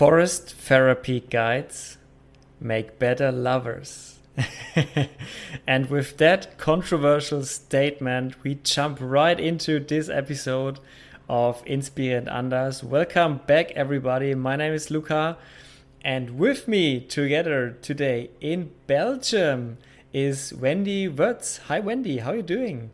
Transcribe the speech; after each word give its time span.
Forest 0.00 0.54
therapy 0.54 1.20
guides 1.20 1.98
make 2.58 2.98
better 2.98 3.30
lovers. 3.30 4.18
and 5.66 5.90
with 5.90 6.16
that 6.16 6.56
controversial 6.56 7.42
statement, 7.42 8.42
we 8.42 8.54
jump 8.54 8.96
right 8.98 9.38
into 9.38 9.78
this 9.78 10.08
episode 10.08 10.80
of 11.28 11.62
Inspire 11.66 12.16
and 12.16 12.30
Anders. 12.30 12.82
Welcome 12.82 13.40
back, 13.46 13.72
everybody. 13.72 14.34
My 14.34 14.56
name 14.56 14.72
is 14.72 14.90
Luca, 14.90 15.36
and 16.00 16.38
with 16.38 16.66
me 16.66 17.00
together 17.00 17.76
today 17.82 18.30
in 18.40 18.70
Belgium 18.86 19.76
is 20.14 20.54
Wendy 20.54 21.08
Wurtz. 21.08 21.58
Hi, 21.68 21.78
Wendy. 21.78 22.20
How 22.20 22.30
are 22.30 22.36
you 22.36 22.42
doing? 22.42 22.90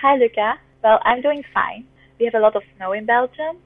Hi, 0.00 0.16
Luca. 0.16 0.54
Well, 0.82 0.98
I'm 1.04 1.20
doing 1.20 1.44
fine. 1.52 1.84
We 2.18 2.24
have 2.24 2.34
a 2.34 2.40
lot 2.40 2.56
of 2.56 2.62
snow 2.74 2.92
in 2.92 3.04
Belgium, 3.04 3.58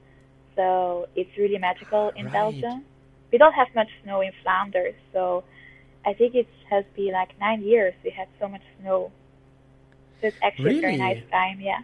so 0.55 1.07
it's 1.15 1.35
really 1.37 1.57
magical 1.57 2.11
in 2.15 2.25
right. 2.25 2.33
Belgium. 2.33 2.85
We 3.31 3.37
don't 3.37 3.53
have 3.53 3.67
much 3.75 3.89
snow 4.03 4.21
in 4.21 4.31
Flanders, 4.43 4.95
so 5.11 5.43
I 6.05 6.13
think 6.13 6.35
it 6.35 6.47
has 6.69 6.85
been 6.95 7.13
like 7.13 7.37
nine 7.39 7.63
years 7.63 7.93
we 8.03 8.11
had 8.11 8.27
so 8.39 8.47
much 8.47 8.61
snow. 8.79 9.11
So 10.21 10.27
it's 10.27 10.37
actually 10.43 10.65
really? 10.65 10.77
a 10.77 10.81
very 10.81 10.97
nice 10.97 11.23
time, 11.31 11.59
yeah. 11.61 11.81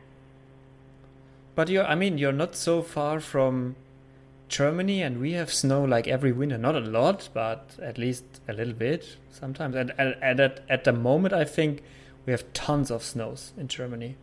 But 1.55 1.69
you're, 1.69 1.85
I 1.85 1.95
mean, 1.95 2.17
you're 2.17 2.31
not 2.31 2.55
so 2.55 2.81
far 2.81 3.19
from 3.19 3.75
Germany, 4.47 5.01
and 5.01 5.19
we 5.19 5.33
have 5.33 5.51
snow 5.51 5.83
like 5.83 6.07
every 6.07 6.31
winter. 6.31 6.57
Not 6.57 6.75
a 6.75 6.79
lot, 6.79 7.29
but 7.33 7.75
at 7.81 7.97
least 7.97 8.23
a 8.47 8.53
little 8.53 8.73
bit 8.73 9.17
sometimes. 9.31 9.75
And, 9.75 9.93
and, 9.97 10.15
and 10.21 10.39
at, 10.39 10.63
at 10.69 10.83
the 10.83 10.93
moment, 10.93 11.33
I 11.33 11.43
think 11.43 11.83
we 12.25 12.31
have 12.31 12.51
tons 12.53 12.91
of 12.91 13.03
snows 13.03 13.53
in 13.57 13.67
Germany. 13.67 14.15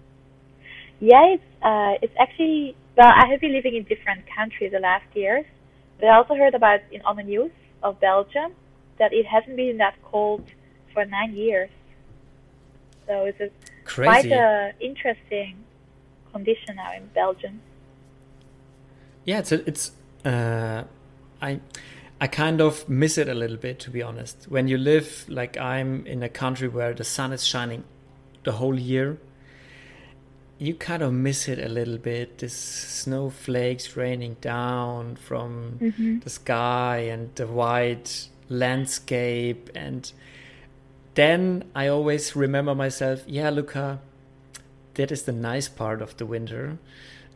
Yeah, 1.00 1.34
it's 1.34 1.45
uh, 1.62 1.95
it's 2.02 2.14
actually 2.18 2.77
well. 2.96 3.12
I 3.14 3.27
have 3.28 3.41
been 3.41 3.52
living 3.52 3.77
in 3.77 3.84
different 3.84 4.24
countries 4.34 4.73
the 4.73 4.80
last 4.80 5.05
years, 5.14 5.45
but 5.98 6.09
I 6.09 6.16
also 6.16 6.34
heard 6.34 6.55
about 6.55 6.80
in 6.91 7.02
on 7.02 7.16
the 7.16 7.22
news 7.22 7.52
of 7.82 8.00
Belgium 8.00 8.52
that 8.98 9.12
it 9.12 9.27
hasn't 9.27 9.56
been 9.56 9.77
that 9.78 9.95
cold 10.02 10.45
for 10.92 11.05
nine 11.05 11.34
years. 11.34 11.70
So 13.06 13.24
it's 13.24 13.41
a 13.41 13.50
Crazy. 13.84 14.28
quite 14.28 14.33
a 14.33 14.72
interesting 14.80 15.56
condition 16.33 16.77
now 16.77 16.92
in 16.97 17.06
Belgium. 17.14 17.61
Yeah, 19.24 19.39
it's 19.39 19.52
a, 19.52 19.69
it's 19.69 19.92
uh, 20.24 20.84
I 21.42 21.61
I 22.20 22.27
kind 22.27 22.61
of 22.61 22.89
miss 22.89 23.19
it 23.19 23.28
a 23.28 23.34
little 23.34 23.58
bit 23.58 23.78
to 23.80 23.91
be 23.91 24.02
honest. 24.02 24.47
When 24.48 24.69
you 24.69 24.78
live 24.78 25.27
like 25.28 25.56
I'm 25.58 26.06
in 26.06 26.22
a 26.22 26.28
country 26.28 26.69
where 26.69 26.94
the 26.94 27.05
sun 27.05 27.33
is 27.33 27.47
shining 27.47 27.84
the 28.44 28.52
whole 28.52 28.78
year, 28.78 29.19
you 30.58 30.74
kind 30.74 31.02
of 31.02 31.12
miss 31.12 31.48
it 31.48 31.58
a 31.58 31.68
little 31.68 31.98
bit. 31.98 32.38
This 32.38 32.56
snowflakes 32.56 33.96
raining 33.96 34.36
down 34.40 35.16
from 35.16 35.78
mm-hmm. 35.80 36.20
the 36.20 36.30
sky 36.30 36.98
and 37.10 37.34
the 37.34 37.46
white 37.46 38.28
landscape 38.48 39.70
and 39.74 40.12
then 41.16 41.64
I 41.74 41.88
always 41.88 42.36
remember 42.36 42.74
myself, 42.74 43.24
yeah, 43.27 43.48
Luca, 43.48 44.00
that 44.94 45.10
is 45.10 45.22
the 45.22 45.32
nice 45.32 45.66
part 45.66 46.02
of 46.02 46.14
the 46.18 46.27
winter. 46.27 46.78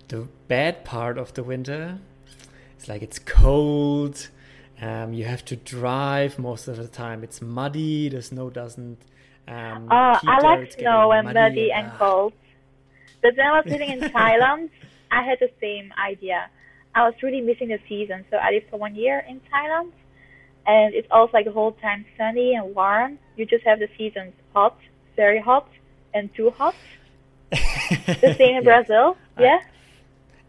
The 0.09 0.29
bad 0.49 0.85
part 0.85 1.17
of 1.17 1.33
the 1.33 1.43
winter, 1.43 1.99
it's 2.77 2.89
like 2.89 3.01
it's 3.01 3.19
cold. 3.19 4.29
Um, 4.83 5.15
you 5.15 5.25
have 5.25 5.45
to 5.47 5.57
drive 5.57 6.39
most 6.39 6.69
of 6.69 6.77
the 6.77 6.89
time. 6.89 7.25
It's 7.25 7.41
muddy. 7.41 8.11
The 8.11 8.21
snow 8.21 8.51
doesn't. 8.51 8.99
Um, 9.49 9.89
oh, 9.91 10.19
I 10.27 10.41
like 10.43 10.73
snow 10.73 11.13
and 11.13 11.25
muddy, 11.25 11.39
muddy 11.39 11.73
and 11.73 11.87
uh, 11.87 11.97
cold. 11.97 12.33
But 13.23 13.37
when 13.37 13.47
I 13.47 13.61
was 13.61 13.67
living 13.67 13.91
in 13.91 14.01
Thailand, 14.01 14.71
I 15.11 15.23
had 15.23 15.39
the 15.41 15.51
same 15.61 15.93
idea. 16.03 16.49
I 16.95 17.05
was 17.05 17.15
really 17.23 17.41
missing 17.41 17.69
the 17.69 17.79
season. 17.89 18.25
So 18.31 18.37
I 18.37 18.51
lived 18.51 18.67
for 18.71 18.79
one 18.79 18.95
year 18.95 19.25
in 19.29 19.41
Thailand, 19.53 19.93
and 20.67 20.95
it's 20.95 21.09
also 21.11 21.33
like 21.33 21.47
the 21.47 21.53
whole 21.53 21.73
time 21.73 22.05
sunny 22.17 22.55
and 22.55 22.75
warm. 22.75 23.19
You 23.37 23.47
just 23.47 23.65
have 23.65 23.79
the 23.79 23.89
seasons 23.97 24.33
hot, 24.55 24.79
very 25.17 25.41
hot, 25.41 25.69
and 26.15 26.33
too 26.35 26.51
hot. 26.51 26.75
the 27.51 28.35
same 28.39 28.57
in 28.57 28.65
yeah. 28.65 28.83
Brazil, 28.83 29.17
yeah. 29.39 29.59
I, 29.61 29.67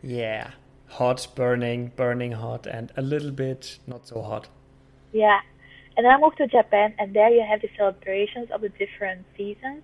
yeah, 0.04 0.52
hot, 0.88 1.28
burning, 1.36 1.92
burning 1.96 2.34
hot, 2.34 2.66
and 2.66 2.92
a 2.98 3.02
little 3.02 3.32
bit 3.32 3.80
not 3.88 4.08
so 4.08 4.22
hot. 4.22 4.48
Yeah, 5.12 5.40
and 5.98 6.06
then 6.06 6.14
I 6.14 6.18
moved 6.18 6.38
to 6.38 6.48
Japan, 6.48 6.94
and 6.98 7.14
there 7.14 7.30
you 7.30 7.46
have 7.48 7.62
the 7.62 7.70
celebrations 7.78 8.50
of 8.52 8.62
the 8.62 8.70
different 8.70 9.26
seasons. 9.38 9.84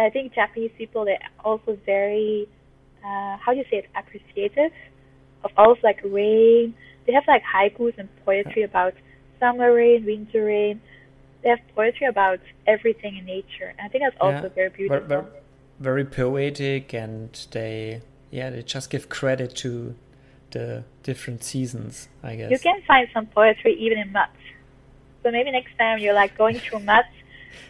And 0.00 0.06
I 0.06 0.10
think 0.10 0.32
Japanese 0.34 0.70
people 0.78 1.04
they're 1.04 1.18
also 1.44 1.78
very, 1.84 2.48
uh, 3.04 3.36
how 3.36 3.52
do 3.52 3.58
you 3.58 3.64
say 3.70 3.76
it, 3.84 3.90
appreciative 3.94 4.72
of 5.44 5.50
also 5.58 5.78
like 5.84 6.00
rain. 6.02 6.74
They 7.06 7.12
have 7.12 7.24
like 7.28 7.42
haikus 7.42 7.98
and 7.98 8.08
poetry 8.24 8.62
about 8.62 8.94
summer 9.38 9.74
rain, 9.74 10.06
winter 10.06 10.46
rain. 10.46 10.80
They 11.42 11.50
have 11.50 11.58
poetry 11.74 12.06
about 12.06 12.40
everything 12.66 13.18
in 13.18 13.26
nature. 13.26 13.74
And 13.76 13.80
I 13.82 13.88
think 13.88 14.04
that's 14.04 14.16
also 14.22 14.44
yeah, 14.44 14.54
very 14.54 14.70
beautiful. 14.70 15.06
Very, 15.06 15.26
very 15.80 16.04
poetic, 16.06 16.94
and 16.94 17.28
they 17.50 18.00
yeah 18.30 18.48
they 18.48 18.62
just 18.62 18.88
give 18.88 19.10
credit 19.10 19.54
to 19.56 19.94
the 20.52 20.84
different 21.02 21.44
seasons. 21.44 22.08
I 22.22 22.36
guess 22.36 22.50
you 22.50 22.58
can 22.58 22.80
find 22.86 23.06
some 23.12 23.26
poetry 23.26 23.74
even 23.74 23.98
in 23.98 24.12
mud. 24.12 24.28
So 25.22 25.30
maybe 25.30 25.50
next 25.50 25.76
time 25.76 25.98
you're 25.98 26.14
like 26.14 26.38
going 26.38 26.58
through 26.58 26.80
mud 26.80 27.04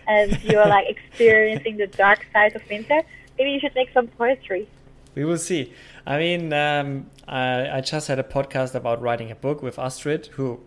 and 0.06 0.42
you're 0.42 0.66
like 0.66 0.88
experiencing 0.96 1.76
the 1.76 1.86
dark 1.86 2.26
side 2.32 2.54
of 2.56 2.62
winter, 2.68 3.02
maybe 3.38 3.50
you 3.50 3.60
should 3.60 3.74
make 3.74 3.92
some 3.92 4.08
poetry. 4.08 4.68
We 5.14 5.24
will 5.24 5.38
see. 5.38 5.72
I 6.06 6.18
mean, 6.18 6.52
um, 6.52 7.10
I, 7.26 7.78
I 7.78 7.80
just 7.80 8.08
had 8.08 8.18
a 8.18 8.22
podcast 8.22 8.74
about 8.74 9.02
writing 9.02 9.30
a 9.30 9.34
book 9.34 9.62
with 9.62 9.78
Astrid, 9.78 10.26
who 10.32 10.60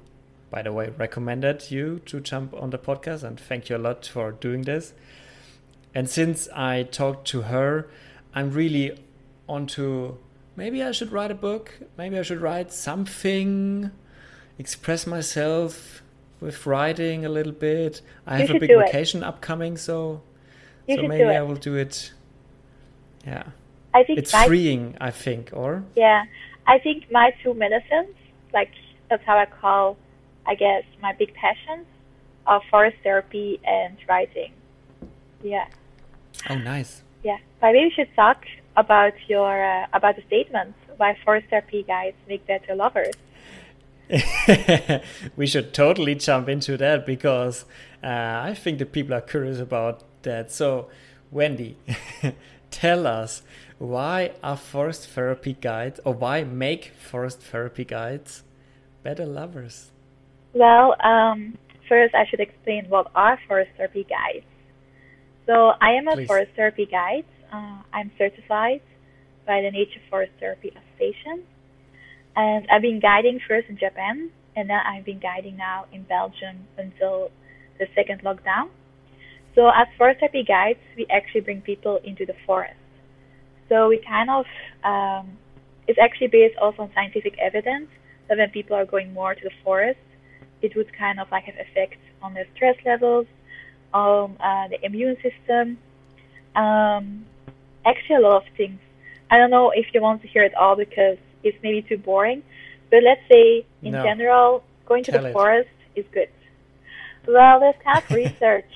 by 0.54 0.62
the 0.62 0.72
way, 0.72 0.94
recommended 1.00 1.72
you 1.72 2.00
to 2.06 2.20
jump 2.20 2.54
on 2.54 2.70
the 2.70 2.78
podcast, 2.78 3.24
and 3.24 3.40
thank 3.40 3.70
you 3.70 3.76
a 3.76 3.80
lot 3.80 4.06
for 4.06 4.32
doing 4.32 4.62
this. 4.62 4.94
And 5.96 6.08
since 6.08 6.48
I 6.50 6.84
talked 6.84 7.28
to 7.30 7.42
her, 7.42 7.90
I'm 8.36 8.52
really 8.52 9.00
onto 9.50 10.18
maybe 10.56 10.84
I 10.84 10.92
should 10.92 11.12
write 11.12 11.32
a 11.32 11.36
book, 11.36 11.80
maybe 11.98 12.20
I 12.20 12.22
should 12.22 12.40
write 12.40 12.72
something, 12.72 13.90
express 14.60 15.08
myself 15.08 16.03
with 16.44 16.66
writing 16.66 17.26
a 17.26 17.30
little 17.30 17.54
bit. 17.54 18.02
I 18.28 18.42
you 18.42 18.48
have 18.48 18.56
a 18.56 18.60
big 18.60 18.70
vacation 18.70 19.24
it. 19.24 19.28
upcoming, 19.28 19.78
so 19.78 20.22
you 20.88 20.98
so 20.98 21.08
maybe 21.08 21.24
I 21.24 21.42
will 21.42 21.56
do 21.56 21.76
it. 21.76 22.14
Yeah. 23.26 23.44
I 23.94 24.04
think 24.04 24.20
it's 24.20 24.34
freeing, 24.46 24.98
I 25.00 25.12
think, 25.12 25.52
or 25.54 25.84
yeah, 25.96 26.26
I 26.68 26.80
think 26.80 27.12
my 27.12 27.34
two 27.42 27.54
medicines, 27.54 28.16
like 28.54 28.72
that's 29.10 29.24
how 29.24 29.38
I 29.38 29.46
call 29.46 29.98
I 30.46 30.56
guess, 30.56 30.84
my 31.02 31.14
big 31.14 31.34
passions 31.34 31.86
are 32.46 32.62
forest 32.70 32.98
therapy 33.04 33.60
and 33.64 33.98
writing. 34.08 34.52
Yeah. 35.42 35.68
Oh, 36.50 36.56
nice. 36.56 37.04
Yeah, 37.24 37.38
but 37.62 37.72
maybe 37.72 37.86
we 37.86 37.92
should 37.92 38.14
talk 38.16 38.46
about 38.76 39.14
your 39.28 39.64
uh, 39.64 39.88
about 39.94 40.16
the 40.16 40.24
statement 40.24 40.76
why 40.98 41.18
forest 41.24 41.48
therapy 41.50 41.84
guides 41.84 42.18
make 42.28 42.46
better 42.46 42.76
lovers. 42.76 43.16
we 45.36 45.48
should 45.48 45.74
totally 45.74 46.16
jump 46.16 46.50
into 46.50 46.78
that 46.78 47.06
because 47.06 47.66
uh, 48.04 48.08
I 48.44 48.54
think 48.54 48.80
the 48.80 48.86
people 48.86 49.14
are 49.16 49.22
curious 49.22 49.60
about 49.60 50.04
that. 50.24 50.52
So, 50.52 50.90
Wendy, 51.32 51.78
tell 52.72 53.08
us 53.08 53.44
why 53.80 54.32
are 54.44 54.58
forest 54.58 55.10
therapy 55.10 55.58
guides 55.60 56.00
or 56.06 56.14
why 56.14 56.44
make 56.44 56.92
forest 56.98 57.42
therapy 57.42 57.86
guides 57.86 58.44
better 59.04 59.26
lovers? 59.26 59.92
Well, 60.54 60.96
um, 61.04 61.58
first 61.90 62.14
I 62.16 62.26
should 62.26 62.40
explain 62.40 62.86
what 62.90 63.12
are 63.16 63.40
forest 63.48 63.72
therapy 63.78 64.06
guides. 64.08 64.46
So 65.46 65.74
I 65.82 65.92
am 65.92 66.08
a 66.08 66.16
Please. 66.16 66.28
forest 66.28 66.52
therapy 66.56 66.86
guide. 66.86 67.26
Uh, 67.52 67.82
I'm 67.92 68.12
certified 68.18 68.82
by 69.46 69.62
the 69.62 69.72
Nature 69.72 70.00
Forest 70.10 70.32
Therapy 70.40 70.70
Association. 70.70 71.44
And 72.36 72.68
I've 72.72 72.82
been 72.82 73.00
guiding 73.00 73.40
first 73.48 73.70
in 73.70 73.78
Japan, 73.78 74.30
and 74.56 74.70
then 74.70 74.80
I've 74.86 75.06
been 75.06 75.20
guiding 75.20 75.58
now 75.58 75.86
in 75.92 76.04
Belgium 76.04 76.68
until 76.78 77.30
the 77.80 77.88
second 77.96 78.22
lockdown. 78.24 78.70
So 79.56 79.70
as 79.70 79.88
forest 79.98 80.20
therapy 80.20 80.44
guides, 80.44 80.80
we 80.98 81.06
actually 81.12 81.42
bring 81.42 81.62
people 81.62 82.00
into 82.04 82.26
the 82.26 82.34
forest. 82.46 82.80
So 83.70 83.88
we 83.88 84.00
kind 84.00 84.30
of, 84.30 84.46
um, 84.84 85.38
it's 85.88 86.00
actually 86.00 86.28
based 86.28 86.58
also 86.58 86.84
on 86.84 86.92
scientific 86.94 87.38
evidence 87.40 87.88
that 88.28 88.38
when 88.38 88.50
people 88.50 88.76
are 88.76 88.86
going 88.86 89.14
more 89.14 89.36
to 89.36 89.42
the 89.42 89.54
forest, 89.64 90.00
it 90.62 90.76
would 90.76 90.92
kind 90.98 91.20
of 91.20 91.30
like 91.32 91.44
have 91.44 91.56
effects 91.56 91.98
on 92.22 92.34
their 92.34 92.48
stress 92.56 92.76
levels, 92.86 93.28
on 93.94 94.38
uh, 94.40 94.68
the 94.70 94.84
immune 94.84 95.18
system. 95.18 95.78
Um, 96.56 97.26
actually, 97.86 98.16
a 98.16 98.22
lot 98.22 98.48
of 98.48 98.54
things. 98.58 98.80
I 99.30 99.38
don't 99.38 99.52
know 99.52 99.72
if 99.76 99.88
you 99.94 100.02
want 100.02 100.22
to 100.22 100.28
hear 100.28 100.44
it 100.44 100.54
all 100.56 100.76
because 100.76 101.18
it's 101.44 101.58
maybe 101.64 101.82
too 101.82 101.98
boring, 101.98 102.44
but 102.90 103.04
let's 103.04 103.22
say 103.32 103.66
in 103.82 103.92
no. 103.92 104.04
general, 104.04 104.64
going 104.86 105.04
Tell 105.04 105.16
to 105.16 105.22
the 105.22 105.30
it. 105.30 105.34
forest 105.34 105.70
is 105.96 106.06
good. 106.12 106.30
Well, 107.28 107.60
let's 107.62 107.82
have 107.86 108.10
research. 108.24 108.74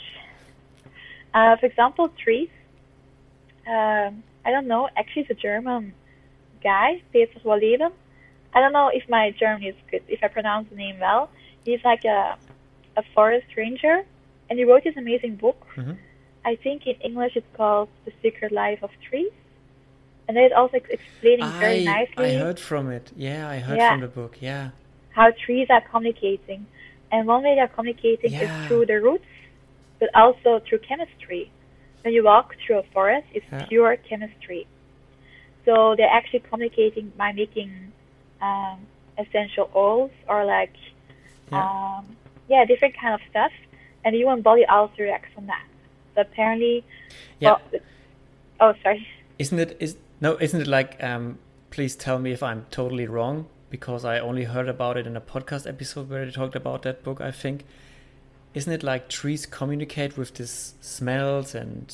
Uh, 1.34 1.56
for 1.58 1.66
example, 1.66 2.10
trees. 2.10 2.50
Um, 3.68 4.24
I 4.46 4.52
don't 4.52 4.68
know. 4.68 4.90
Actually, 4.96 5.24
it's 5.24 5.32
a 5.32 5.34
German 5.34 5.94
guy, 6.64 7.02
Peter 7.12 7.40
Wohlleben. 7.44 7.92
I 8.54 8.62
don't 8.62 8.72
know 8.72 8.90
if 8.94 9.08
my 9.10 9.32
German 9.38 9.64
is 9.68 9.76
good, 9.92 10.04
if 10.08 10.24
I 10.24 10.30
pronounce 10.30 10.70
the 10.70 10.76
name 10.76 11.00
well. 11.00 11.30
He's 11.66 11.84
like 11.84 12.06
a 12.06 12.38
a 12.96 13.04
forest 13.14 13.48
ranger, 13.56 14.04
and 14.50 14.58
he 14.58 14.66
wrote 14.66 14.84
this 14.84 14.98
amazing 14.98 15.36
book. 15.36 15.68
Mm-hmm. 15.76 15.94
I 16.44 16.56
think 16.56 16.88
in 16.88 16.96
English 17.02 17.34
it's 17.36 17.56
called 17.56 17.90
The 18.06 18.12
Secret 18.24 18.52
Life 18.52 18.82
of 18.82 18.90
Trees, 19.08 19.32
and 20.28 20.38
it's 20.38 20.54
also 20.56 20.78
explaining 20.90 21.46
I, 21.46 21.60
very 21.60 21.84
nicely. 21.86 22.26
I 22.26 22.38
heard 22.38 22.60
from 22.60 22.90
it. 22.92 23.12
Yeah, 23.16 23.48
I 23.50 23.60
heard 23.60 23.78
Yeah. 23.78 23.92
from 23.92 24.02
the 24.02 24.08
book. 24.08 24.38
Yeah. 24.42 24.70
how 25.12 25.32
trees 25.32 25.68
are 25.72 25.82
communicating. 25.82 26.68
And 27.12 27.26
one 27.26 27.42
way 27.44 27.56
they're 27.56 27.68
communicating 27.68 28.34
Yeah. 28.34 28.44
is 28.44 28.52
through 28.68 28.86
the 28.86 29.02
roots, 29.02 29.26
but 30.00 30.10
also 30.14 30.60
through 30.60 30.78
chemistry. 30.90 31.50
When 32.04 32.14
you 32.14 32.24
walk 32.24 32.56
through 32.62 32.78
a 32.80 32.84
forest, 32.94 33.26
it's 33.34 33.46
Yeah. 33.52 33.66
pure 33.66 33.96
chemistry. 34.10 34.68
So 35.66 35.96
they're 35.96 36.08
actually 36.20 36.42
communicating 36.42 37.12
by 37.18 37.32
making 37.32 37.72
um, 38.42 38.78
essential 39.18 39.72
oils 39.76 40.12
or 40.30 40.46
like, 40.46 40.76
Yeah. 41.52 41.64
um, 41.64 42.16
yeah, 42.48 42.64
different 42.66 42.96
kind 43.02 43.16
of 43.16 43.22
stuff. 43.32 43.52
And 44.06 44.14
the 44.14 44.20
human 44.20 44.44
body 44.44 44.64
also 44.68 44.94
reacts 45.00 45.34
on 45.36 45.48
that. 45.48 45.66
So 46.14 46.22
apparently, 46.22 46.84
Yeah. 47.40 47.56
well, 47.56 47.62
oh, 48.60 48.74
sorry. 48.84 49.08
Isn't 49.40 49.58
it 49.58 49.76
is 49.80 49.98
no? 50.22 50.38
Isn't 50.40 50.62
it 50.62 50.68
like? 50.68 51.02
Um, 51.04 51.40
please 51.70 51.96
tell 51.96 52.20
me 52.20 52.32
if 52.32 52.42
I'm 52.42 52.66
totally 52.72 53.08
wrong 53.08 53.48
because 53.70 54.06
I 54.06 54.20
only 54.20 54.46
heard 54.46 54.70
about 54.70 54.98
it 54.98 55.06
in 55.06 55.16
a 55.18 55.22
podcast 55.22 55.68
episode 55.68 56.10
where 56.10 56.26
they 56.26 56.32
talked 56.32 56.56
about 56.56 56.82
that 56.84 57.04
book. 57.04 57.22
I 57.22 57.32
think. 57.32 57.66
Isn't 58.54 58.74
it 58.74 58.82
like 58.82 59.08
trees 59.10 59.46
communicate 59.46 60.18
with 60.18 60.34
these 60.36 60.74
smells 60.82 61.54
and 61.54 61.94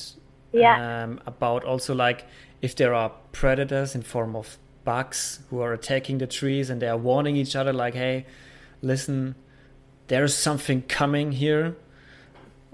Yeah. 0.52 1.02
um, 1.04 1.20
about 1.26 1.64
also 1.64 1.94
like 1.94 2.24
if 2.62 2.74
there 2.76 2.94
are 2.94 3.10
predators 3.32 3.94
in 3.94 4.02
form 4.02 4.34
of 4.34 4.56
bugs 4.84 5.40
who 5.50 5.60
are 5.60 5.74
attacking 5.74 6.18
the 6.18 6.26
trees 6.26 6.70
and 6.70 6.80
they 6.80 6.88
are 6.88 6.96
warning 6.96 7.36
each 7.36 7.54
other 7.56 7.72
like, 7.72 7.94
hey, 7.94 8.24
listen, 8.80 9.34
there's 10.08 10.34
something 10.34 10.82
coming 10.82 11.32
here. 11.32 11.76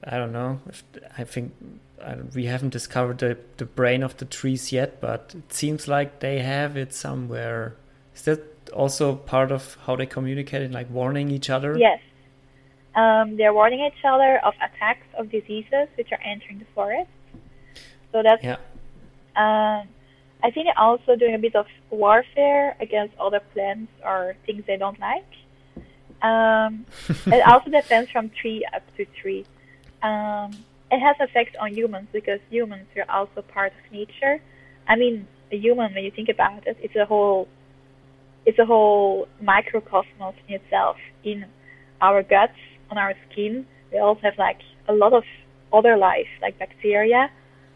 I 0.04 0.18
don't 0.18 0.32
know. 0.32 0.60
If, 0.68 0.84
I 1.18 1.24
think 1.24 1.52
we 2.34 2.46
haven't 2.46 2.70
discovered 2.70 3.18
the, 3.18 3.38
the 3.56 3.64
brain 3.64 4.02
of 4.02 4.16
the 4.16 4.24
trees 4.24 4.72
yet, 4.72 5.00
but 5.00 5.34
it 5.36 5.52
seems 5.52 5.88
like 5.88 6.20
they 6.20 6.40
have 6.40 6.76
it 6.76 6.92
somewhere. 6.94 7.76
Is 8.14 8.22
that 8.22 8.70
also 8.72 9.14
part 9.16 9.52
of 9.52 9.76
how 9.86 9.96
they 9.96 10.06
communicate, 10.06 10.70
like 10.70 10.90
warning 10.90 11.30
each 11.30 11.50
other? 11.50 11.76
Yes. 11.78 12.00
Um, 12.94 13.36
they're 13.36 13.54
warning 13.54 13.80
each 13.80 14.04
other 14.04 14.38
of 14.44 14.54
attacks 14.56 15.06
of 15.16 15.30
diseases 15.30 15.88
which 15.96 16.10
are 16.12 16.20
entering 16.24 16.58
the 16.58 16.66
forest. 16.74 17.10
So 18.12 18.22
that's, 18.22 18.42
Yeah. 18.42 18.56
um, 19.36 19.88
I 20.42 20.50
think 20.50 20.66
they're 20.66 20.78
also 20.78 21.16
doing 21.16 21.34
a 21.34 21.38
bit 21.38 21.54
of 21.54 21.66
warfare 21.90 22.76
against 22.80 23.16
other 23.18 23.40
plants 23.52 23.92
or 24.04 24.34
things 24.46 24.64
they 24.66 24.76
don't 24.76 24.98
like. 24.98 25.26
Um, 26.22 26.86
it 27.26 27.46
also 27.46 27.70
depends 27.70 28.10
from 28.10 28.30
tree 28.30 28.66
up 28.74 28.82
to 28.96 29.04
tree. 29.04 29.46
Um, 30.02 30.50
it 30.90 31.00
has 31.00 31.16
effects 31.20 31.54
on 31.60 31.74
humans 31.74 32.08
because 32.12 32.40
humans 32.50 32.86
are 32.96 33.10
also 33.10 33.42
part 33.42 33.72
of 33.72 33.92
nature. 33.92 34.40
I 34.88 34.96
mean, 34.96 35.26
a 35.52 35.56
human, 35.56 35.94
when 35.94 36.04
you 36.04 36.10
think 36.10 36.28
about 36.28 36.66
it, 36.66 36.76
it's 36.80 36.96
a 36.96 37.04
whole, 37.04 37.48
it's 38.46 38.58
a 38.58 38.64
whole 38.64 39.26
microcosmos 39.42 40.34
in 40.48 40.54
itself. 40.54 40.96
In 41.24 41.46
our 42.00 42.22
guts, 42.22 42.58
on 42.90 42.98
our 42.98 43.14
skin, 43.30 43.66
we 43.92 43.98
also 43.98 44.20
have 44.22 44.38
like 44.38 44.60
a 44.88 44.92
lot 44.92 45.12
of 45.12 45.24
other 45.72 45.96
life, 45.96 46.28
like 46.42 46.58
bacteria. 46.58 47.30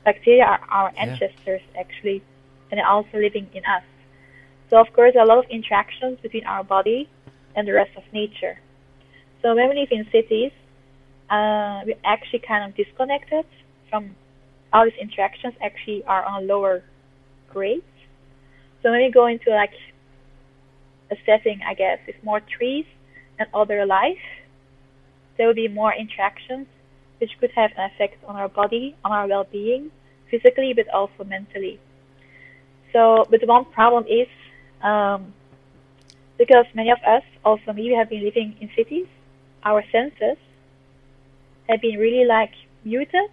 Bacteria 0.04 0.44
are 0.44 0.60
our 0.70 0.92
Yeah. 0.94 1.02
ancestors 1.06 1.62
actually, 1.78 2.22
and 2.70 2.78
they're 2.78 2.86
also 2.86 3.18
living 3.18 3.48
in 3.54 3.64
us. 3.64 3.84
So 4.70 4.78
of 4.80 4.92
course, 4.92 5.14
a 5.20 5.24
lot 5.24 5.38
of 5.38 5.44
interactions 5.50 6.18
between 6.20 6.44
our 6.46 6.64
body 6.64 7.08
and 7.54 7.66
the 7.68 7.72
rest 7.72 7.90
of 7.96 8.02
nature. 8.12 8.58
So 9.42 9.54
when 9.54 9.68
we 9.70 9.76
live 9.80 9.92
in 9.92 10.04
cities, 10.10 10.52
uh, 11.34 11.82
we're 11.86 12.04
actually 12.04 12.42
kind 12.46 12.62
of 12.66 12.76
disconnected 12.76 13.46
from 13.90 14.14
all 14.72 14.84
these 14.84 15.00
interactions. 15.00 15.54
Actually, 15.60 16.04
are 16.04 16.24
on 16.24 16.46
lower 16.46 16.84
grade. 17.52 17.82
So 18.82 18.90
when 18.90 19.00
we 19.02 19.10
go 19.10 19.26
into 19.26 19.50
like 19.50 19.74
a 21.10 21.16
setting, 21.26 21.60
I 21.66 21.74
guess, 21.74 21.98
with 22.06 22.16
more 22.22 22.40
trees 22.56 22.86
and 23.38 23.48
other 23.52 23.84
life, 23.86 24.26
there 25.36 25.46
will 25.46 25.60
be 25.66 25.68
more 25.68 25.92
interactions, 25.92 26.66
which 27.18 27.32
could 27.40 27.50
have 27.60 27.70
an 27.76 27.90
effect 27.90 28.16
on 28.28 28.36
our 28.36 28.48
body, 28.48 28.94
on 29.04 29.10
our 29.12 29.26
well-being, 29.26 29.90
physically, 30.30 30.72
but 30.74 30.86
also 30.88 31.24
mentally. 31.24 31.80
So, 32.92 33.24
but 33.30 33.40
the 33.40 33.46
one 33.46 33.64
problem 33.64 34.04
is 34.06 34.28
um, 34.82 35.32
because 36.38 36.66
many 36.74 36.90
of 36.90 36.98
us, 37.14 37.24
also 37.44 37.72
me, 37.72 37.90
we 37.90 37.96
have 37.96 38.08
been 38.08 38.24
living 38.24 38.54
in 38.60 38.70
cities, 38.76 39.08
our 39.64 39.82
senses 39.90 40.38
have 41.68 41.80
been 41.80 41.98
really 41.98 42.26
like 42.26 42.52
muted. 42.84 43.30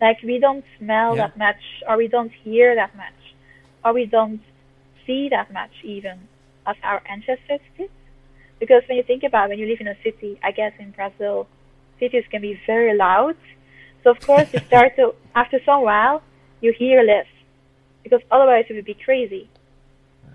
Like 0.00 0.18
we 0.22 0.38
don't 0.38 0.64
smell 0.78 1.16
Yeah. 1.16 1.26
that 1.26 1.36
much, 1.36 1.62
or 1.88 1.96
we 1.96 2.08
don't 2.08 2.32
hear 2.44 2.74
that 2.74 2.94
much, 2.96 3.20
or 3.84 3.92
we 3.92 4.06
don't 4.06 4.40
see 5.06 5.28
that 5.30 5.52
much 5.52 5.72
even 5.82 6.28
as 6.66 6.76
our 6.82 7.02
ancestors 7.08 7.60
did. 7.78 7.90
Because 8.58 8.82
when 8.88 8.96
you 8.96 9.04
think 9.04 9.22
about 9.22 9.46
it, 9.46 9.48
when 9.50 9.58
you 9.58 9.66
live 9.66 9.80
in 9.80 9.88
a 9.88 9.96
city, 10.02 10.38
I 10.42 10.50
guess 10.50 10.72
in 10.78 10.90
Brazil, 10.90 11.46
cities 11.98 12.24
can 12.30 12.42
be 12.42 12.58
very 12.66 12.96
loud. 12.96 13.36
So 14.02 14.10
of 14.10 14.20
course 14.22 14.48
you 14.52 14.60
start 14.66 14.96
to 14.96 15.14
after 15.34 15.60
some 15.64 15.82
while 15.82 16.22
you 16.60 16.72
hear 16.72 17.02
less 17.02 17.26
because 18.02 18.20
otherwise 18.30 18.64
it 18.68 18.74
would 18.74 18.84
be 18.84 18.94
crazy. 18.94 19.48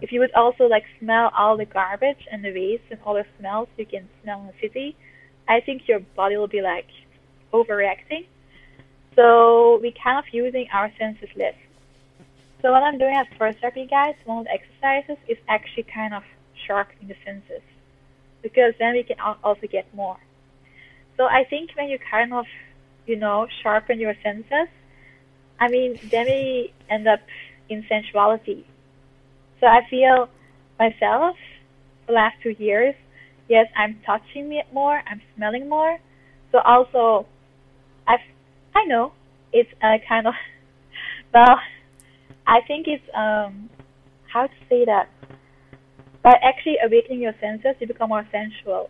If 0.02 0.12
you 0.12 0.20
would 0.20 0.34
also 0.34 0.66
like 0.66 0.84
smell 1.00 1.32
all 1.38 1.58
the 1.58 1.66
garbage 1.66 2.28
and 2.32 2.44
the 2.44 2.52
waste 2.52 2.84
and 2.90 3.00
all 3.06 3.14
the 3.14 3.26
smells 3.40 3.68
you 3.78 3.86
can 3.86 4.10
smell 4.24 4.42
in 4.42 4.48
a 4.48 4.60
city, 4.60 4.96
I 5.52 5.60
think 5.60 5.86
your 5.86 6.00
body 6.16 6.38
will 6.38 6.48
be 6.48 6.62
like 6.62 6.88
overreacting. 7.52 8.26
So 9.18 9.80
we 9.82 9.94
kind 10.04 10.18
of 10.18 10.26
using 10.32 10.68
our 10.72 10.90
senses 10.98 11.28
less. 11.36 11.56
So 12.62 12.72
what 12.72 12.84
I'm 12.84 12.98
doing 12.98 13.16
as 13.16 13.28
first 13.38 13.60
therapy 13.60 13.86
guys, 13.86 14.16
one 14.24 14.38
of 14.40 14.46
the 14.46 14.54
exercises 14.60 15.18
is 15.28 15.38
actually 15.50 15.84
kind 15.84 16.14
of 16.14 16.24
sharpening 16.66 17.10
the 17.10 17.18
senses 17.26 17.64
because 18.42 18.74
then 18.80 18.94
we 18.94 19.04
can 19.04 19.18
also 19.20 19.68
get 19.68 19.94
more. 19.94 20.18
So 21.18 21.26
I 21.26 21.44
think 21.44 21.72
when 21.76 21.90
you 21.90 22.00
kind 22.00 22.34
of, 22.34 22.46
you 23.06 23.18
know, 23.18 23.48
sharpen 23.62 24.00
your 24.00 24.16
senses, 24.24 24.70
I 25.60 25.68
mean, 25.68 26.00
then 26.12 26.28
we 26.28 26.74
end 26.90 27.10
up 27.10 27.20
in 27.68 27.86
sensuality. 27.90 28.64
So 29.60 29.68
I 29.68 29.82
feel 29.90 30.30
myself 30.80 31.36
the 32.08 32.14
last 32.14 32.38
two 32.42 32.56
years, 32.58 32.96
yes, 33.52 33.68
I'm 33.76 34.00
touching 34.06 34.54
it 34.54 34.68
more, 34.74 35.04
I'm 35.10 35.22
smelling 35.36 35.68
more. 35.68 36.00
So 36.52 36.60
also, 36.60 37.28
I 38.08 38.16
I 38.74 38.86
know 38.86 39.12
it's 39.52 39.70
a 39.84 39.98
kind 40.08 40.26
of 40.28 40.34
well, 41.34 41.60
I 42.48 42.60
think 42.68 42.88
it's 42.88 43.04
um 43.14 43.70
how 44.34 44.48
to 44.48 44.58
say 44.70 44.86
that. 44.86 45.10
By 46.24 46.36
actually 46.50 46.78
awakening 46.86 47.22
your 47.22 47.34
senses, 47.42 47.76
you 47.80 47.88
become 47.88 48.10
more 48.10 48.28
sensual. 48.32 48.90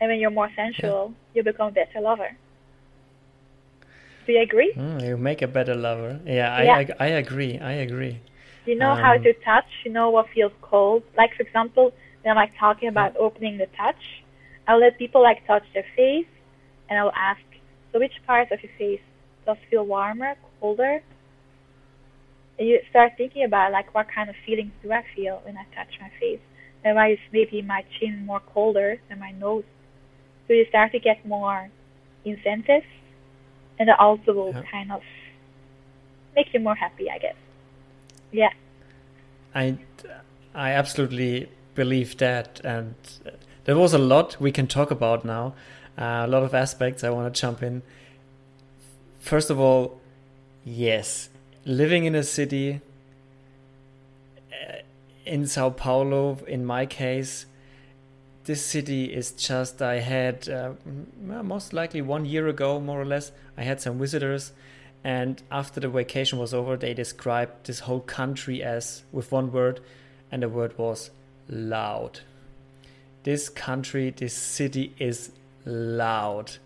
And 0.00 0.10
when 0.10 0.18
you're 0.20 0.30
more 0.42 0.50
sensual, 0.54 1.14
you 1.34 1.42
become 1.42 1.68
a 1.68 1.72
better 1.72 2.00
lover. 2.00 2.30
Do 4.26 4.32
you 4.32 4.42
agree? 4.42 4.72
Mm, 4.76 5.08
you 5.08 5.16
make 5.16 5.40
a 5.40 5.46
better 5.48 5.74
lover. 5.74 6.20
Yeah, 6.26 6.52
I, 6.54 6.62
Yeah. 6.64 6.76
I, 7.00 7.06
I 7.06 7.08
agree. 7.24 7.58
I 7.58 7.72
agree. 7.86 8.20
You 8.66 8.74
know 8.74 8.94
how 8.94 9.14
Um, 9.16 9.22
to 9.22 9.32
touch. 9.50 9.70
You 9.84 9.92
know 9.96 10.10
what 10.10 10.26
feels 10.34 10.52
cold. 10.60 11.02
Like 11.16 11.30
for 11.36 11.42
example, 11.42 11.92
I'm 12.30 12.36
like 12.36 12.56
talking 12.58 12.88
about 12.88 13.16
opening 13.16 13.58
the 13.58 13.66
touch, 13.76 14.02
I'll 14.66 14.78
let 14.80 14.98
people 14.98 15.22
like 15.22 15.46
touch 15.46 15.64
their 15.74 15.86
face, 15.94 16.26
and 16.88 16.98
I'll 16.98 17.12
ask, 17.14 17.40
so 17.92 17.98
which 17.98 18.12
part 18.26 18.50
of 18.50 18.62
your 18.62 18.72
face 18.78 19.00
does 19.44 19.56
feel 19.70 19.84
warmer, 19.86 20.34
colder? 20.60 21.02
And 22.58 22.68
you 22.68 22.80
start 22.90 23.12
thinking 23.16 23.44
about 23.44 23.70
like 23.72 23.94
what 23.94 24.08
kind 24.08 24.28
of 24.30 24.36
feelings 24.44 24.72
do 24.82 24.90
I 24.92 25.04
feel 25.14 25.40
when 25.44 25.56
I 25.56 25.64
touch 25.74 25.98
my 26.00 26.10
face, 26.18 26.40
and 26.84 26.96
why 26.96 27.12
is 27.12 27.18
maybe 27.32 27.62
my 27.62 27.84
chin 27.98 28.24
more 28.26 28.40
colder 28.40 28.98
than 29.08 29.18
my 29.20 29.30
nose? 29.32 29.64
So 30.48 30.54
you 30.54 30.66
start 30.68 30.92
to 30.92 30.98
get 30.98 31.24
more 31.26 31.70
incentives, 32.24 32.86
and 33.78 33.88
that 33.88 33.98
also 34.00 34.32
will 34.32 34.52
Yeah. 34.54 34.62
kind 34.70 34.90
of 34.90 35.02
make 36.34 36.52
you 36.52 36.60
more 36.60 36.74
happy, 36.74 37.10
I 37.10 37.18
guess. 37.18 37.36
Yeah. 38.32 38.52
I, 39.54 39.78
I 40.54 40.72
absolutely 40.72 41.48
believe 41.76 42.16
that, 42.16 42.60
and 42.64 42.94
uh, 43.24 43.30
there 43.64 43.76
was 43.76 43.94
a 43.94 43.98
lot 43.98 44.40
we 44.40 44.50
can 44.50 44.66
talk 44.66 44.90
about 44.90 45.24
now. 45.24 45.54
Uh, 45.96 46.24
a 46.24 46.26
lot 46.26 46.42
of 46.42 46.54
aspects 46.54 47.04
I 47.04 47.10
want 47.10 47.32
to 47.32 47.40
jump 47.40 47.62
in. 47.62 47.82
First 49.20 49.50
of 49.50 49.60
all, 49.60 50.00
yes, 50.64 51.28
living 51.64 52.04
in 52.04 52.14
a 52.14 52.22
city 52.22 52.80
uh, 54.52 54.78
in 55.24 55.46
Sao 55.46 55.70
Paulo, 55.70 56.38
in 56.48 56.64
my 56.64 56.86
case, 56.86 57.46
this 58.44 58.64
city 58.64 59.06
is 59.12 59.32
just. 59.32 59.82
I 59.82 60.00
had 60.00 60.48
uh, 60.48 60.72
most 61.20 61.72
likely 61.72 62.02
one 62.02 62.24
year 62.24 62.48
ago, 62.48 62.80
more 62.80 63.00
or 63.00 63.04
less, 63.04 63.32
I 63.56 63.62
had 63.62 63.80
some 63.80 63.98
visitors, 63.98 64.52
and 65.02 65.42
after 65.50 65.80
the 65.80 65.88
vacation 65.88 66.38
was 66.38 66.54
over, 66.54 66.76
they 66.76 66.94
described 66.94 67.66
this 67.66 67.80
whole 67.80 68.00
country 68.00 68.62
as, 68.62 69.02
with 69.12 69.32
one 69.32 69.50
word, 69.50 69.80
and 70.30 70.42
the 70.42 70.48
word 70.48 70.78
was 70.78 71.10
loud. 71.48 72.20
This 73.22 73.48
country, 73.48 74.10
this 74.10 74.34
city 74.34 74.94
is 74.98 75.32
loud. 75.64 76.56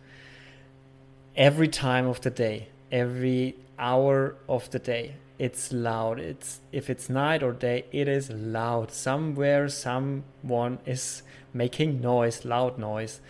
Every 1.37 1.69
time 1.69 2.07
of 2.07 2.21
the 2.21 2.31
day, 2.31 2.69
every 2.93 3.57
hour 3.79 4.37
of 4.49 4.71
the 4.71 4.79
day, 4.79 5.15
it's 5.39 5.73
loud. 5.73 6.21
It's 6.21 6.61
if 6.71 6.91
it's 6.91 7.09
night 7.09 7.43
or 7.43 7.53
day, 7.53 7.87
it 7.93 8.09
is 8.09 8.29
loud. 8.29 8.93
Somewhere 8.93 9.71
someone 9.71 10.79
is 10.85 11.23
making 11.55 12.01
noise, 12.03 12.45
loud 12.45 12.79
noise. 12.79 13.21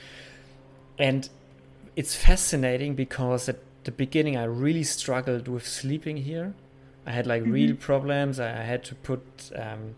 And 0.99 1.29
it's 1.95 2.17
fascinating 2.17 2.95
because 2.97 3.49
at 3.49 3.59
the 3.85 3.93
beginning 3.93 4.37
I 4.37 4.45
really 4.45 4.83
struggled 4.83 5.47
with 5.47 5.67
sleeping 5.67 6.17
here. 6.17 6.55
I 7.07 7.13
had 7.13 7.27
like 7.27 7.43
mm-hmm. 7.43 7.53
real 7.53 7.77
problems. 7.77 8.41
I 8.41 8.63
had 8.63 8.83
to 8.85 8.95
put 8.97 9.53
um, 9.55 9.95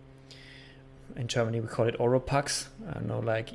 in 1.17 1.29
Germany 1.29 1.61
we 1.61 1.69
call 1.69 1.87
it 1.87 1.99
Ohropax. 1.99 2.67
I 2.89 2.95
don't 2.95 3.07
know, 3.07 3.21
like 3.21 3.51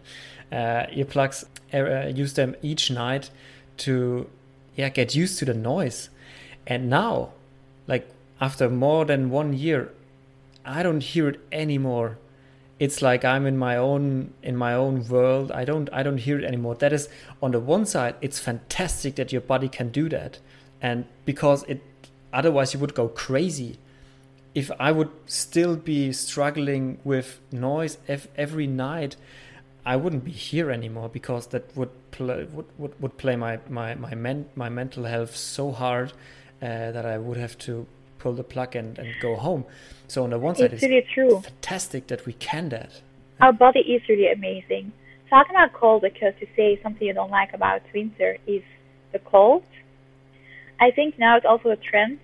uh, 0.51 0.85
earplugs. 0.87 1.45
Uh, 1.73 2.07
use 2.07 2.33
them 2.33 2.55
each 2.61 2.89
night 2.89 3.29
to 3.77 4.29
yeah 4.75 4.89
get 4.89 5.15
used 5.15 5.39
to 5.39 5.45
the 5.45 5.53
noise. 5.53 6.09
And 6.65 6.89
now, 6.89 7.29
like 7.87 8.09
after 8.39 8.69
more 8.69 9.05
than 9.05 9.29
one 9.29 9.53
year, 9.53 9.91
I 10.65 10.83
don't 10.83 11.01
hear 11.01 11.29
it 11.29 11.39
anymore. 11.51 12.17
It's 12.79 13.01
like 13.01 13.25
I'm 13.25 13.47
in 13.47 13.57
my 13.57 13.75
own 13.75 14.33
in 14.43 14.55
my 14.55 14.73
own 14.73 15.07
world. 15.07 15.51
I 15.51 15.65
don't 15.65 15.89
I 15.91 16.03
don't 16.03 16.17
hear 16.17 16.37
it 16.37 16.45
anymore. 16.45 16.75
That 16.75 16.93
is 16.93 17.09
on 17.41 17.51
the 17.51 17.59
one 17.59 17.85
side, 17.85 18.15
it's 18.21 18.39
fantastic 18.39 19.15
that 19.15 19.31
your 19.31 19.41
body 19.41 19.67
can 19.67 19.89
do 19.89 20.09
that, 20.09 20.39
and 20.81 21.05
because 21.25 21.63
it 21.63 21.81
otherwise 22.31 22.73
you 22.73 22.79
would 22.79 22.93
go 22.93 23.07
crazy. 23.07 23.79
If 24.61 24.71
I 24.87 24.91
would 24.97 25.13
still 25.27 25.75
be 25.75 26.01
struggling 26.13 26.97
with 27.03 27.39
noise 27.51 27.97
every 28.45 28.65
night, 28.65 29.15
I 29.85 29.95
wouldn't 30.01 30.25
be 30.25 30.31
here 30.31 30.71
anymore 30.79 31.09
because 31.09 31.43
that 31.53 31.65
would 31.77 31.93
play 32.09 32.47
would, 32.55 32.65
would, 32.79 32.93
would 33.01 33.15
play 33.23 33.35
my 33.35 33.59
my 33.69 33.89
my, 34.05 34.15
men, 34.15 34.39
my 34.55 34.69
mental 34.81 35.03
health 35.13 35.35
so 35.35 35.71
hard 35.71 36.09
uh, 36.11 36.91
that 36.95 37.05
I 37.05 37.17
would 37.25 37.39
have 37.45 37.55
to 37.67 37.85
pull 38.17 38.33
the 38.33 38.47
plug 38.53 38.75
and, 38.75 38.97
and 38.97 39.09
go 39.27 39.35
home. 39.35 39.63
So 40.07 40.23
on 40.23 40.31
the 40.31 40.39
one 40.39 40.55
side, 40.55 40.73
it's, 40.73 40.81
it's 40.81 40.89
really 40.91 41.07
true. 41.13 41.33
fantastic 41.51 42.07
that 42.07 42.25
we 42.25 42.33
can 42.33 42.69
that. 42.69 42.91
Our 43.39 43.53
body 43.53 43.81
is 43.95 44.01
really 44.09 44.31
amazing. 44.39 44.91
Talking 45.29 45.55
about 45.55 45.73
cold, 45.73 46.01
because 46.01 46.33
you 46.41 46.47
say 46.55 46.79
something 46.81 47.05
you 47.05 47.13
don't 47.13 47.35
like 47.41 47.53
about 47.53 47.81
winter 47.93 48.37
is 48.47 48.63
the 49.11 49.19
cold. 49.19 49.63
I 50.79 50.89
think 50.97 51.19
now 51.19 51.37
it's 51.37 51.45
also 51.45 51.69
a 51.69 51.75
trend 51.89 52.19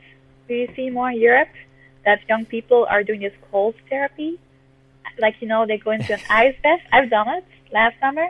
we 0.49 0.69
see 0.75 0.89
more 0.89 1.11
in 1.11 1.19
Europe 1.19 1.53
that 2.05 2.19
young 2.27 2.45
people 2.45 2.85
are 2.89 3.03
doing 3.03 3.21
this 3.21 3.33
cold 3.51 3.75
therapy. 3.89 4.39
Like 5.19 5.35
you 5.41 5.47
know, 5.47 5.65
they 5.65 5.77
go 5.77 5.91
into 5.91 6.13
an 6.13 6.21
ice 6.29 6.55
bath. 6.63 6.81
I've 6.91 7.09
done 7.09 7.29
it 7.29 7.45
last 7.71 7.95
summer. 7.99 8.29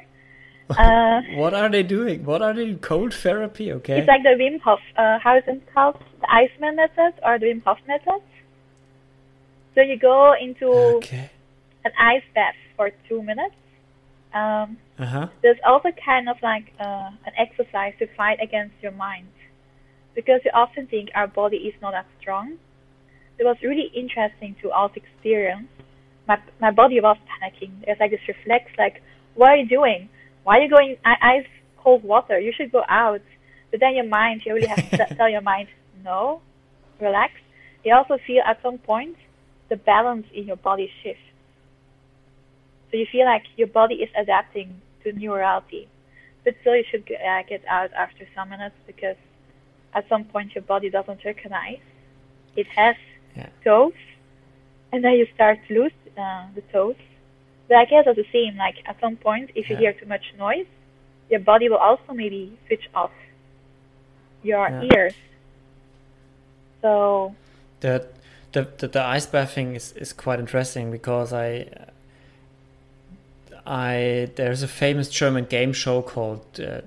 Uh, 0.69 1.21
what 1.35 1.53
are 1.53 1.69
they 1.69 1.83
doing? 1.83 2.25
What 2.25 2.41
are 2.41 2.53
they 2.53 2.65
doing? 2.65 2.79
Cold 2.79 3.13
therapy? 3.13 3.71
Okay. 3.71 3.99
It's 3.99 4.07
like 4.07 4.23
the 4.23 4.35
Wim 4.41 4.59
Hof. 4.61 4.79
Uh, 4.97 5.19
how 5.19 5.37
is 5.37 5.43
it 5.47 5.61
called? 5.73 5.97
The 6.21 6.33
Iceman 6.33 6.75
method 6.75 7.13
or 7.23 7.39
the 7.39 7.47
Wim 7.47 7.63
Hof 7.63 7.79
method? 7.87 8.21
So 9.75 9.81
you 9.81 9.97
go 9.97 10.33
into 10.39 10.67
okay. 10.97 11.29
an 11.83 11.91
ice 11.99 12.23
bath 12.35 12.55
for 12.77 12.91
two 13.09 13.23
minutes. 13.23 13.55
Um, 14.33 14.77
uh-huh. 14.97 15.27
There's 15.41 15.57
also 15.65 15.89
kind 16.05 16.29
of 16.29 16.37
like 16.41 16.73
uh, 16.79 17.11
an 17.25 17.33
exercise 17.37 17.93
to 17.99 18.07
fight 18.15 18.39
against 18.41 18.75
your 18.81 18.91
mind, 18.91 19.27
because 20.15 20.41
we 20.43 20.51
often 20.51 20.87
think 20.87 21.09
our 21.15 21.27
body 21.27 21.57
is 21.57 21.73
not 21.81 21.91
that 21.91 22.07
strong. 22.19 22.57
It 23.37 23.43
was 23.43 23.57
really 23.61 23.91
interesting 23.93 24.55
to 24.61 24.71
also 24.71 24.95
experience. 24.95 25.67
My 26.27 26.39
my 26.59 26.71
body 26.71 26.99
was 27.01 27.17
panicking. 27.31 27.71
There's 27.85 27.99
like 27.99 28.11
this 28.11 28.27
reflex, 28.27 28.71
like, 28.77 29.01
what 29.35 29.49
are 29.49 29.57
you 29.57 29.67
doing? 29.67 30.09
Why 30.43 30.59
are 30.59 30.61
you 30.61 30.69
going 30.69 30.97
ice 31.05 31.47
cold 31.77 32.03
water? 32.03 32.39
You 32.39 32.53
should 32.55 32.71
go 32.71 32.83
out. 32.87 33.21
But 33.71 33.79
then 33.79 33.95
your 33.95 34.05
mind, 34.05 34.41
you 34.45 34.53
really 34.53 34.67
have 34.67 34.89
to 34.91 35.15
tell 35.17 35.29
your 35.29 35.41
mind, 35.41 35.67
no, 36.03 36.41
relax. 36.99 37.33
You 37.83 37.95
also 37.95 38.17
feel 38.25 38.43
at 38.45 38.61
some 38.61 38.77
point 38.77 39.17
the 39.69 39.77
balance 39.77 40.27
in 40.33 40.45
your 40.45 40.57
body 40.57 40.91
shift. 41.01 41.19
So 42.91 42.97
you 42.97 43.07
feel 43.11 43.25
like 43.25 43.43
your 43.57 43.67
body 43.67 43.95
is 43.95 44.09
adapting 44.15 44.79
to 45.03 45.11
new 45.11 45.33
reality. 45.33 45.87
But 46.43 46.55
still, 46.61 46.75
you 46.75 46.83
should 46.89 47.09
uh, 47.11 47.41
get 47.49 47.65
out 47.67 47.91
after 47.93 48.27
some 48.35 48.49
minutes 48.49 48.75
because 48.85 49.15
at 49.93 50.07
some 50.09 50.25
point 50.25 50.53
your 50.55 50.63
body 50.63 50.89
doesn't 50.89 51.23
recognize 51.25 51.79
it 52.55 52.67
has 52.67 52.95
yeah. 53.35 53.49
toes, 53.63 53.93
and 54.91 55.03
then 55.03 55.13
you 55.13 55.27
start 55.33 55.59
to 55.67 55.73
lose 55.73 55.91
uh, 56.17 56.45
the 56.55 56.61
toes. 56.71 56.95
But 57.67 57.77
I 57.77 57.85
guess 57.85 58.05
it's 58.07 58.17
the 58.17 58.25
same. 58.31 58.57
Like 58.57 58.75
at 58.85 58.99
some 58.99 59.15
point, 59.15 59.51
if 59.55 59.69
you 59.69 59.75
yeah. 59.75 59.81
hear 59.81 59.93
too 59.93 60.05
much 60.05 60.33
noise, 60.37 60.67
your 61.29 61.39
body 61.39 61.69
will 61.69 61.77
also 61.77 62.13
maybe 62.13 62.57
switch 62.67 62.89
off 62.93 63.11
your 64.43 64.67
yeah. 64.67 64.89
ears. 64.93 65.13
So 66.81 67.35
the, 67.79 68.07
the 68.51 68.67
the 68.77 68.87
the 68.87 69.01
ice 69.01 69.25
bathing 69.25 69.75
is 69.75 69.93
is 69.93 70.13
quite 70.13 70.39
interesting 70.39 70.91
because 70.91 71.33
I. 71.33 71.67
I 73.65 74.29
there's 74.35 74.61
a 74.61 74.67
famous 74.67 75.07
German 75.09 75.45
game 75.45 75.71
show 75.71 76.01
called 76.01 76.59
uh, 76.59 76.81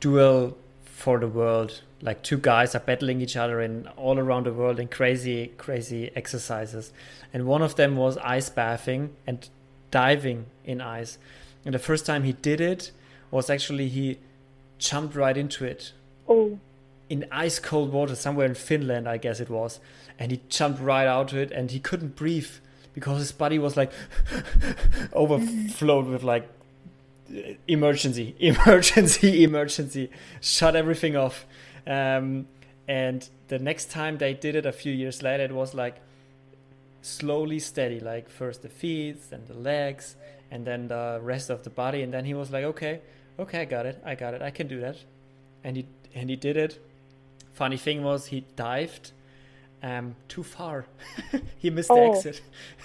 Duel 0.00 0.56
for 0.86 1.18
the 1.18 1.28
World. 1.28 1.82
Like 2.04 2.22
two 2.22 2.38
guys 2.38 2.76
are 2.76 2.80
battling 2.80 3.20
each 3.20 3.36
other 3.36 3.60
in 3.60 3.88
all 3.96 4.18
around 4.18 4.46
the 4.46 4.52
world 4.52 4.78
in 4.78 4.86
crazy, 4.88 5.48
crazy 5.56 6.12
exercises, 6.14 6.92
and 7.32 7.46
one 7.46 7.62
of 7.62 7.74
them 7.74 7.96
was 7.96 8.16
ice 8.18 8.48
bathing, 8.50 9.16
and 9.26 9.48
diving 9.90 10.46
in 10.64 10.80
ice. 10.80 11.18
And 11.64 11.74
the 11.74 11.78
first 11.78 12.04
time 12.04 12.24
he 12.24 12.32
did 12.32 12.60
it 12.60 12.90
was 13.30 13.48
actually 13.48 13.88
he 13.88 14.18
jumped 14.78 15.14
right 15.14 15.36
into 15.36 15.64
it. 15.64 15.92
Oh. 16.28 16.58
In 17.08 17.26
ice 17.30 17.58
cold 17.58 17.92
water, 17.92 18.16
somewhere 18.16 18.46
in 18.46 18.54
Finland, 18.54 19.08
I 19.08 19.18
guess 19.18 19.40
it 19.40 19.48
was. 19.48 19.80
And 20.18 20.32
he 20.32 20.40
jumped 20.48 20.80
right 20.80 21.06
out 21.06 21.28
to 21.28 21.38
it 21.38 21.52
and 21.52 21.70
he 21.70 21.78
couldn't 21.78 22.16
breathe 22.16 22.50
because 22.92 23.18
his 23.18 23.32
body 23.32 23.58
was 23.58 23.76
like 23.76 23.92
overflowed 25.12 26.06
with 26.06 26.22
like 26.22 26.48
emergency, 27.68 28.34
emergency, 28.40 29.44
emergency, 29.44 30.10
shut 30.40 30.74
everything 30.76 31.16
off. 31.16 31.46
Um, 31.86 32.46
and 32.86 33.28
the 33.48 33.58
next 33.58 33.90
time 33.90 34.18
they 34.18 34.34
did 34.34 34.54
it 34.54 34.66
a 34.66 34.72
few 34.72 34.92
years 34.92 35.22
later, 35.22 35.44
it 35.44 35.52
was 35.52 35.74
like 35.74 35.96
slowly 37.02 37.58
steady. 37.58 38.00
Like 38.00 38.28
first 38.28 38.62
the 38.62 38.68
feet 38.68 39.18
and 39.30 39.46
the 39.46 39.54
legs 39.54 40.16
and 40.50 40.66
then 40.66 40.88
the 40.88 41.20
rest 41.22 41.50
of 41.50 41.64
the 41.64 41.70
body. 41.70 42.02
And 42.02 42.12
then 42.12 42.24
he 42.24 42.34
was 42.34 42.50
like 42.50 42.64
okay 42.64 43.00
okay 43.36 43.62
i 43.62 43.64
got 43.64 43.84
it 43.84 44.00
i 44.04 44.14
got 44.14 44.32
it 44.32 44.42
i 44.42 44.50
can 44.50 44.66
do 44.66 44.80
that. 44.80 44.96
And 45.62 45.76
he 45.76 45.86
and 46.14 46.30
he 46.30 46.36
did 46.36 46.56
it. 46.56 46.78
Funny 47.52 47.76
thing 47.76 48.02
was 48.02 48.26
he 48.26 48.44
dived 48.56 49.12
um, 49.82 50.16
too 50.28 50.42
far. 50.42 50.86
He 51.58 51.70
missed 51.70 51.90
oh. 51.90 51.96
the 51.96 52.16
exit. 52.16 52.40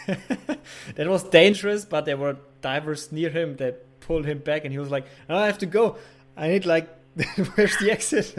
That 0.96 1.08
was 1.08 1.24
dangerous 1.24 1.86
but 1.86 2.06
there 2.06 2.18
were 2.18 2.38
divers 2.62 3.12
near 3.12 3.30
him 3.30 3.58
that 3.58 3.86
pulled 4.02 4.26
him 4.26 4.40
back 4.40 4.64
and 4.66 4.72
he 4.72 4.80
was 4.80 4.90
like 4.90 5.06
oh, 5.30 5.38
i 5.38 5.46
have 5.46 5.60
to 5.60 5.66
go. 5.66 5.98
I 6.36 6.48
need 6.48 6.66
like 6.66 6.90
where's 7.56 7.78
the 7.78 7.92
exit 7.92 8.34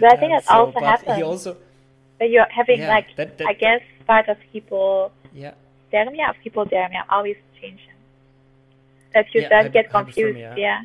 but 0.00 0.12
i 0.12 0.16
think 0.16 0.32
um, 0.32 0.38
it 0.38 0.44
so, 0.44 0.54
also 0.54 0.80
happens 0.80 1.16
he 1.16 1.22
also 1.22 1.56
but 2.18 2.30
you're 2.30 2.46
having 2.50 2.80
yeah, 2.80 2.88
like 2.88 3.06
that, 3.16 3.38
that, 3.38 3.46
i 3.46 3.52
guess 3.52 3.82
part 4.06 4.28
of 4.28 4.36
people 4.52 5.12
yeah. 5.34 5.52
Dermia, 5.92 6.34
people 6.42 6.64
dermia 6.64 7.04
always 7.10 7.36
change. 7.60 7.80
That 9.14 9.26
you 9.34 9.42
yeah, 9.42 9.48
don't 9.48 9.72
get 9.72 9.90
confused. 9.90 10.38
Yeah. 10.38 10.82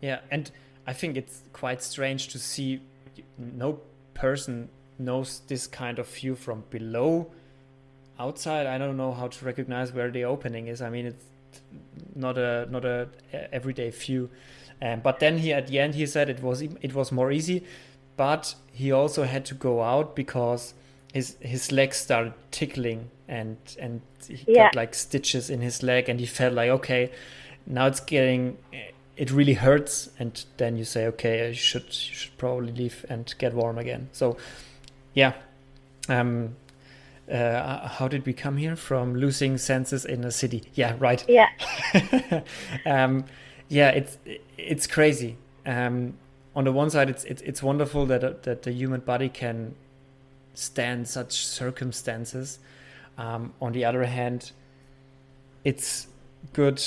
Yeah, 0.00 0.20
and 0.30 0.50
I 0.86 0.92
think 0.92 1.16
it's 1.16 1.42
quite 1.52 1.82
strange 1.82 2.28
to 2.28 2.38
see 2.38 2.80
no 3.38 3.80
person 4.14 4.68
knows 4.98 5.40
this 5.46 5.66
kind 5.66 5.98
of 5.98 6.08
view 6.08 6.34
from 6.34 6.64
below. 6.70 7.30
Outside, 8.18 8.66
I 8.66 8.78
don't 8.78 8.96
know 8.96 9.12
how 9.12 9.28
to 9.28 9.44
recognize 9.44 9.92
where 9.92 10.10
the 10.10 10.24
opening 10.24 10.66
is. 10.66 10.82
I 10.82 10.90
mean, 10.90 11.06
it's 11.06 11.24
not 12.14 12.36
a 12.36 12.66
not 12.70 12.84
a 12.84 13.08
everyday 13.52 13.90
view. 13.90 14.28
Um, 14.82 15.00
but 15.00 15.20
then 15.20 15.38
he 15.38 15.52
at 15.52 15.68
the 15.68 15.78
end 15.78 15.94
he 15.94 16.06
said 16.06 16.28
it 16.28 16.42
was 16.42 16.62
it 16.62 16.94
was 16.94 17.12
more 17.12 17.32
easy, 17.32 17.64
but 18.16 18.54
he 18.72 18.92
also 18.92 19.24
had 19.24 19.44
to 19.46 19.54
go 19.54 19.82
out 19.82 20.14
because 20.16 20.74
his 21.12 21.36
his 21.40 21.70
legs 21.70 21.96
started 21.96 22.34
tickling 22.50 23.10
and 23.28 23.56
and 23.78 24.00
he 24.26 24.44
yeah. 24.48 24.64
got 24.64 24.74
like 24.74 24.94
stitches 24.94 25.48
in 25.48 25.60
his 25.60 25.82
leg 25.82 26.08
and 26.08 26.18
he 26.20 26.26
felt 26.26 26.52
like 26.54 26.68
okay 26.68 27.10
now 27.66 27.86
it's 27.86 28.00
getting 28.00 28.58
it 29.16 29.30
really 29.30 29.54
hurts 29.54 30.10
and 30.18 30.44
then 30.56 30.76
you 30.76 30.84
say 30.84 31.06
okay 31.06 31.48
you 31.48 31.54
should 31.54 31.84
you 31.84 32.14
should 32.14 32.36
probably 32.36 32.72
leave 32.72 33.06
and 33.08 33.34
get 33.38 33.54
warm 33.54 33.78
again. 33.78 34.08
So 34.12 34.36
yeah 35.14 35.34
um 36.08 36.56
uh, 37.32 37.88
how 37.88 38.06
did 38.06 38.26
we 38.26 38.34
come 38.34 38.58
here? 38.58 38.76
From 38.76 39.14
losing 39.14 39.56
senses 39.56 40.04
in 40.04 40.24
a 40.24 40.30
city. 40.30 40.64
Yeah 40.74 40.96
right. 40.98 41.24
Yeah. 41.28 41.48
Um 42.86 43.24
yeah 43.68 43.90
it's 43.90 44.18
it's 44.56 44.86
crazy. 44.86 45.36
Um 45.66 46.14
on 46.56 46.64
the 46.64 46.72
one 46.72 46.90
side 46.90 47.10
it's 47.10 47.24
it's, 47.24 47.42
it's 47.42 47.62
wonderful 47.62 48.06
that 48.06 48.42
that 48.42 48.62
the 48.62 48.72
human 48.72 49.00
body 49.00 49.28
can 49.28 49.74
stand 50.54 51.08
such 51.08 51.46
circumstances. 51.46 52.58
Um, 53.18 53.52
on 53.60 53.72
the 53.72 53.84
other 53.84 54.04
hand, 54.04 54.52
it's 55.64 56.08
good 56.52 56.82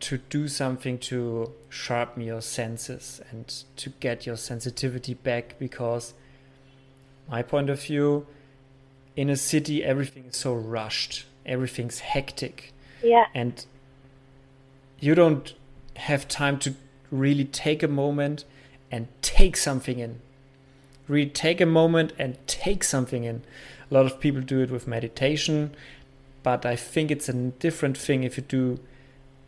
to 0.00 0.18
do 0.18 0.48
something 0.48 0.98
to 0.98 1.52
sharpen 1.68 2.22
your 2.22 2.40
senses 2.40 3.20
and 3.30 3.64
to 3.76 3.90
get 4.00 4.24
your 4.24 4.36
sensitivity 4.36 5.14
back 5.14 5.58
because 5.58 6.14
my 7.30 7.42
point 7.42 7.68
of 7.68 7.82
view 7.82 8.26
in 9.14 9.28
a 9.28 9.36
city 9.36 9.84
everything 9.84 10.24
is 10.24 10.36
so 10.36 10.54
rushed 10.54 11.26
everything's 11.44 12.00
hectic. 12.00 12.72
Yeah. 13.02 13.26
And 13.34 13.64
you 15.00 15.14
don't 15.14 15.54
have 15.96 16.28
time 16.28 16.58
to 16.60 16.74
really 17.10 17.44
take 17.44 17.82
a 17.82 17.88
moment 17.88 18.44
and 18.90 19.08
take 19.22 19.56
something 19.56 19.98
in. 19.98 20.20
Really 21.08 21.30
take 21.30 21.60
a 21.60 21.66
moment 21.66 22.12
and 22.18 22.36
take 22.46 22.84
something 22.84 23.24
in. 23.24 23.42
A 23.90 23.94
lot 23.94 24.06
of 24.06 24.20
people 24.20 24.40
do 24.40 24.60
it 24.60 24.70
with 24.70 24.86
meditation 24.86 25.74
but 26.42 26.64
i 26.64 26.74
think 26.74 27.10
it's 27.10 27.28
a 27.28 27.34
different 27.34 27.98
thing 27.98 28.24
if 28.24 28.38
you 28.38 28.42
do 28.42 28.78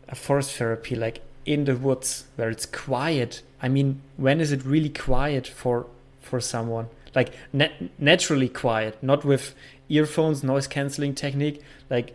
a 0.09 0.15
forest 0.15 0.53
therapy 0.53 0.95
like 0.95 1.23
in 1.45 1.65
the 1.65 1.75
woods 1.75 2.25
where 2.37 2.51
it's 2.51 2.67
quiet. 2.67 3.43
I 3.61 3.69
mean 3.69 4.01
when 4.17 4.41
is 4.41 4.53
it 4.53 4.65
really 4.65 4.89
quiet 4.89 5.47
for 5.47 5.87
for 6.21 6.41
someone? 6.41 6.89
Like 7.15 7.33
nat- 7.53 7.99
naturally 7.99 8.49
quiet 8.49 9.03
not 9.03 9.25
with 9.25 9.55
earphones 9.89 10.43
noise 10.43 10.67
cancelling 10.67 11.15
technique 11.15 11.63
like 11.91 12.15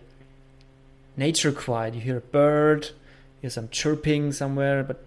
nature 1.17 1.51
quiet. 1.51 1.95
You 1.95 2.01
hear 2.01 2.17
a 2.17 2.21
bird 2.21 2.91
hear 3.41 3.49
some 3.49 3.69
chirping 3.69 4.31
somewhere 4.31 4.83
but 4.83 5.03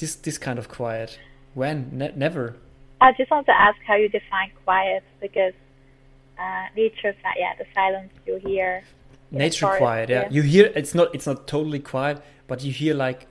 this 0.00 0.14
this 0.16 0.38
kind 0.38 0.58
of 0.58 0.68
quiet. 0.68 1.18
When? 1.54 1.90
Ne- 1.92 2.12
never. 2.16 2.56
I 3.00 3.12
just 3.12 3.30
want 3.30 3.46
to 3.46 3.52
ask 3.52 3.78
how 3.86 3.94
you 3.94 4.08
define 4.08 4.50
quiet 4.64 5.04
because 5.20 5.54
uh, 6.38 6.66
nature 6.76 7.14
yeah 7.36 7.52
the 7.58 7.66
silence 7.74 8.12
you 8.26 8.36
hear. 8.44 8.82
Nature 9.30 9.76
quiet 9.78 10.08
yeah. 10.08 10.22
yeah. 10.22 10.30
you 10.30 10.42
hear 10.42 10.72
it's 10.74 10.94
not 10.94 11.14
it's 11.14 11.26
not 11.26 11.46
totally 11.46 11.78
quiet 11.78 12.20
but 12.48 12.64
you 12.64 12.72
hear 12.72 12.94
like 12.94 13.26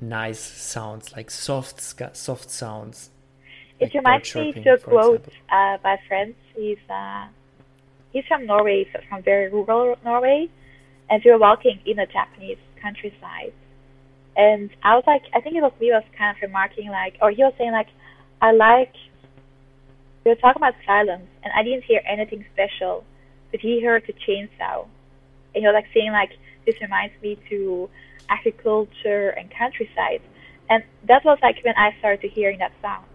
nice 0.00 0.38
sounds 0.38 1.12
like 1.16 1.30
soft 1.30 1.80
soft 2.16 2.50
sounds. 2.50 3.10
It 3.78 3.86
like 3.86 3.94
reminds 3.94 4.34
me 4.34 4.52
to 4.52 4.74
a 4.74 4.78
quote 4.78 5.26
uh, 5.50 5.78
by 5.82 5.94
a 5.94 6.08
friend. 6.08 6.34
He's 6.54 6.78
uh, 6.88 7.26
he's 8.12 8.24
from 8.26 8.46
norway 8.46 8.88
so 8.92 9.00
from 9.08 9.22
very 9.22 9.50
rural 9.50 9.96
norway. 10.04 10.48
And 11.08 11.22
we 11.24 11.30
were 11.30 11.38
walking 11.38 11.78
in 11.86 12.00
a 12.00 12.06
japanese 12.06 12.58
countryside. 12.80 13.52
And 14.36 14.68
i 14.82 14.94
was 14.94 15.04
like 15.06 15.22
i 15.34 15.40
think 15.40 15.56
it 15.56 15.62
was 15.62 15.72
me 15.80 15.90
was 15.90 16.04
kind 16.16 16.36
of 16.36 16.42
remarking 16.42 16.90
like 16.90 17.16
or 17.22 17.30
he 17.30 17.42
was 17.42 17.54
saying 17.56 17.72
like 17.72 17.88
i 18.42 18.52
like 18.52 18.92
we 20.24 20.30
were 20.30 20.34
talking 20.34 20.60
about 20.60 20.74
silence 20.84 21.28
and 21.42 21.50
i 21.56 21.62
didn't 21.62 21.84
hear 21.84 22.02
anything 22.06 22.44
special 22.52 23.04
but 23.50 23.60
he 23.60 23.80
heard 23.80 24.02
the 24.06 24.12
chainsaw. 24.12 24.86
And 25.54 25.62
he 25.62 25.66
was 25.66 25.74
like 25.74 25.86
saying 25.94 26.12
like 26.12 26.32
this 26.66 26.80
reminds 26.80 27.14
me 27.22 27.38
to 27.48 27.88
agriculture 28.28 29.30
and 29.30 29.50
countryside. 29.50 30.20
And 30.68 30.82
that 31.04 31.24
was 31.24 31.38
like 31.42 31.62
when 31.64 31.74
i 31.76 31.96
started 31.98 32.20
to 32.22 32.28
hearing 32.28 32.58
that 32.58 32.72
sound. 32.82 33.06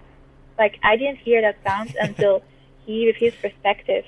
Like 0.57 0.79
i 0.83 0.95
didn't 0.95 1.19
hear 1.19 1.41
that 1.41 1.57
sound 1.63 1.95
until 2.01 2.43
he 2.85 3.05
with 3.05 3.17
his 3.17 3.35
perspective 3.35 4.05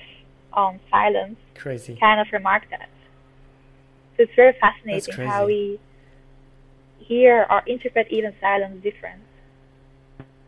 on 0.52 0.80
silence 0.90 1.38
crazy. 1.54 1.96
kind 1.96 2.20
of 2.20 2.32
remarked 2.32 2.70
that 2.70 2.88
so 4.16 4.22
it's 4.22 4.34
very 4.34 4.54
fascinating 4.60 5.26
how 5.26 5.46
we 5.46 5.78
hear 6.98 7.46
or 7.50 7.62
interpret 7.66 8.06
even 8.10 8.32
silence 8.40 8.82
different 8.82 9.20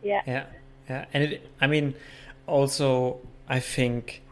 yeah. 0.03 0.23
Yeah 0.27 0.45
yeah. 0.89 1.05
And 1.13 1.23
it 1.25 1.51
i 1.61 1.67
mean 1.67 1.95
also 2.47 3.19
i 3.49 3.61
think 3.61 4.23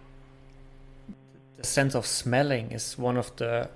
the 1.57 1.67
sense 1.67 1.95
of 1.95 2.07
smelling 2.07 2.73
is 2.73 2.99
one 2.99 3.17
of 3.17 3.35
the 3.37 3.69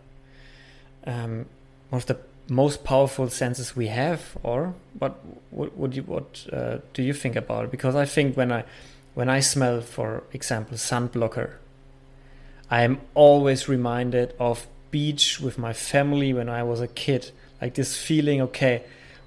um, 1.06 1.46
one 1.90 2.00
of 2.00 2.06
the 2.06 2.18
most 2.48 2.84
powerful 2.84 3.28
senses 3.28 3.76
we 3.76 3.88
have 3.88 4.36
or 4.42 4.74
what 4.98 5.18
what 5.50 5.76
would 5.76 5.96
you 5.96 6.02
what 6.02 6.46
uh, 6.52 6.78
do 6.94 7.02
you 7.02 7.12
think 7.12 7.36
about 7.36 7.64
it? 7.64 7.70
Because 7.70 7.94
i 7.94 8.04
think 8.04 8.36
when 8.36 8.52
i 8.52 8.64
when 9.14 9.28
i 9.28 9.40
smell 9.40 9.80
for 9.80 10.22
example 10.32 10.76
sunblocker 10.76 11.54
i 12.70 12.82
am 12.82 13.00
always 13.14 13.68
reminded 13.68 14.34
of 14.38 14.66
beach 14.90 15.40
with 15.40 15.58
my 15.58 15.72
family 15.72 16.32
when 16.32 16.48
i 16.48 16.62
was 16.62 16.80
a 16.80 16.88
kid 16.88 17.30
like 17.60 17.74
this 17.74 17.96
feeling 17.96 18.40
okay 18.40 18.82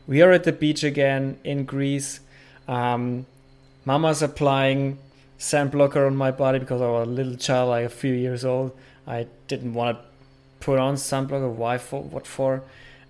we 0.08 0.22
are 0.22 0.32
at 0.32 0.44
the 0.44 0.52
beach 0.52 0.84
again 0.84 1.38
in 1.44 1.66
greece 1.66 2.20
um, 2.68 3.26
mama's 3.86 4.22
applying 4.22 4.98
sand 5.42 5.72
blocker 5.72 6.06
on 6.06 6.16
my 6.16 6.30
body 6.30 6.60
because 6.60 6.82
I 6.82 6.88
was 6.88 7.08
a 7.08 7.12
little 7.12 7.36
child, 7.36 7.70
like 7.70 7.86
a 7.86 7.90
few 7.90 8.14
years 8.14 8.46
old. 8.46 8.72
I 9.08 9.26
didn't 9.48 9.74
want 9.74 9.98
to 9.98 10.06
put 10.60 10.78
on 10.78 10.98
sand 10.98 11.30
blocker. 11.30 11.50
Why 11.50 11.80
for? 11.80 12.04
What 12.04 12.28
for? 12.28 12.64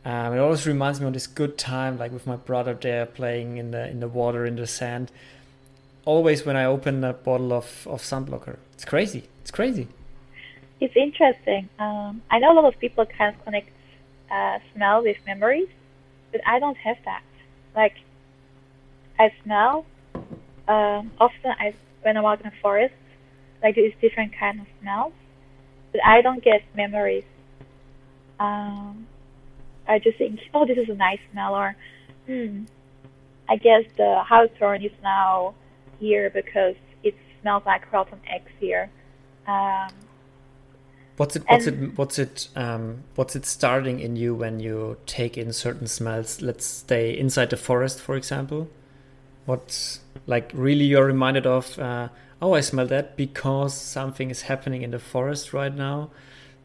Um, 0.05 0.33
it 0.33 0.39
always 0.39 0.65
reminds 0.65 0.99
me 1.01 1.07
of 1.07 1.13
this 1.13 1.27
good 1.27 1.57
time, 1.57 1.99
like 1.99 2.11
with 2.11 2.25
my 2.25 2.37
brother 2.37 2.73
there 2.73 3.05
playing 3.05 3.57
in 3.57 3.71
the 3.71 3.87
in 3.89 3.99
the 3.99 4.07
water 4.07 4.45
in 4.45 4.55
the 4.55 4.65
sand. 4.65 5.11
Always 6.05 6.45
when 6.45 6.55
I 6.55 6.65
open 6.65 7.03
a 7.03 7.13
bottle 7.13 7.53
of 7.53 7.85
of 7.85 8.01
sunblocker, 8.01 8.57
it's 8.73 8.85
crazy. 8.85 9.23
It's 9.41 9.51
crazy. 9.51 9.89
It's 10.81 10.95
interesting. 10.95 11.69
Um, 11.77 12.23
I 12.31 12.39
know 12.39 12.51
a 12.51 12.55
lot 12.55 12.65
of 12.65 12.79
people 12.79 13.03
of 13.03 13.09
connect 13.43 13.69
uh, 14.31 14.57
smell 14.73 15.03
with 15.03 15.17
memories, 15.27 15.69
but 16.31 16.41
I 16.45 16.57
don't 16.59 16.77
have 16.77 16.97
that. 17.05 17.21
Like, 17.75 17.93
I 19.19 19.31
smell. 19.43 19.85
Um, 20.67 21.11
often 21.19 21.51
I 21.59 21.75
when 22.01 22.17
I 22.17 22.21
walk 22.21 22.39
in 22.41 22.49
the 22.49 22.55
forest, 22.63 22.95
like 23.61 23.75
there's 23.75 23.93
different 24.01 24.33
kind 24.39 24.59
of 24.59 24.65
smells, 24.81 25.13
but 25.91 26.01
I 26.03 26.21
don't 26.21 26.43
get 26.43 26.63
memories. 26.75 27.25
Um, 28.39 29.07
I 29.87 29.99
just 29.99 30.17
think, 30.17 30.39
oh, 30.53 30.65
this 30.65 30.79
is 30.79 30.89
a 30.89 30.95
nice 30.95 31.19
smell, 31.31 31.53
or 31.53 31.75
hmm, 32.25 32.63
I 33.47 33.57
guess 33.57 33.83
the 33.97 34.23
hawthorn 34.27 34.83
is 34.83 34.91
now 35.03 35.53
here 35.99 36.31
because 36.31 36.75
it 37.03 37.13
smells 37.41 37.63
like 37.67 37.91
rotten 37.91 38.19
eggs 38.27 38.51
here. 38.59 38.89
Um, 39.47 39.89
what's 41.21 41.35
it? 41.35 41.43
What's 41.47 41.67
it? 41.67 41.75
What's 41.97 42.19
it? 42.19 42.47
Um, 42.55 43.03
what's 43.15 43.35
it 43.35 43.45
starting 43.45 43.99
in 43.99 44.15
you 44.15 44.33
when 44.33 44.59
you 44.59 44.97
take 45.05 45.37
in 45.37 45.53
certain 45.53 45.85
smells? 45.85 46.41
Let's 46.41 46.65
stay 46.65 47.15
inside 47.15 47.51
the 47.51 47.57
forest, 47.57 48.01
for 48.01 48.15
example. 48.15 48.67
What's 49.45 49.99
like 50.25 50.49
really 50.53 50.85
you're 50.85 51.05
reminded 51.05 51.45
of? 51.45 51.77
Uh, 51.77 52.09
oh, 52.41 52.55
I 52.55 52.61
smell 52.61 52.87
that 52.87 53.17
because 53.17 53.73
something 53.75 54.31
is 54.31 54.41
happening 54.43 54.81
in 54.81 54.89
the 54.89 54.99
forest 54.99 55.53
right 55.53 55.73
now. 55.73 56.09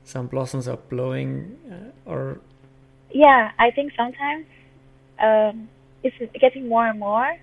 Some 0.04 0.26
blossoms 0.26 0.66
are 0.68 0.78
blowing, 0.88 1.58
uh, 1.70 2.10
or 2.10 2.40
yeah, 3.10 3.52
I 3.58 3.70
think 3.72 3.92
sometimes 3.94 4.46
um, 5.18 5.68
it's 6.02 6.16
getting 6.40 6.68
more 6.68 6.86
and 6.86 6.98
more 6.98 7.36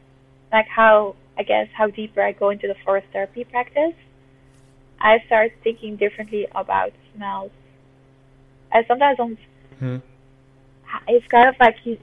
like 0.52 0.68
how 0.68 1.16
I 1.38 1.44
guess 1.44 1.68
how 1.78 1.88
deeper 1.88 2.24
I 2.24 2.32
go 2.32 2.50
into 2.50 2.68
the 2.68 2.76
forest 2.84 3.08
therapy 3.14 3.44
practice, 3.44 3.94
I 5.04 5.22
start 5.28 5.52
thinking 5.64 5.98
differently 5.98 6.48
about 6.56 6.94
smells. 7.14 7.52
I 8.72 8.84
sometimes 8.86 9.18
don't. 9.18 9.40
Hmm. 9.78 9.98
It's 11.08 11.28
kind 11.28 11.50
of 11.50 11.56
like 11.60 11.76
you 11.84 12.00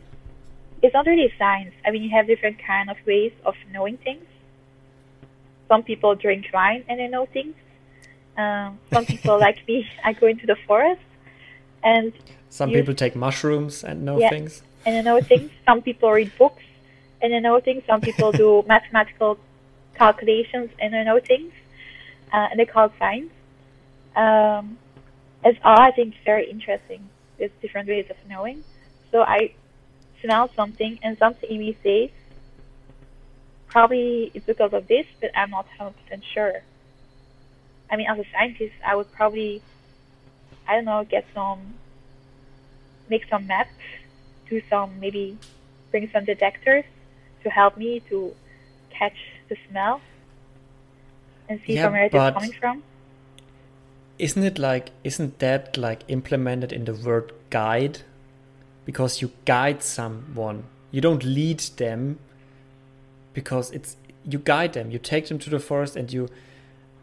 it's 0.82 0.94
not 0.94 1.06
really 1.06 1.32
science. 1.38 1.74
I 1.84 1.90
mean, 1.90 2.02
you 2.02 2.10
have 2.10 2.26
different 2.26 2.58
kind 2.58 2.90
of 2.90 2.96
ways 3.06 3.32
of 3.44 3.54
knowing 3.72 3.96
things. 3.98 4.24
Some 5.68 5.82
people 5.82 6.14
drink 6.14 6.46
wine 6.52 6.84
and 6.88 6.98
they 6.98 7.08
know 7.08 7.26
things. 7.26 7.54
Um, 8.36 8.78
some 8.92 9.04
people 9.04 9.38
like 9.46 9.66
me, 9.68 9.86
I 10.04 10.12
go 10.12 10.26
into 10.26 10.46
the 10.46 10.56
forest 10.66 11.02
and. 11.82 12.12
Some 12.48 12.70
people 12.70 12.94
take 12.94 13.14
mushrooms 13.14 13.84
and 13.84 14.04
know 14.04 14.18
yeah, 14.18 14.30
things. 14.30 14.62
And 14.84 14.96
they 14.96 15.02
know 15.02 15.20
things. 15.32 15.50
Some 15.66 15.82
people 15.82 16.10
read 16.10 16.32
books 16.38 16.62
and 17.22 17.32
they 17.32 17.40
know 17.40 17.60
things. 17.60 17.82
Some 17.86 18.00
people 18.00 18.32
do 18.32 18.64
mathematical 18.66 19.38
calculations 19.94 20.70
and 20.78 20.94
they 20.94 21.04
know 21.04 21.20
things. 21.20 21.52
Uh, 22.32 22.48
and 22.50 22.60
they 22.60 22.66
call 22.66 22.86
it 22.86 22.92
science. 22.98 23.32
Um, 24.14 24.78
it's 25.44 25.58
all 25.64 25.80
I 25.80 25.90
think 25.90 26.14
very 26.24 26.50
interesting. 26.50 27.08
There's 27.38 27.50
different 27.62 27.88
ways 27.88 28.06
of 28.10 28.16
knowing. 28.28 28.62
So 29.10 29.22
I 29.22 29.54
smell 30.22 30.50
something 30.54 30.98
and 31.02 31.16
something 31.18 31.50
in 31.50 31.58
me 31.58 31.76
says, 31.82 32.10
probably 33.66 34.30
it's 34.34 34.46
because 34.46 34.72
of 34.72 34.86
this, 34.86 35.06
but 35.20 35.30
I'm 35.36 35.50
not 35.50 35.66
100% 35.78 35.92
sure. 36.34 36.62
I 37.90 37.96
mean, 37.96 38.06
as 38.08 38.18
a 38.18 38.24
scientist, 38.32 38.74
I 38.86 38.94
would 38.94 39.10
probably, 39.12 39.62
I 40.68 40.74
don't 40.74 40.84
know, 40.84 41.04
get 41.04 41.24
some, 41.34 41.74
make 43.08 43.26
some 43.28 43.46
maps, 43.46 43.70
do 44.48 44.60
some, 44.68 45.00
maybe 45.00 45.38
bring 45.90 46.08
some 46.12 46.24
detectors 46.24 46.84
to 47.42 47.50
help 47.50 47.76
me 47.76 48.00
to 48.10 48.34
catch 48.90 49.16
the 49.48 49.56
smell 49.68 50.00
and 51.50 51.60
see 51.66 51.74
yeah, 51.74 51.84
from 51.84 51.92
where 51.92 52.04
it 52.04 52.14
is 52.14 52.32
coming 52.32 52.52
from. 52.52 52.82
Isn't 54.18 54.42
it 54.42 54.58
like, 54.58 54.92
isn't 55.04 55.38
that 55.40 55.76
like 55.76 56.04
implemented 56.08 56.72
in 56.72 56.86
the 56.86 56.94
word 56.94 57.32
guide? 57.50 58.00
because 58.90 59.22
you 59.22 59.30
guide 59.44 59.84
someone. 59.84 60.64
You 60.90 61.00
don't 61.00 61.22
lead 61.22 61.60
them 61.76 62.18
because 63.32 63.70
it's 63.70 63.96
you 64.24 64.38
guide 64.38 64.72
them. 64.72 64.90
You 64.90 64.98
take 64.98 65.28
them 65.28 65.38
to 65.38 65.50
the 65.50 65.60
forest 65.60 65.94
and 65.94 66.12
you 66.12 66.28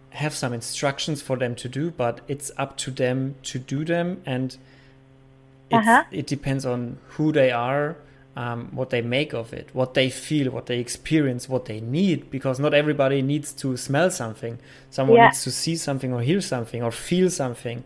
have 0.10 0.34
some 0.34 0.52
instructions 0.52 1.22
for 1.22 1.38
them 1.38 1.56
to 1.56 1.70
do, 1.70 1.92
but 1.92 2.20
it's 2.28 2.52
up 2.58 2.76
to 2.78 2.92
them 2.92 3.36
to 3.44 3.58
do 3.60 3.86
them 3.86 4.22
and 4.26 4.58
uh-huh. 5.72 6.04
it 6.12 6.28
depends 6.28 6.66
on 6.66 6.98
who 7.12 7.32
they 7.32 7.52
are, 7.52 7.96
um, 8.38 8.70
what 8.72 8.92
they 8.92 9.02
make 9.02 9.34
of 9.34 9.52
it, 9.52 9.68
what 9.74 9.96
they 9.96 10.12
feel, 10.12 10.52
what 10.52 10.68
they 10.68 10.78
experience, 10.80 11.50
what 11.50 11.66
they 11.66 11.82
need. 11.82 12.30
Because 12.30 12.60
not 12.60 12.72
everybody 12.72 13.24
needs 13.24 13.52
to 13.54 13.76
smell 13.76 14.12
something. 14.12 14.60
Someone 14.92 15.18
yeah. 15.18 15.26
needs 15.30 15.44
to 15.44 15.52
see 15.52 15.76
something 15.76 16.14
or 16.14 16.22
hear 16.22 16.40
something 16.40 16.84
or 16.84 16.92
feel 16.92 17.32
something. 17.32 17.84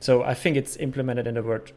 So 0.00 0.22
I 0.22 0.32
think 0.32 0.56
it's 0.56 0.78
implemented 0.78 1.26
in 1.26 1.34
the 1.34 1.42
word. 1.42 1.72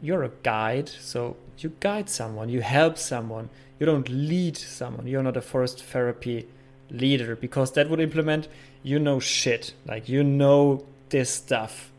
You're 0.00 0.24
a 0.24 0.30
guide, 0.42 0.88
so 0.88 1.36
you 1.58 1.72
guide 1.80 2.08
someone, 2.08 2.48
you 2.48 2.62
help 2.62 2.96
someone. 2.96 3.50
You 3.78 3.84
don't 3.84 4.08
lead 4.08 4.56
someone. 4.56 5.06
You're 5.06 5.22
not 5.22 5.36
a 5.36 5.42
forest 5.42 5.84
therapy 5.84 6.48
leader 6.90 7.36
because 7.36 7.72
that 7.72 7.90
would 7.90 8.00
implement 8.00 8.48
you 8.82 8.98
know 8.98 9.20
shit. 9.20 9.74
Like 9.86 10.08
you 10.08 10.24
know 10.24 10.86
this 11.10 11.30
stuff 11.30 11.90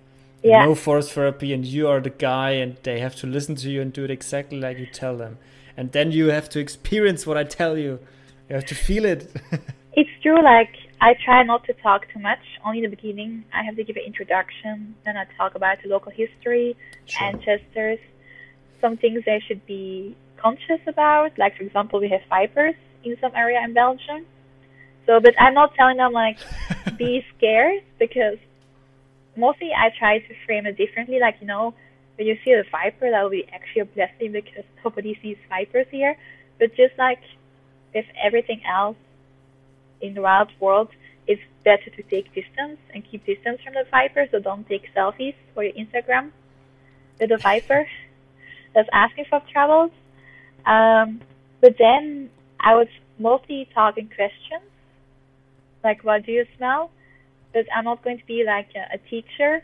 yeah. 0.44 0.66
no 0.66 0.76
forest 0.76 1.12
therapy 1.12 1.54
and 1.54 1.66
you 1.66 1.88
are 1.88 2.00
the 2.00 2.10
guy 2.10 2.52
and 2.52 2.78
they 2.84 3.00
have 3.00 3.16
to 3.16 3.28
listen 3.28 3.56
to 3.56 3.70
you 3.70 3.82
and 3.82 3.92
do 3.92 4.04
it 4.04 4.12
exactly 4.12 4.60
like 4.60 4.78
you 4.78 4.86
tell 4.86 5.18
them 5.18 5.38
and 5.80 5.94
then 5.94 6.12
you 6.12 6.26
have 6.28 6.50
to 6.50 6.60
experience 6.60 7.26
what 7.26 7.38
i 7.38 7.44
tell 7.44 7.78
you 7.78 7.94
you 8.48 8.54
have 8.60 8.66
to 8.66 8.76
feel 8.76 9.06
it 9.06 9.22
it's 9.94 10.10
true 10.22 10.42
like 10.44 10.74
i 11.00 11.16
try 11.26 11.42
not 11.42 11.64
to 11.64 11.74
talk 11.86 12.02
too 12.14 12.20
much 12.20 12.44
only 12.66 12.80
in 12.80 12.84
the 12.90 12.96
beginning 12.96 13.46
i 13.54 13.64
have 13.64 13.76
to 13.78 13.84
give 13.84 13.96
an 13.96 14.04
introduction 14.12 14.94
then 15.06 15.16
i 15.16 15.26
talk 15.38 15.56
about 15.56 15.78
the 15.82 15.88
local 15.88 16.12
history 16.12 16.76
sure. 17.06 17.28
ancestors 17.28 18.00
some 18.82 18.98
things 18.98 19.24
they 19.26 19.42
should 19.48 19.66
be 19.66 20.16
conscious 20.36 20.82
about 20.86 21.32
like 21.38 21.56
for 21.56 21.64
example 21.64 21.98
we 22.00 22.10
have 22.10 22.22
vipers 22.30 22.76
in 23.06 23.16
some 23.22 23.34
area 23.34 23.60
in 23.64 23.74
belgium 23.74 24.26
so 25.06 25.20
but 25.22 25.34
i'm 25.40 25.54
not 25.54 25.74
telling 25.76 25.98
them 25.98 26.12
like 26.12 26.38
be 26.98 27.26
scared 27.38 27.82
because 27.98 28.38
mostly 29.40 29.72
I 29.76 29.90
try 29.98 30.20
to 30.20 30.34
frame 30.46 30.66
it 30.66 30.78
differently. 30.78 31.20
Like, 31.20 31.38
you 31.40 31.48
know, 31.48 31.74
when 32.20 32.28
you 32.28 32.38
see 32.44 32.52
a 32.52 32.64
viper, 32.70 33.10
that 33.10 33.24
will 33.24 33.30
be 33.30 33.48
actually 33.54 33.84
a 33.84 33.86
blessing 33.86 34.34
because 34.34 34.66
nobody 34.84 35.18
sees 35.22 35.38
vipers 35.48 35.88
here. 35.90 36.18
But 36.60 36.76
just 36.76 36.98
like 36.98 37.22
with 37.96 38.06
everything 38.22 38.62
else 38.66 38.98
in 40.02 40.16
the 40.16 40.22
wild 40.22 40.50
world, 40.60 40.90
it's 41.28 41.42
better 41.64 41.90
to 41.90 42.04
take 42.04 42.26
distance 42.36 42.78
and 42.94 43.10
keep 43.10 43.26
distance 43.26 43.62
from 43.64 43.74
the 43.74 43.86
viper. 43.90 44.28
So 44.32 44.40
don't 44.40 44.68
take 44.68 44.94
selfies 44.94 45.36
for 45.54 45.64
your 45.64 45.74
Instagram 45.74 46.32
with 47.22 47.32
a 47.32 47.38
viper 47.38 47.88
that's 48.76 48.90
asking 48.92 49.26
for 49.30 49.42
travels. 49.50 49.92
Um, 50.66 51.22
but 51.62 51.78
then 51.80 52.30
I 52.60 52.76
was 52.76 52.90
mostly 53.18 53.70
talking 53.74 54.10
questions, 54.14 54.70
like 55.86 56.04
what 56.04 56.26
do 56.26 56.34
you 56.34 56.46
smell? 56.58 56.92
but 57.54 57.66
I'm 57.76 57.86
not 57.86 58.04
going 58.04 58.20
to 58.20 58.26
be 58.26 58.44
like 58.46 58.70
a, 58.76 58.96
a 58.96 58.98
teacher. 59.10 59.64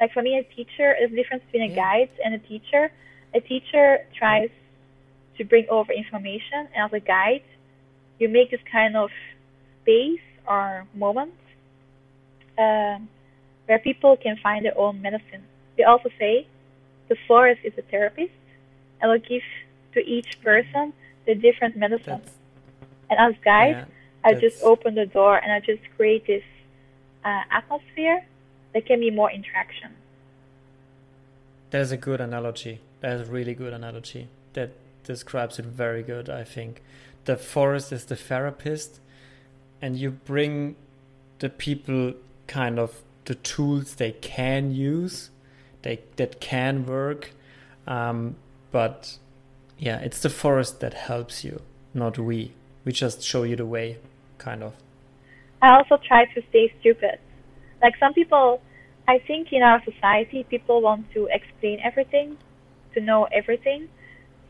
Like 0.00 0.12
for 0.12 0.22
me, 0.22 0.38
a 0.38 0.44
teacher 0.54 0.94
is 1.00 1.10
the 1.10 1.16
difference 1.16 1.42
between 1.44 1.70
a 1.70 1.74
yeah. 1.74 1.82
guide 1.84 2.10
and 2.24 2.34
a 2.34 2.38
teacher. 2.38 2.90
A 3.34 3.40
teacher 3.40 4.06
tries 4.14 4.50
to 5.38 5.44
bring 5.44 5.66
over 5.68 5.92
information, 5.92 6.68
and 6.74 6.84
as 6.86 6.92
a 6.92 7.00
guide, 7.00 7.42
you 8.18 8.28
make 8.28 8.50
this 8.50 8.60
kind 8.70 8.96
of 8.96 9.10
space 9.82 10.20
or 10.46 10.86
moment 10.94 11.34
um, 12.58 13.08
where 13.66 13.78
people 13.78 14.16
can 14.16 14.36
find 14.42 14.64
their 14.64 14.78
own 14.78 15.02
medicine. 15.02 15.42
They 15.76 15.84
also 15.84 16.10
say 16.18 16.46
the 17.08 17.16
forest 17.26 17.60
is 17.64 17.72
a 17.76 17.82
therapist 17.82 18.32
and 19.00 19.10
will 19.10 19.18
give 19.18 19.42
to 19.94 20.00
each 20.00 20.40
person 20.42 20.92
the 21.26 21.34
different 21.34 21.76
medicine. 21.76 22.20
That's, 22.22 22.36
and 23.10 23.18
as 23.18 23.34
guide, 23.44 23.76
yeah, 23.76 23.84
I 24.24 24.34
just 24.34 24.62
open 24.62 24.94
the 24.94 25.06
door 25.06 25.36
and 25.36 25.52
I 25.52 25.60
just 25.60 25.82
create 25.96 26.26
this 26.26 26.42
uh, 27.24 27.42
atmosphere, 27.50 28.24
there 28.72 28.82
can 28.82 29.00
be 29.00 29.10
more 29.10 29.30
interaction. 29.30 29.94
That's 31.70 31.90
a 31.90 31.96
good 31.96 32.20
analogy. 32.20 32.80
That's 33.00 33.28
a 33.28 33.30
really 33.30 33.54
good 33.54 33.72
analogy. 33.72 34.28
That 34.52 34.70
describes 35.04 35.58
it 35.58 35.64
very 35.64 36.02
good, 36.02 36.28
I 36.28 36.44
think. 36.44 36.82
The 37.24 37.36
forest 37.36 37.92
is 37.92 38.04
the 38.04 38.16
therapist, 38.16 39.00
and 39.82 39.96
you 39.96 40.10
bring 40.10 40.76
the 41.38 41.50
people 41.50 42.14
kind 42.46 42.78
of 42.78 43.02
the 43.24 43.34
tools 43.34 43.96
they 43.96 44.12
can 44.12 44.72
use, 44.72 45.30
they 45.82 46.00
that 46.16 46.40
can 46.40 46.86
work. 46.86 47.32
Um, 47.86 48.36
but 48.70 49.18
yeah, 49.78 49.98
it's 49.98 50.20
the 50.20 50.30
forest 50.30 50.80
that 50.80 50.94
helps 50.94 51.44
you, 51.44 51.60
not 51.92 52.18
we. 52.18 52.52
We 52.84 52.92
just 52.92 53.22
show 53.22 53.42
you 53.42 53.56
the 53.56 53.66
way, 53.66 53.98
kind 54.38 54.62
of. 54.62 54.74
I 55.60 55.76
also 55.76 55.98
try 56.06 56.26
to 56.26 56.42
stay 56.50 56.72
stupid. 56.80 57.18
Like 57.82 57.94
some 57.98 58.14
people, 58.14 58.60
I 59.06 59.18
think 59.18 59.52
in 59.52 59.62
our 59.62 59.82
society, 59.84 60.44
people 60.44 60.80
want 60.80 61.10
to 61.12 61.28
explain 61.30 61.80
everything, 61.82 62.36
to 62.94 63.00
know 63.00 63.24
everything. 63.32 63.88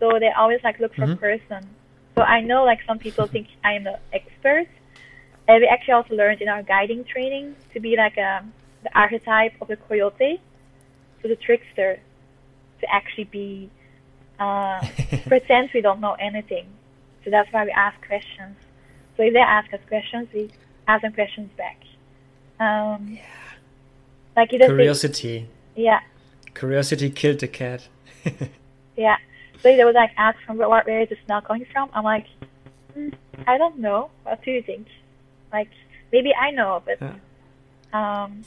So 0.00 0.18
they 0.18 0.30
always 0.30 0.60
like 0.62 0.78
look 0.78 0.94
for 0.94 1.02
mm-hmm. 1.02 1.12
a 1.12 1.16
person. 1.16 1.68
So 2.14 2.22
I 2.22 2.40
know 2.40 2.64
like 2.64 2.80
some 2.86 2.98
people 2.98 3.26
think 3.26 3.48
I 3.64 3.72
am 3.72 3.86
an 3.86 3.96
expert. 4.12 4.68
And 5.48 5.60
we 5.60 5.66
actually 5.66 5.94
also 5.94 6.14
learned 6.14 6.40
in 6.40 6.48
our 6.48 6.62
guiding 6.62 7.04
training 7.04 7.54
to 7.72 7.80
be 7.80 7.96
like 7.96 8.16
a, 8.16 8.38
um, 8.38 8.52
the 8.82 8.98
archetype 8.98 9.54
of 9.60 9.68
the 9.68 9.76
coyote, 9.76 10.40
so 11.20 11.28
the 11.28 11.36
trickster, 11.36 11.98
to 12.80 12.94
actually 12.94 13.24
be 13.24 13.70
uh, 14.38 14.80
pretend 15.26 15.70
we 15.74 15.80
don't 15.80 16.00
know 16.00 16.14
anything. 16.14 16.66
So 17.24 17.30
that's 17.30 17.52
why 17.52 17.64
we 17.64 17.70
ask 17.70 17.96
questions. 18.06 18.56
So 19.16 19.22
if 19.22 19.32
they 19.32 19.40
ask 19.40 19.72
us 19.72 19.80
questions, 19.88 20.28
we 20.32 20.50
ask 20.86 21.02
them 21.02 21.12
questions 21.12 21.50
back. 21.56 21.78
Um, 22.58 23.16
yeah. 23.16 23.22
Like 24.36 24.52
it 24.52 24.60
curiosity. 24.60 25.48
yeah. 25.74 26.00
Curiosity 26.54 27.10
killed 27.10 27.40
the 27.40 27.48
cat. 27.48 27.88
yeah. 28.96 29.16
So 29.62 29.74
they 29.76 29.84
would 29.84 29.94
like 29.94 30.12
ask 30.16 30.38
from 30.46 30.58
where, 30.58 30.68
where 30.68 31.00
is 31.00 31.08
the 31.08 31.16
smell 31.24 31.40
coming 31.40 31.66
from? 31.72 31.90
I'm 31.92 32.04
like, 32.04 32.26
mm, 32.96 33.12
I 33.46 33.58
don't 33.58 33.78
know. 33.78 34.10
What 34.24 34.42
do 34.44 34.50
you 34.50 34.62
think? 34.62 34.86
Like 35.52 35.70
maybe 36.12 36.34
I 36.34 36.50
know, 36.50 36.82
but 36.84 36.98
yeah. 37.00 37.14
um, 38.24 38.44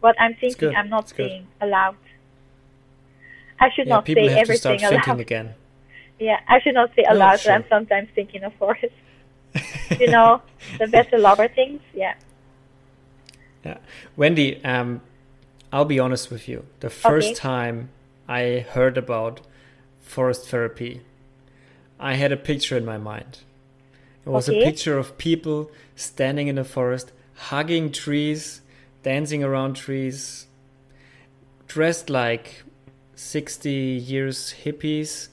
what 0.00 0.16
I'm 0.20 0.34
thinking, 0.34 0.74
I'm 0.74 0.88
not 0.88 1.08
saying 1.08 1.46
aloud. 1.60 1.96
I 3.58 3.70
should 3.74 3.86
yeah, 3.86 3.94
not 3.94 4.06
say 4.06 4.28
everything 4.28 4.82
aloud. 4.84 5.20
again. 5.20 5.54
Yeah, 6.18 6.40
I 6.48 6.60
should 6.60 6.74
not 6.74 6.94
say 6.94 7.04
aloud, 7.08 7.32
no, 7.32 7.36
sure. 7.36 7.52
but 7.52 7.54
I'm 7.56 7.68
sometimes 7.68 8.08
thinking 8.14 8.44
of 8.44 8.54
forest. 8.54 8.94
you 9.98 10.06
know, 10.06 10.40
the 10.78 10.86
better 10.86 11.18
lover 11.18 11.48
things. 11.48 11.80
Yeah. 11.92 12.14
Yeah, 13.64 13.78
Wendy. 14.16 14.62
Um, 14.64 15.02
I'll 15.72 15.84
be 15.84 15.98
honest 15.98 16.30
with 16.30 16.48
you. 16.48 16.64
The 16.80 16.90
first 16.90 17.28
okay. 17.28 17.34
time 17.34 17.90
I 18.28 18.66
heard 18.68 18.98
about 18.98 19.40
forest 20.00 20.48
therapy, 20.48 21.02
I 21.98 22.14
had 22.14 22.32
a 22.32 22.36
picture 22.36 22.76
in 22.76 22.84
my 22.84 22.98
mind. 22.98 23.38
It 24.26 24.28
was 24.28 24.48
okay. 24.48 24.60
a 24.60 24.64
picture 24.64 24.98
of 24.98 25.16
people 25.16 25.70
standing 25.94 26.48
in 26.48 26.56
the 26.56 26.64
forest, 26.64 27.12
hugging 27.34 27.92
trees, 27.92 28.62
dancing 29.02 29.44
around 29.44 29.74
trees, 29.74 30.46
dressed 31.68 32.10
like 32.10 32.64
60 33.14 33.70
years 33.70 34.54
hippies. 34.64 35.28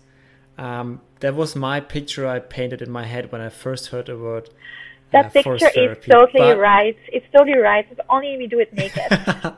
Um, 0.58 1.02
that 1.20 1.36
was 1.36 1.56
my 1.56 1.80
picture 1.80 2.28
I 2.28 2.40
painted 2.40 2.82
in 2.82 2.92
my 2.92 3.06
head 3.06 3.32
when 3.32 3.42
I 3.42 3.50
first 3.50 3.88
heard 3.88 4.06
the 4.06 4.18
word 4.18 4.50
that 5.12 5.34
picture 5.34 5.56
is 5.56 5.98
totally 6.10 6.54
but... 6.54 6.58
right. 6.58 6.98
It's 7.28 7.38
totally 7.38 7.58
right. 7.58 7.86
But 7.90 8.06
only 8.10 8.38
we 8.38 8.48
do 8.48 8.60
it 8.60 8.74
naked. 8.74 9.12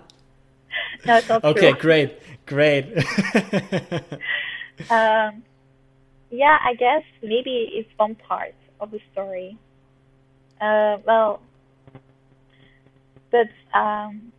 no, 1.06 1.18
it's 1.18 1.30
not 1.30 1.44
okay, 1.44 1.72
true. 1.72 1.80
great, 1.80 2.20
great. 2.46 2.86
um, 4.90 5.44
yeah, 6.32 6.58
I 6.64 6.74
guess 6.78 7.04
maybe 7.22 7.70
it's 7.74 7.90
one 7.98 8.16
part 8.16 8.56
of 8.80 8.92
the 8.92 9.00
story. 9.12 9.58
Uh, 10.60 10.98
well, 11.06 11.42
but 13.32 13.48
um, 13.78 14.32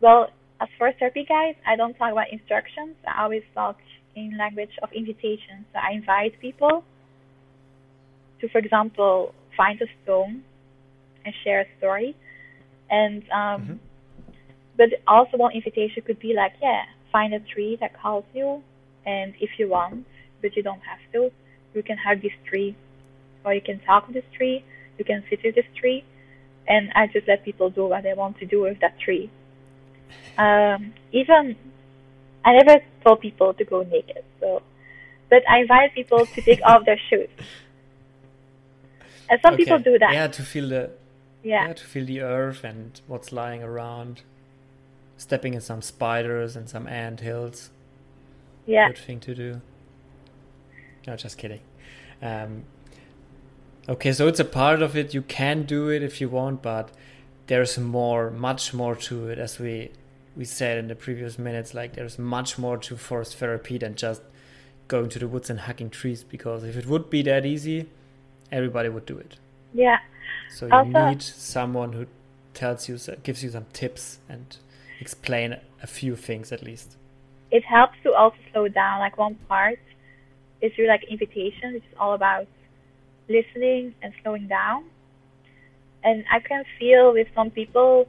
well, 0.00 0.28
as 0.60 0.68
for 0.78 0.92
therapy 0.92 1.24
guides, 1.24 1.58
I 1.66 1.76
don't 1.76 1.94
talk 1.94 2.12
about 2.12 2.30
instructions. 2.32 2.96
I 3.06 3.22
always 3.22 3.42
talk 3.54 3.78
in 4.14 4.36
language 4.36 4.70
of 4.82 4.92
invitation. 4.92 5.64
So 5.72 5.78
I 5.78 5.92
invite 5.92 6.40
people 6.40 6.84
to, 8.40 8.48
for 8.48 8.58
example, 8.58 9.34
find 9.56 9.80
a 9.80 9.86
stone 10.02 10.42
and 11.24 11.34
share 11.42 11.62
a 11.62 11.66
story. 11.78 12.14
And 12.90 13.22
um, 13.30 13.62
mm-hmm. 13.62 13.74
but 14.76 14.90
also 15.06 15.36
one 15.36 15.52
invitation 15.52 16.02
could 16.02 16.18
be 16.18 16.34
like, 16.34 16.52
yeah, 16.62 16.84
find 17.10 17.34
a 17.34 17.40
tree 17.40 17.76
that 17.80 18.00
calls 18.00 18.24
you, 18.34 18.62
and 19.04 19.34
if 19.40 19.58
you 19.58 19.68
want, 19.68 20.06
but 20.42 20.56
you 20.56 20.62
don't 20.62 20.82
have 20.82 21.00
to, 21.12 21.30
you 21.74 21.82
can 21.82 21.96
hug 21.96 22.22
this 22.22 22.32
tree, 22.44 22.76
or 23.44 23.54
you 23.54 23.60
can 23.60 23.80
talk 23.80 24.06
with 24.06 24.14
this 24.14 24.24
tree, 24.36 24.64
you 24.98 25.04
can 25.04 25.24
sit 25.28 25.40
with 25.42 25.54
this 25.54 25.66
tree, 25.74 26.04
and 26.68 26.92
I 26.94 27.06
just 27.06 27.26
let 27.26 27.44
people 27.44 27.70
do 27.70 27.86
what 27.86 28.02
they 28.02 28.14
want 28.14 28.38
to 28.38 28.46
do 28.46 28.62
with 28.62 28.80
that 28.80 28.98
tree. 28.98 29.30
Um, 30.38 30.94
even 31.12 31.56
I 32.44 32.52
never 32.52 32.82
told 33.02 33.20
people 33.20 33.54
to 33.54 33.64
go 33.64 33.82
naked, 33.82 34.24
so 34.40 34.62
but 35.28 35.42
I 35.48 35.58
invite 35.60 35.94
people 35.94 36.24
to 36.24 36.40
take 36.42 36.60
off 36.62 36.84
their 36.84 37.00
shoes. 37.10 37.28
And 39.28 39.40
some 39.42 39.54
okay. 39.54 39.64
people 39.64 39.78
do 39.80 39.98
that. 39.98 40.12
Yeah, 40.12 40.28
to 40.28 40.42
feel 40.42 40.68
the 40.68 40.90
yeah. 41.46 41.68
yeah, 41.68 41.72
to 41.74 41.84
feel 41.84 42.04
the 42.04 42.20
earth 42.20 42.64
and 42.64 43.00
what's 43.06 43.30
lying 43.30 43.62
around. 43.62 44.22
Stepping 45.16 45.54
in 45.54 45.60
some 45.60 45.80
spiders 45.80 46.56
and 46.56 46.68
some 46.68 46.86
ant 46.88 47.20
hills. 47.20 47.70
yeah. 48.66 48.88
good 48.88 48.98
thing 48.98 49.20
to 49.20 49.34
do. 49.34 49.60
No, 51.06 51.14
just 51.14 51.38
kidding. 51.38 51.60
Um, 52.20 52.64
okay, 53.88 54.12
so 54.12 54.26
it's 54.26 54.40
a 54.40 54.44
part 54.44 54.82
of 54.82 54.96
it. 54.96 55.14
You 55.14 55.22
can 55.22 55.62
do 55.62 55.88
it 55.88 56.02
if 56.02 56.20
you 56.20 56.28
want, 56.28 56.62
but 56.62 56.90
there's 57.46 57.78
more, 57.78 58.30
much 58.30 58.74
more 58.74 58.96
to 58.96 59.28
it, 59.28 59.38
as 59.38 59.60
we 59.60 59.92
we 60.36 60.44
said 60.44 60.76
in 60.76 60.88
the 60.88 60.96
previous 60.96 61.38
minutes. 61.38 61.72
Like 61.74 61.94
there's 61.94 62.18
much 62.18 62.58
more 62.58 62.76
to 62.76 62.96
forest 62.96 63.36
therapy 63.36 63.78
than 63.78 63.94
just 63.94 64.20
going 64.88 65.08
to 65.10 65.18
the 65.20 65.28
woods 65.28 65.48
and 65.48 65.60
hacking 65.60 65.90
trees. 65.90 66.24
Because 66.24 66.64
if 66.64 66.76
it 66.76 66.86
would 66.86 67.08
be 67.08 67.22
that 67.22 67.46
easy, 67.46 67.88
everybody 68.50 68.88
would 68.88 69.06
do 69.06 69.16
it. 69.16 69.36
Yeah. 69.72 69.98
So 70.48 70.66
you 70.66 70.72
also, 70.72 71.08
need 71.10 71.22
someone 71.22 71.92
who 71.92 72.06
tells 72.54 72.88
you, 72.88 72.98
gives 73.22 73.42
you 73.42 73.50
some 73.50 73.66
tips 73.72 74.18
and 74.28 74.56
explain 75.00 75.56
a 75.82 75.86
few 75.86 76.16
things 76.16 76.52
at 76.52 76.62
least. 76.62 76.96
It 77.50 77.64
helps 77.64 77.96
to 78.02 78.12
also 78.14 78.36
slow 78.52 78.68
down. 78.68 79.00
Like 79.00 79.18
one 79.18 79.36
part 79.48 79.78
is 80.60 80.72
really 80.78 80.88
like 80.88 81.04
invitation, 81.04 81.74
which 81.74 81.84
is 81.84 81.96
all 81.98 82.14
about 82.14 82.46
listening 83.28 83.94
and 84.02 84.12
slowing 84.22 84.46
down. 84.46 84.84
And 86.02 86.24
I 86.30 86.40
can 86.40 86.64
feel 86.78 87.12
with 87.12 87.28
some 87.34 87.50
people 87.50 88.08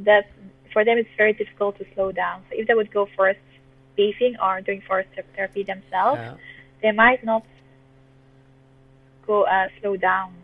that 0.00 0.30
for 0.72 0.84
them 0.84 0.98
it's 0.98 1.08
very 1.16 1.32
difficult 1.32 1.78
to 1.78 1.86
slow 1.94 2.12
down. 2.12 2.42
So 2.48 2.56
if 2.58 2.66
they 2.66 2.74
would 2.74 2.90
go 2.90 3.06
forest 3.16 3.40
bathing 3.96 4.36
or 4.42 4.60
doing 4.60 4.82
forest 4.86 5.10
therapy 5.36 5.62
themselves, 5.62 6.20
yeah. 6.20 6.34
they 6.82 6.92
might 6.92 7.24
not 7.24 7.44
go 9.26 9.42
uh, 9.42 9.68
slow 9.80 9.96
down. 9.96 10.34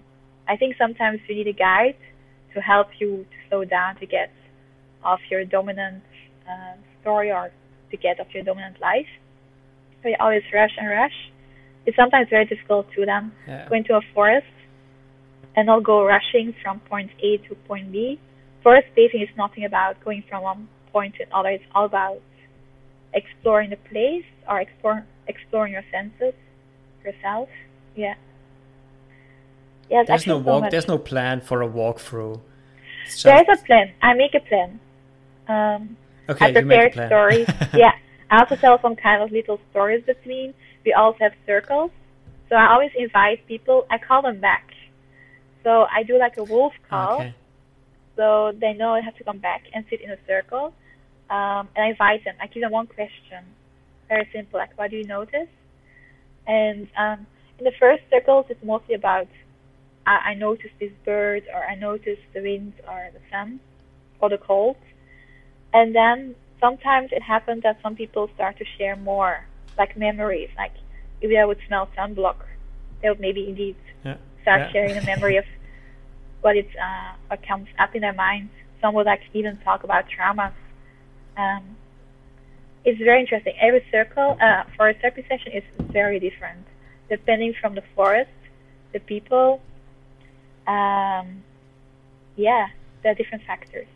I 0.49 0.57
think 0.57 0.77
sometimes 0.79 1.21
you 1.29 1.35
need 1.35 1.49
a 1.49 1.53
guide 1.53 1.97
to 2.55 2.61
help 2.61 2.89
you 2.99 3.27
to 3.31 3.49
slow 3.49 3.65
down 3.65 3.97
to 3.97 4.07
get 4.07 4.31
off 5.03 5.21
your 5.31 5.45
dominant 5.45 6.03
uh, 6.49 6.75
story 7.01 7.31
or 7.31 7.51
to 7.91 7.97
get 7.97 8.19
off 8.21 8.29
your 8.35 8.45
dominant 8.45 8.81
life. 8.81 9.07
So 10.03 10.09
you 10.09 10.17
always 10.21 10.43
rush 10.53 10.73
and 10.79 10.89
rush. 10.89 11.33
It's 11.85 11.97
sometimes 11.97 12.29
very 12.29 12.47
difficult 12.47 12.87
to 12.97 13.07
then 13.07 13.33
yeah. 13.47 13.69
go 13.69 13.75
into 13.77 13.95
a 13.95 14.01
forest 14.15 14.47
and 15.55 15.67
not 15.67 15.85
go 15.85 16.05
rushing 16.05 16.55
from 16.63 16.81
point 16.81 17.11
A 17.23 17.39
to 17.49 17.55
point 17.69 17.93
B. 17.93 18.19
Forest 18.63 18.89
bathing 18.97 19.23
is 19.23 19.29
nothing 19.37 19.65
about 19.65 20.03
going 20.05 20.25
from 20.29 20.43
one 20.43 20.69
point 20.93 21.15
to 21.17 21.25
another. 21.25 21.51
It's 21.51 21.65
all 21.75 21.87
about 21.87 22.21
exploring 23.15 23.71
the 23.71 23.77
place 23.77 24.25
or 24.49 24.61
explore, 24.61 25.07
exploring 25.29 25.73
your 25.73 25.85
senses, 25.93 26.35
yourself. 27.05 27.49
Yeah. 27.95 28.15
Yeah, 29.91 30.05
there's 30.05 30.27
no 30.27 30.39
walk. 30.39 30.65
So 30.65 30.71
there's 30.71 30.89
no 30.89 30.99
plan 30.99 31.41
for 31.41 31.63
a 31.63 31.69
walkthrough. 31.69 32.41
Just... 33.05 33.25
There's 33.25 33.47
a 33.53 33.57
plan. 33.65 33.93
I 34.03 34.15
make 34.15 34.35
a 34.35 34.41
plan. 34.41 34.81
Um, 35.49 35.97
okay, 36.29 36.47
I 36.47 36.53
prepare 36.53 36.93
stories. 36.93 37.49
yeah, 37.75 37.93
I 38.31 38.41
also 38.41 38.57
tell 38.57 38.81
some 38.81 38.97
kind 38.97 39.23
of 39.23 39.31
little 39.31 39.61
stories 39.71 40.03
between. 40.05 40.55
We 40.85 40.93
also 40.93 41.19
have 41.21 41.35
circles, 41.47 41.91
so 42.49 42.57
I 42.57 42.73
always 42.73 42.91
invite 42.97 43.47
people. 43.47 43.87
I 43.91 43.99
call 43.99 44.23
them 44.23 44.41
back. 44.41 44.73
So 45.63 45.87
I 45.93 46.03
do 46.05 46.19
like 46.19 46.37
a 46.37 46.45
wolf 46.45 46.73
call. 46.89 47.17
Okay. 47.17 47.35
So 48.17 48.53
they 48.59 48.73
know 48.73 48.95
I 48.95 49.01
have 49.01 49.17
to 49.17 49.25
come 49.25 49.39
back 49.39 49.65
and 49.75 49.85
sit 49.91 50.01
in 50.01 50.11
a 50.11 50.19
circle. 50.27 50.73
Um, 51.29 51.69
and 51.75 51.85
I 51.85 51.89
invite 51.89 52.25
them. 52.25 52.37
I 52.41 52.47
give 52.47 52.63
them 52.63 52.71
one 52.71 52.87
question, 52.87 53.45
very 54.09 54.29
simple, 54.33 54.61
like 54.61 54.77
what 54.79 54.91
do 54.91 54.97
you 54.97 55.05
notice? 55.05 55.49
And 56.47 56.89
um, 56.97 57.27
in 57.59 57.65
the 57.65 57.73
first 57.81 58.05
circles, 58.11 58.47
it's 58.49 58.63
mostly 58.63 58.95
about 58.95 59.27
I, 60.07 60.31
I 60.31 60.35
noticed 60.35 60.75
this 60.81 60.93
bird, 61.05 61.43
or 61.53 61.65
I 61.65 61.75
noticed 61.75 62.23
the 62.33 62.41
wind, 62.43 62.75
or 62.89 63.11
the 63.13 63.21
sun, 63.31 63.61
or 64.21 64.29
the 64.29 64.39
cold. 64.39 64.77
And 65.75 65.95
then 65.95 66.35
sometimes 66.61 67.11
it 67.13 67.23
happens 67.23 67.63
that 67.65 67.79
some 67.83 67.97
people 67.97 68.31
start 68.35 68.59
to 68.59 68.65
share 68.79 68.97
more, 68.97 69.45
like 69.77 69.97
memories. 69.97 70.51
Like 70.57 70.73
if 71.21 71.31
they 71.31 71.45
would 71.45 71.59
smell 71.67 71.89
sunblock, 71.97 72.37
they 73.03 73.09
would 73.09 73.21
maybe 73.21 73.49
indeed 73.49 73.77
yeah. 74.05 74.17
start 74.43 74.61
yeah. 74.61 74.73
sharing 74.73 74.97
a 74.97 75.05
memory 75.05 75.37
of 75.37 75.45
what 76.41 76.57
it's 76.57 76.75
uh, 76.77 77.13
what 77.29 77.47
comes 77.47 77.69
up 77.79 77.95
in 77.95 78.01
their 78.03 78.15
minds. 78.15 78.53
Some 78.81 78.95
would 78.95 79.07
like 79.07 79.23
even 79.35 79.59
talk 79.59 79.85
about 79.85 80.05
traumas. 80.09 80.53
Um, 81.37 81.77
it's 82.85 82.99
very 82.99 83.21
interesting. 83.21 83.55
Every 83.61 83.85
circle 83.91 84.39
uh, 84.41 84.63
for 84.77 84.89
a 84.89 84.95
therapy 84.95 85.25
session 85.29 85.53
is 85.53 85.65
very 85.91 86.21
different, 86.21 86.65
depending 87.11 87.53
from 87.61 87.75
the 87.75 87.83
forest, 87.97 88.31
the 88.93 89.01
people, 89.01 89.61
um, 90.67 91.43
yeah, 92.37 92.69
there 93.03 93.13
are 93.13 93.15
different 93.15 93.45
factors. 93.45 93.87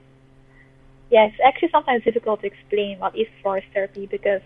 Yeah, 1.10 1.26
it's 1.26 1.36
actually 1.44 1.70
sometimes 1.70 2.04
difficult 2.04 2.40
to 2.42 2.46
explain 2.46 2.98
what 2.98 3.16
is 3.16 3.26
forest 3.42 3.66
therapy 3.74 4.06
because 4.06 4.42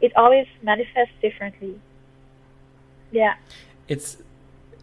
it 0.00 0.12
always 0.16 0.46
manifests 0.62 1.14
differently. 1.20 1.78
Yeah. 3.10 3.34
It's 3.88 4.16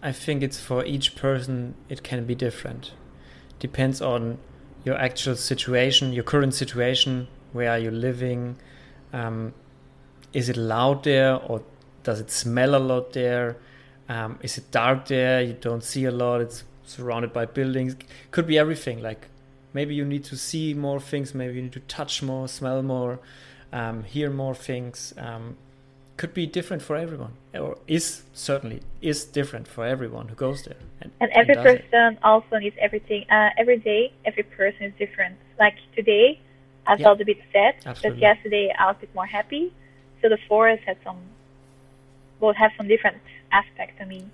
I 0.01 0.11
think 0.11 0.43
it's 0.43 0.59
for 0.59 0.83
each 0.85 1.15
person 1.15 1.75
it 1.89 2.03
can 2.03 2.25
be 2.25 2.35
different. 2.35 2.91
Depends 3.59 4.01
on 4.01 4.37
your 4.83 4.95
actual 4.95 5.35
situation, 5.35 6.13
your 6.13 6.23
current 6.23 6.53
situation, 6.53 7.27
where 7.53 7.71
are 7.71 7.79
you 7.79 7.89
living? 7.91 8.57
Um, 9.13 9.53
is 10.33 10.49
it 10.49 10.57
loud 10.57 11.03
there 11.03 11.35
or 11.35 11.63
does 12.03 12.19
it 12.19 12.29
smell 12.31 12.75
a 12.75 12.79
lot 12.79 13.13
there? 13.13 13.55
Um, 14.09 14.39
is 14.41 14.57
it 14.57 14.71
dark 14.71 15.07
there? 15.07 15.41
You 15.41 15.53
don't 15.53 15.83
see 15.83 16.05
a 16.05 16.11
lot. 16.11 16.41
It's 16.41 16.63
surrounded 16.85 17.33
by 17.33 17.45
buildings. 17.45 17.95
Could 18.31 18.47
be 18.47 18.57
everything. 18.57 19.01
Like 19.01 19.27
maybe 19.73 19.95
you 19.95 20.05
need 20.05 20.23
to 20.25 20.37
see 20.37 20.73
more 20.73 20.99
things. 20.99 21.33
Maybe 21.33 21.55
you 21.55 21.61
need 21.61 21.73
to 21.73 21.79
touch 21.81 22.21
more, 22.21 22.47
smell 22.47 22.81
more, 22.81 23.19
um, 23.71 24.03
hear 24.03 24.29
more 24.29 24.55
things. 24.55 25.13
Um, 25.17 25.57
could 26.15 26.33
be 26.33 26.45
different 26.45 26.83
for 26.83 26.95
everyone, 26.95 27.33
or 27.55 27.77
is 27.87 28.23
certainly 28.33 28.81
is 29.01 29.25
different 29.25 29.67
for 29.67 29.85
everyone 29.85 30.27
who 30.27 30.35
goes 30.35 30.63
there. 30.63 30.77
And, 31.01 31.11
and 31.19 31.31
every 31.31 31.55
and 31.55 31.63
person 31.63 32.13
it. 32.13 32.19
also 32.23 32.57
needs 32.57 32.75
everything. 32.79 33.25
Uh, 33.31 33.49
every 33.57 33.77
day, 33.77 34.13
every 34.23 34.43
person 34.43 34.83
is 34.83 34.93
different. 34.99 35.37
Like 35.59 35.75
today, 35.95 36.39
I 36.85 36.97
felt 36.97 37.19
a 37.19 37.25
bit 37.25 37.39
sad, 37.51 37.75
Absolutely. 37.85 38.09
but 38.11 38.17
yesterday 38.19 38.73
I 38.77 38.85
was 38.87 38.95
a 38.97 39.01
bit 39.01 39.15
more 39.15 39.25
happy. 39.25 39.73
So 40.21 40.29
the 40.29 40.37
forest 40.47 40.83
had 40.85 40.97
some, 41.03 41.17
will 42.39 42.53
have 42.53 42.71
some 42.77 42.87
different 42.87 43.17
aspect 43.53 43.99
to 43.99 44.05
me. 44.05 44.25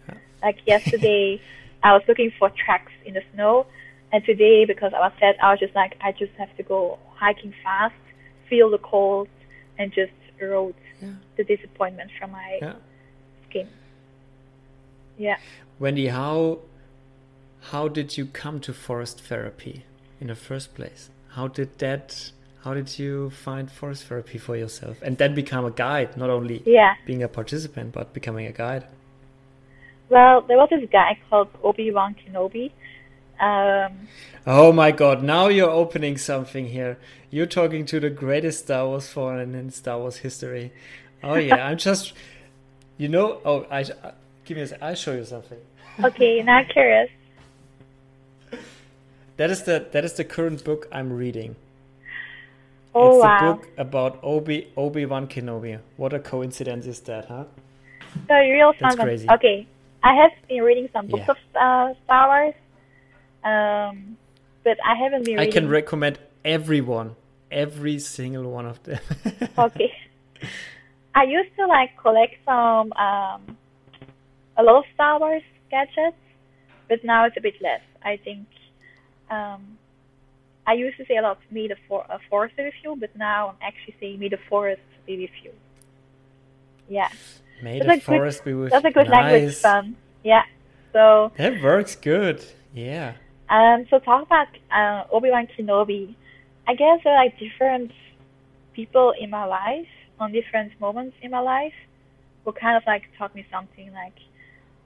Like 0.42 0.60
yesterday, 0.66 1.42
I 1.84 1.94
was 1.94 2.04
looking 2.08 2.32
for 2.40 2.50
tracks 2.50 2.92
in 3.06 3.14
the 3.14 3.24
snow, 3.34 3.66
and 4.12 4.24
today, 4.24 4.66
because 4.66 4.94
I 4.94 5.00
was 5.00 5.12
sad, 5.20 5.36
I 5.42 5.52
was 5.52 5.60
just 5.60 5.76
like, 5.76 5.96
I 6.02 6.12
just 6.12 6.34
have 6.38 6.56
to 6.58 6.64
go 6.64 6.98
hiking 7.16 7.54
fast, 7.64 7.94
feel 8.50 8.70
the 8.70 8.80
cold, 8.80 9.28
and 9.78 9.92
just 9.94 10.12
erode 10.40 10.76
yeah. 11.02 11.14
the 11.38 11.44
disappointment 11.44 12.12
from 12.18 12.32
my 12.32 12.60
yeah. 12.62 12.74
skin. 13.48 13.68
Yeah. 15.18 15.38
Wendy, 15.80 16.08
how 16.08 16.60
how 17.72 17.88
did 17.88 18.18
you 18.18 18.26
come 18.26 18.60
to 18.62 18.74
forest 18.74 19.22
therapy 19.22 19.84
in 20.20 20.28
the 20.28 20.36
first 20.36 20.74
place? 20.76 21.10
How 21.30 21.48
did 21.48 21.78
that 21.80 22.32
how 22.64 22.74
did 22.74 23.00
you 23.00 23.30
find 23.30 23.72
forest 23.72 24.06
therapy 24.06 24.38
for 24.38 24.56
yourself 24.56 25.02
and 25.02 25.18
then 25.18 25.34
become 25.34 25.64
a 25.66 25.72
guide 25.72 26.18
not 26.18 26.30
only 26.30 26.62
yeah. 26.66 26.96
being 27.06 27.24
a 27.24 27.28
participant 27.28 27.94
but 27.94 28.14
becoming 28.14 28.46
a 28.46 28.52
guide 28.52 28.86
well, 30.10 30.42
there 30.42 30.58
was 30.58 30.70
this 30.70 30.90
guy 30.92 31.18
called 31.30 31.50
Obi 31.64 31.92
Wan 31.92 32.16
Kenobi. 32.16 32.72
Um, 33.40 34.08
oh 34.46 34.72
my 34.72 34.92
god, 34.92 35.24
now 35.24 35.48
you're 35.48 35.70
opening 35.70 36.18
something 36.18 36.68
here. 36.68 36.98
You're 37.32 37.46
talking 37.46 37.86
to 37.86 38.00
the 38.00 38.10
greatest 38.10 38.66
Star 38.66 38.88
Wars 38.88 39.08
fan 39.08 39.56
in 39.56 39.70
Star 39.72 39.98
Wars 39.98 40.18
history. 40.18 40.74
Oh 41.24 41.36
yeah, 41.36 41.56
I'm 41.68 41.78
just, 41.78 42.14
you 42.98 43.08
know, 43.08 43.40
oh, 43.46 43.66
I, 43.72 43.84
uh, 43.84 44.12
give 44.46 44.58
me 44.58 44.64
a 44.64 44.86
I'll 44.86 44.96
show 44.96 45.14
you 45.14 45.24
something. 45.24 45.60
Okay, 46.04 46.44
now 46.44 46.64
curious. 46.64 47.10
That 49.38 49.52
is 49.52 49.64
the 49.64 49.88
that 49.94 50.04
is 50.04 50.14
the 50.14 50.26
current 50.26 50.66
book 50.66 50.90
I'm 50.92 51.14
reading. 51.14 51.56
Oh 52.94 53.16
it's 53.16 53.24
wow! 53.24 53.38
a 53.38 53.54
book 53.54 53.70
about 53.78 54.20
Obi 54.22 54.68
Obi 54.76 55.06
Wan 55.06 55.28
Kenobi. 55.28 55.80
What 55.96 56.12
a 56.12 56.20
coincidence 56.20 56.86
is 56.86 57.00
that, 57.02 57.26
huh? 57.30 57.46
So 58.28 58.36
real 58.36 58.74
fun. 58.74 58.80
That's 58.82 58.96
crazy. 58.98 59.30
Okay, 59.30 59.66
I 60.02 60.14
have 60.16 60.32
been 60.48 60.64
reading 60.64 60.90
some 60.94 61.08
books 61.08 61.26
yeah. 61.28 61.32
of 61.32 61.94
uh, 61.96 62.00
Star 62.06 62.28
Wars, 62.28 62.56
um, 63.44 64.18
but 64.64 64.78
I 64.86 64.96
haven't 64.96 65.26
been. 65.26 65.40
I 65.40 65.48
can 65.48 65.68
recommend 65.68 66.20
everyone, 66.46 67.16
every 67.52 68.00
single 68.00 68.50
one 68.50 68.66
of 68.66 68.82
them. 68.84 69.00
okay. 69.58 69.94
I 71.16 71.24
used 71.24 71.54
to 71.58 71.68
like 71.68 71.98
collect 72.02 72.36
some 72.46 72.94
um, 72.94 73.58
a 74.58 74.64
lot 74.64 74.78
of 74.80 74.84
Star 74.94 75.20
Wars 75.20 75.44
gadgets, 75.70 76.18
but 76.88 77.04
now 77.04 77.26
it's 77.26 77.36
a 77.38 77.42
bit 77.42 77.56
less. 77.62 77.82
I 78.04 78.18
think 78.18 78.48
um, 79.30 79.78
I 80.66 80.74
used 80.74 80.98
to 80.98 81.06
say 81.06 81.18
a 81.18 81.22
lot, 81.22 81.40
"May 81.52 81.68
the 81.68 81.76
for- 81.88 82.10
uh, 82.10 82.20
forest 82.30 82.56
be 82.56 82.64
with 82.64 82.74
you," 82.84 82.96
but 82.98 83.16
now 83.18 83.50
I'm 83.50 83.58
actually 83.62 83.96
saying 84.00 84.20
"May 84.20 84.30
the 84.30 84.40
forest 84.50 84.82
be 85.06 85.18
with 85.18 85.44
you." 85.44 85.52
Yeah. 86.88 87.10
Made 87.62 87.84
that's 87.84 88.02
a 88.02 88.06
forest 88.06 88.44
good, 88.44 88.52
be 88.52 88.54
with 88.56 88.72
That's 88.72 88.86
a 88.86 88.92
good 88.92 89.10
nice. 89.10 89.32
language 89.32 89.56
fun. 89.56 89.96
Yeah. 90.24 90.44
So 90.94 91.32
That 91.38 91.62
works 91.62 91.96
good. 91.96 92.44
Yeah. 92.74 93.14
Um 93.50 93.86
so 93.90 94.00
talk 94.00 94.24
about 94.24 94.48
uh, 94.72 95.06
Obi 95.12 95.30
Wan 95.32 95.48
Kenobi. 95.48 96.16
I 96.68 96.76
guess 96.76 97.02
there 97.04 97.14
are 97.14 97.24
like 97.26 97.38
different 97.40 97.92
people 98.74 99.14
in 99.20 99.30
my 99.30 99.46
life 99.46 99.88
on 100.20 100.32
different 100.32 100.80
moments 100.80 101.16
in 101.22 101.32
my 101.32 101.40
life 101.40 101.74
who 102.46 102.52
kind 102.52 102.78
of 102.78 102.84
like 102.86 103.04
taught 103.18 103.34
me 103.36 103.46
something 103.52 103.92
like 103.94 104.18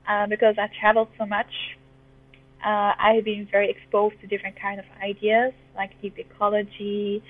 uh, 0.07 0.27
because 0.27 0.55
I 0.57 0.69
traveled 0.79 1.09
so 1.17 1.25
much 1.25 1.51
uh, 2.63 2.93
I 2.97 3.13
have 3.15 3.25
been 3.25 3.47
very 3.51 3.69
exposed 3.69 4.19
to 4.21 4.27
different 4.27 4.59
kind 4.59 4.79
of 4.79 4.85
ideas 5.01 5.53
like 5.75 5.99
deep 6.01 6.17
ecology 6.17 7.21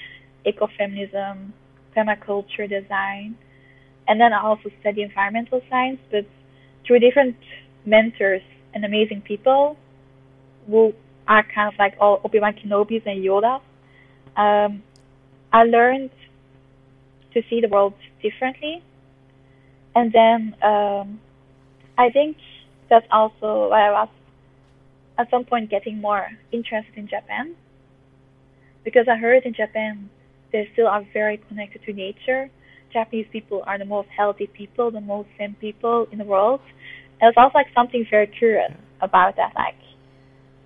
ecofeminism 0.46 1.52
permaculture 1.96 2.70
design 2.70 3.36
and 4.08 4.20
then 4.20 4.34
I 4.34 4.42
also 4.42 4.70
study 4.82 5.02
environmental 5.02 5.62
science 5.70 6.00
but 6.12 6.26
through 6.86 7.00
different 7.00 7.36
mentors 7.86 8.42
and 8.74 8.84
amazing 8.86 9.22
people 9.22 9.78
who 10.68 10.94
are 11.28 11.44
kind 11.56 11.72
of 11.72 11.80
like 11.80 11.96
all 12.00 12.22
Obi-Wan 12.24 12.54
Kenobis 12.54 13.06
and 13.06 13.24
Yoda 13.24 13.62
um, 14.36 14.84
I 15.52 15.64
learned 15.64 16.10
to 17.34 17.42
see 17.50 17.62
the 17.62 17.68
world 17.68 17.94
differently. 18.22 18.82
And 19.96 20.12
then 20.12 20.56
um, 20.64 21.20
I 21.98 22.10
think 22.10 22.38
that's 22.90 23.06
also 23.12 23.70
why 23.70 23.88
I 23.88 23.92
was 23.92 24.10
at 25.18 25.30
some 25.30 25.46
point 25.46 25.70
getting 25.70 26.02
more 26.02 26.28
interested 26.52 26.96
in 26.96 27.08
Japan. 27.08 27.56
Because 28.84 29.08
I 29.08 29.18
heard 29.18 29.44
in 29.44 29.54
Japan 29.54 30.10
they 30.52 30.70
still 30.74 30.88
are 30.88 31.06
very 31.14 31.38
connected 31.38 31.84
to 31.86 31.94
nature. 31.94 32.50
Japanese 32.94 33.28
people 33.32 33.64
are 33.66 33.78
the 33.78 33.86
most 33.86 34.10
healthy 34.16 34.48
people, 34.48 34.92
the 34.92 35.02
most 35.02 35.28
thin 35.38 35.56
people 35.60 36.08
in 36.12 36.18
the 36.20 36.24
world. 36.24 36.62
And 37.20 37.30
it's 37.30 37.38
also 37.38 37.54
like 37.56 37.68
something 37.74 38.06
very 38.10 38.28
curious 38.28 38.72
about 39.02 39.36
that. 39.38 39.54
Like, 39.56 39.76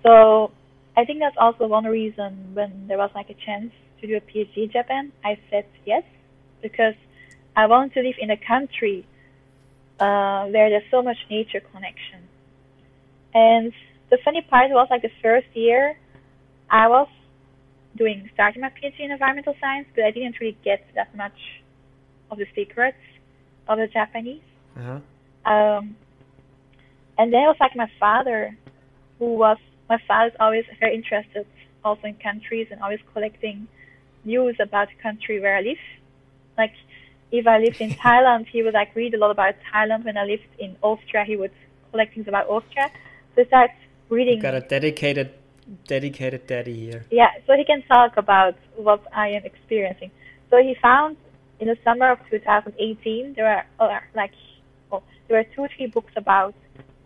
so 0.02 0.52
I 0.96 1.04
think 1.04 1.20
that's 1.20 1.36
also 1.38 1.66
one 1.66 1.84
reason 1.84 2.54
when 2.54 2.86
there 2.88 2.98
was 2.98 3.10
like 3.14 3.30
a 3.30 3.34
chance 3.46 3.72
to 4.00 4.06
do 4.06 4.16
a 4.16 4.20
PhD 4.20 4.64
in 4.64 4.70
Japan, 4.70 5.12
I 5.24 5.38
said 5.50 5.66
yes 5.84 6.02
because 6.62 6.94
I 7.56 7.66
want 7.66 7.94
to 7.94 8.00
live 8.00 8.14
in 8.20 8.30
a 8.30 8.36
country 8.36 9.06
uh, 10.00 10.46
where 10.46 10.70
there's 10.70 10.90
so 10.90 11.02
much 11.02 11.16
nature 11.30 11.60
connection. 11.60 12.28
And 13.34 13.72
the 14.10 14.18
funny 14.24 14.42
part 14.42 14.70
was 14.70 14.88
like 14.90 15.02
the 15.02 15.10
first 15.22 15.48
year, 15.54 15.98
I 16.70 16.88
was 16.88 17.08
doing 17.96 18.30
starting 18.34 18.62
my 18.62 18.70
PhD 18.70 19.00
in 19.00 19.10
environmental 19.10 19.54
science, 19.60 19.88
but 19.94 20.04
I 20.04 20.10
didn't 20.10 20.36
really 20.40 20.56
get 20.64 20.86
that 20.94 21.14
much 21.16 21.38
of 22.30 22.38
the 22.38 22.46
secrets 22.54 22.98
of 23.68 23.78
the 23.78 23.86
Japanese. 23.86 24.42
Uh-huh. 24.76 25.00
Um, 25.50 25.96
and 27.18 27.32
then 27.32 27.42
it 27.42 27.46
was 27.46 27.56
like 27.60 27.74
my 27.76 27.90
father, 27.98 28.56
who 29.18 29.34
was 29.34 29.58
my 29.88 29.98
father's 30.06 30.36
always 30.38 30.64
very 30.78 30.94
interested 30.94 31.46
also 31.84 32.06
in 32.06 32.14
countries 32.14 32.68
and 32.70 32.82
always 32.82 33.00
collecting 33.12 33.66
news 34.24 34.56
about 34.60 34.88
the 34.88 35.02
country 35.02 35.40
where 35.40 35.56
I 35.56 35.62
live 35.62 35.78
like 36.58 36.72
if 37.30 37.46
I 37.46 37.58
lived 37.58 37.80
in 37.80 37.90
Thailand, 38.04 38.46
he 38.48 38.62
would 38.62 38.74
like 38.74 38.94
read 38.94 39.14
a 39.14 39.18
lot 39.18 39.30
about 39.30 39.54
Thailand. 39.72 40.04
When 40.04 40.16
I 40.18 40.24
lived 40.24 40.48
in 40.58 40.76
Austria, 40.82 41.24
he 41.24 41.36
would 41.36 41.52
collect 41.92 42.14
things 42.14 42.28
about 42.28 42.48
Austria. 42.48 42.90
So 43.34 43.42
he 43.42 43.46
starts 43.46 43.74
reading. 44.08 44.34
You've 44.34 44.42
got 44.42 44.54
a 44.54 44.60
dedicated, 44.60 45.32
dedicated 45.86 46.46
daddy 46.46 46.74
here. 46.74 47.04
Yeah, 47.10 47.30
so 47.46 47.54
he 47.56 47.64
can 47.64 47.82
talk 47.82 48.16
about 48.16 48.56
what 48.76 49.00
I 49.14 49.28
am 49.28 49.44
experiencing. 49.44 50.10
So 50.50 50.56
he 50.58 50.74
found 50.82 51.16
in 51.60 51.68
the 51.68 51.76
summer 51.84 52.10
of 52.10 52.18
2018 52.30 53.34
there 53.34 53.44
were 53.80 53.84
uh, 53.84 54.00
like 54.14 54.32
oh, 54.92 55.02
there 55.26 55.38
were 55.38 55.44
two 55.54 55.62
or 55.62 55.68
three 55.76 55.86
books 55.86 56.12
about 56.16 56.54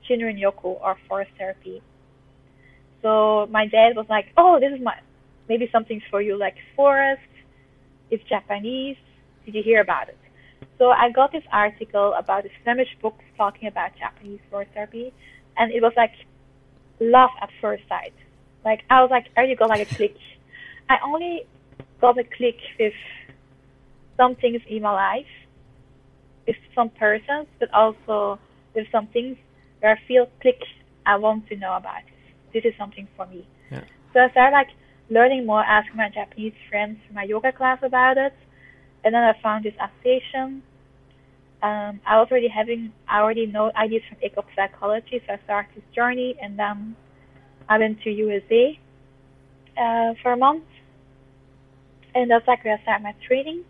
Shinrin 0.09 0.41
Yoku 0.41 0.79
or 0.81 0.97
forest 1.09 1.31
therapy. 1.39 1.83
So 3.03 3.49
my 3.51 3.67
dad 3.67 3.97
was 3.97 4.07
like, 4.09 4.27
"Oh, 4.37 4.61
this 4.61 4.73
is 4.73 4.81
my 4.81 4.97
maybe 5.49 5.69
something 5.73 6.01
for 6.11 6.21
you, 6.23 6.37
like 6.37 6.57
forest. 6.77 7.23
It's 8.11 8.23
Japanese 8.25 8.97
did 9.45 9.55
you 9.55 9.63
hear 9.63 9.81
about 9.81 10.09
it? 10.09 10.19
So 10.79 10.91
I 10.91 11.11
got 11.11 11.33
this 11.33 11.45
article 11.53 12.15
about 12.15 12.45
this 12.45 12.53
Flemish 12.65 12.89
book 13.01 13.19
talking 13.37 13.69
about 13.69 13.91
Japanese 13.99 14.41
forest 14.51 14.71
therapy, 14.75 15.13
and 15.57 15.73
it 15.73 15.83
was 15.83 15.93
like 15.97 16.13
love 17.01 17.31
at 17.41 17.51
first 17.61 17.83
sight. 17.89 18.15
Like 18.65 18.85
I 18.91 19.03
was 19.03 19.11
like, 19.11 19.27
I 19.37 19.41
already 19.41 19.57
got 19.57 19.69
like 19.69 19.91
a 19.91 19.95
click. 19.95 20.17
I 20.89 20.99
only 21.05 21.47
got 22.01 22.19
a 22.19 22.25
click 22.25 22.59
with 22.79 22.95
some 24.23 24.37
things 24.37 24.61
in 24.69 24.83
my 24.83 24.93
life, 24.93 25.33
with 26.47 26.57
some 26.75 26.91
persons, 26.91 27.47
but 27.59 27.69
also 27.75 28.39
with 28.75 28.87
some 28.93 29.07
things 29.09 29.37
where 29.81 29.93
I 29.93 29.99
feel 30.07 30.27
click. 30.41 30.61
I 31.05 31.17
want 31.17 31.49
to 31.49 31.57
know 31.57 31.75
about 31.75 32.03
this. 32.07 32.63
This 32.63 32.73
is 32.73 32.79
something 32.79 33.09
for 33.17 33.27
me. 33.27 33.47
Yeah. 33.71 33.85
So 34.13 34.21
I 34.21 34.31
started 34.31 34.53
like 34.53 34.69
learning 35.11 35.47
more, 35.47 35.63
asking 35.63 35.97
my 35.97 36.11
Japanese 36.11 36.55
friends 36.71 36.99
from 37.07 37.17
my 37.17 37.25
yoga 37.25 37.51
class 37.53 37.79
about 37.83 38.17
it, 38.19 38.35
and 39.05 39.15
then 39.15 39.23
I 39.23 39.33
found 39.43 39.65
this 39.65 39.75
association. 39.75 40.63
Um, 41.63 42.01
I 42.07 42.19
was 42.19 42.29
already 42.31 42.49
having, 42.49 42.93
I 43.09 43.21
already 43.21 43.47
know 43.47 43.71
ideas 43.77 44.03
from 44.09 44.19
eco 44.23 44.45
psychology, 44.55 45.21
so 45.27 45.35
I 45.35 45.39
started 45.45 45.71
this 45.75 45.85
journey, 45.95 46.37
and 46.41 46.59
then 46.59 46.97
I 47.69 47.79
went 47.79 48.03
to 48.03 48.11
USA 48.11 48.79
uh, 49.77 50.15
for 50.23 50.33
a 50.33 50.37
month, 50.37 50.65
and 52.15 52.31
that's 52.31 52.47
like 52.47 52.65
where 52.65 52.79
I 52.79 52.83
started 52.83 53.03
my 53.03 53.15
training 53.27 53.65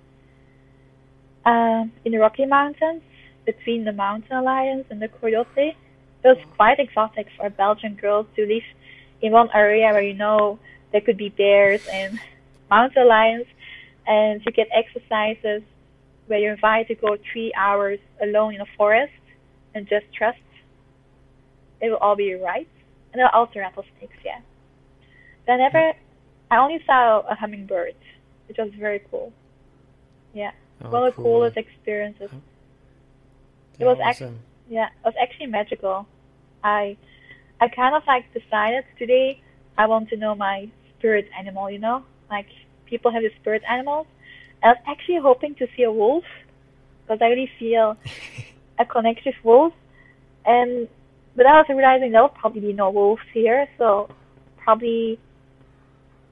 um, 1.45 1.93
in 2.05 2.13
the 2.13 2.19
Rocky 2.19 2.47
Mountains 2.47 3.03
between 3.45 3.85
the 3.85 3.93
Mountain 3.93 4.45
Lions 4.45 4.87
and 4.91 5.01
the 5.01 5.09
Coyote. 5.09 5.77
It 6.25 6.29
was 6.29 6.39
quite 6.57 6.79
exotic 6.79 7.29
for 7.37 7.47
a 7.47 7.51
Belgian 7.51 7.95
girls 7.95 8.27
to 8.37 8.47
live 8.47 8.63
in 9.21 9.33
one 9.33 9.49
area 9.55 9.93
where 9.93 10.03
you 10.03 10.15
know 10.15 10.59
there 10.93 11.01
could 11.01 11.17
be 11.17 11.31
bears 11.31 11.85
and 11.91 12.21
mountain 12.71 13.09
lions 13.09 13.47
and 14.07 14.41
you 14.45 14.53
get 14.53 14.69
exercises 14.73 15.63
where 16.27 16.39
you're 16.39 16.55
invited 16.55 16.89
to 16.89 16.95
go 16.95 17.17
three 17.33 17.53
hours 17.55 17.99
alone 18.23 18.55
in 18.55 18.61
a 18.61 18.67
forest 18.77 19.13
and 19.75 19.89
just 19.89 20.07
trust 20.13 20.39
it 21.83 21.91
will 21.91 21.99
all 21.99 22.17
be 22.17 22.35
right. 22.35 22.69
And 23.13 23.19
there 23.19 23.27
are 23.27 23.35
also 23.35 23.59
rattlesnakes, 23.59 24.17
yeah. 24.25 24.41
But 25.45 25.55
I 25.55 25.57
never, 25.57 25.93
I 26.51 26.57
only 26.59 26.81
saw 26.87 27.21
a 27.29 27.35
hummingbird, 27.35 27.97
which 28.47 28.57
was 28.57 28.71
very 28.79 29.03
cool. 29.11 29.33
Yeah, 30.33 30.53
oh, 30.85 30.91
one 30.91 31.07
of 31.07 31.13
the 31.13 31.17
cool. 31.17 31.25
coolest 31.25 31.57
experiences. 31.57 32.31
it 33.79 33.85
was 33.85 33.99
awesome. 33.99 34.09
actually, 34.09 34.39
yeah, 34.69 34.87
it 34.87 35.05
was 35.05 35.15
actually 35.21 35.47
magical. 35.47 36.07
I, 36.65 36.97
I 37.61 37.69
kind 37.69 37.95
of 37.95 38.03
like 38.07 38.33
decided 38.33 38.85
today 38.99 39.41
I 39.77 39.87
want 39.87 40.09
to 40.11 40.17
know 40.17 40.35
my 40.35 40.69
spirit 40.99 41.29
animal, 41.39 41.71
you 41.71 41.79
know, 41.79 42.05
like 42.31 42.47
people 42.87 43.11
have 43.11 43.23
the 43.23 43.31
spirit 43.41 43.63
animals. 43.69 44.07
I 44.63 44.69
was 44.69 44.79
actually 44.87 45.19
hoping 45.19 45.55
to 45.57 45.67
see 45.77 45.83
a 45.83 45.91
wolf 45.91 46.25
because 47.03 47.21
I 47.21 47.27
really 47.27 47.51
feel 47.59 47.97
a 48.79 48.85
connection 48.85 49.33
with 49.35 49.45
wolves. 49.45 49.75
And 50.45 50.89
but 51.35 51.47
I 51.47 51.53
was 51.59 51.67
realizing 51.69 52.13
there 52.13 52.23
will 52.23 52.29
probably 52.29 52.61
be 52.61 52.73
no 52.73 52.91
wolves 52.91 53.23
here, 53.33 53.67
so 53.79 54.09
probably 54.59 55.19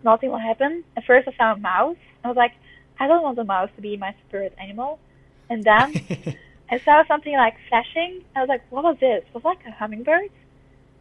nothing 0.05 0.31
will 0.31 0.39
happen. 0.39 0.85
At 0.97 1.05
first, 1.05 1.29
I 1.29 1.37
saw 1.37 1.53
a 1.55 1.57
mouse. 1.57 1.97
I 2.23 2.29
was 2.29 2.37
like, 2.37 2.53
I 3.01 3.09
don't 3.09 3.23
want 3.23 3.39
a 3.39 3.45
mouse 3.45 3.71
to 3.77 3.83
be 3.83 3.97
my 3.97 4.15
spirit 4.29 4.55
animal. 4.59 5.01
And 5.49 5.65
then 5.65 6.37
I 6.71 6.79
saw 6.79 7.05
something 7.09 7.33
like 7.33 7.57
flashing. 7.69 8.23
I 8.37 8.41
was 8.41 8.49
like, 8.49 8.63
what 8.71 8.85
was 8.85 8.97
this? 9.01 9.25
Was 9.35 9.43
it 9.43 9.47
like 9.47 9.67
a 9.67 9.73
hummingbird? 9.73 10.31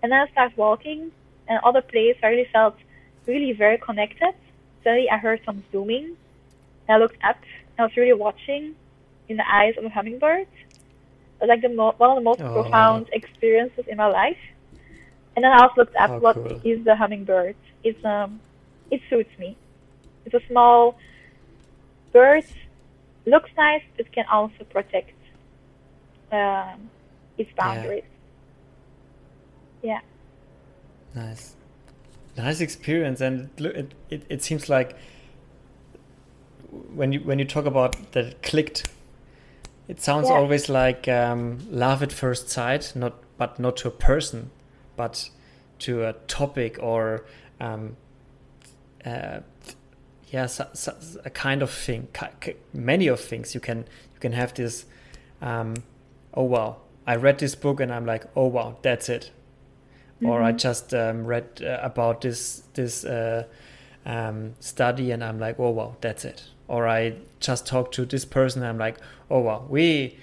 And 0.01 0.11
then 0.11 0.19
I 0.19 0.31
started 0.31 0.57
walking, 0.57 1.11
and 1.47 1.59
other 1.63 1.81
place 1.81 2.15
I 2.23 2.27
really 2.27 2.49
felt 2.51 2.77
really 3.27 3.51
very 3.51 3.77
connected 3.77 4.33
suddenly 4.83 5.09
I 5.09 5.17
heard 5.17 5.41
some 5.45 5.63
zooming. 5.71 6.15
And 6.87 6.95
I 6.95 6.97
looked 6.97 7.17
up 7.23 7.37
and 7.77 7.79
I 7.79 7.83
was 7.83 7.95
really 7.95 8.13
watching 8.13 8.75
in 9.27 9.37
the 9.37 9.47
eyes 9.49 9.75
of 9.77 9.85
a 9.85 9.89
hummingbird. 9.89 10.47
It 10.47 11.41
was 11.41 11.47
like 11.47 11.61
the 11.61 11.69
mo- 11.69 11.95
one 11.97 12.11
of 12.11 12.15
the 12.15 12.21
most 12.21 12.41
oh. 12.41 12.61
profound 12.61 13.09
experiences 13.13 13.85
in 13.87 13.97
my 13.97 14.07
life. 14.07 14.37
And 15.35 15.43
then 15.43 15.51
I 15.51 15.61
also 15.61 15.73
looked 15.81 15.95
up 15.95 16.21
what 16.21 16.35
cool. 16.35 16.61
is 16.63 16.83
the 16.83 16.95
hummingbird. 16.95 17.55
It's 17.83 18.03
um, 18.03 18.41
it 18.91 19.01
suits 19.09 19.29
me. 19.37 19.55
It's 20.25 20.35
a 20.35 20.45
small 20.47 20.97
bird, 22.11 22.45
looks 23.25 23.49
nice, 23.57 23.83
but 23.97 24.11
can 24.11 24.25
also 24.31 24.63
protect 24.69 25.13
um, 26.31 26.89
its 27.37 27.51
boundaries. 27.55 28.03
Yeah. 29.81 29.99
yeah. 31.15 31.21
Nice 31.23 31.55
nice 32.39 32.61
experience 32.61 33.21
and 33.21 33.49
it, 33.57 33.93
it, 34.09 34.23
it 34.29 34.41
seems 34.41 34.69
like 34.69 34.95
when 36.93 37.11
you 37.11 37.19
when 37.21 37.39
you 37.39 37.45
talk 37.45 37.65
about 37.65 38.11
that 38.13 38.25
it 38.25 38.43
clicked 38.43 38.87
it 39.87 39.99
sounds 39.99 40.29
yeah. 40.29 40.35
always 40.35 40.69
like 40.69 41.07
um, 41.07 41.59
love 41.69 42.01
at 42.01 42.11
first 42.11 42.49
sight 42.49 42.93
not 42.95 43.15
but 43.37 43.59
not 43.59 43.75
to 43.77 43.87
a 43.87 43.91
person 43.91 44.51
but 44.95 45.29
to 45.79 46.03
a 46.05 46.13
topic 46.27 46.77
or 46.81 47.25
um, 47.59 47.95
uh, 49.05 49.39
yeah 50.31 50.45
so, 50.45 50.67
so, 50.73 50.95
a 51.25 51.29
kind 51.29 51.61
of 51.61 51.71
thing 51.71 52.07
many 52.73 53.07
of 53.07 53.19
things 53.19 53.53
you 53.53 53.59
can 53.59 53.79
you 54.13 54.19
can 54.19 54.31
have 54.33 54.53
this 54.53 54.85
um, 55.41 55.75
oh 56.33 56.43
wow 56.43 56.77
i 57.07 57.15
read 57.15 57.39
this 57.39 57.55
book 57.55 57.79
and 57.79 57.93
i'm 57.93 58.05
like 58.05 58.25
oh 58.35 58.47
wow 58.47 58.77
that's 58.81 59.09
it 59.09 59.31
mm-hmm. 60.19 60.29
or 60.29 60.41
I 60.41 60.49
mm-hmm. 60.49 60.57
just 60.57 60.93
um, 60.93 61.25
read 61.25 61.61
uh, 61.63 61.79
about 61.81 62.21
this 62.21 62.63
this 62.73 63.05
uh, 63.05 63.45
um, 64.05 64.53
study 64.59 65.11
and 65.11 65.23
I'm 65.23 65.39
like, 65.39 65.59
oh 65.59 65.69
wow, 65.69 65.95
that's 66.01 66.25
it. 66.25 66.43
or 66.67 66.87
I 66.87 67.15
just 67.39 67.65
talked 67.65 67.95
to 67.95 68.05
this 68.05 68.25
person. 68.25 68.61
And 68.61 68.69
I'm 68.69 68.77
like, 68.77 68.97
oh 69.29 69.39
wow, 69.39 69.65
we 69.67 70.17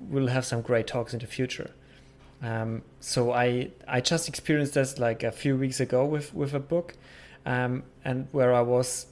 will 0.00 0.28
have 0.28 0.44
some 0.44 0.62
great 0.62 0.86
talks 0.86 1.12
in 1.12 1.20
the 1.20 1.26
future. 1.26 1.70
Um, 2.42 2.82
so 2.98 3.32
I 3.32 3.70
I 3.86 4.00
just 4.00 4.28
experienced 4.28 4.74
this 4.74 4.98
like 4.98 5.22
a 5.22 5.30
few 5.30 5.56
weeks 5.56 5.80
ago 5.80 6.04
with 6.04 6.34
with 6.34 6.54
a 6.54 6.60
book, 6.60 6.94
um, 7.46 7.84
and 8.04 8.26
where 8.32 8.52
I 8.52 8.62
was 8.62 9.06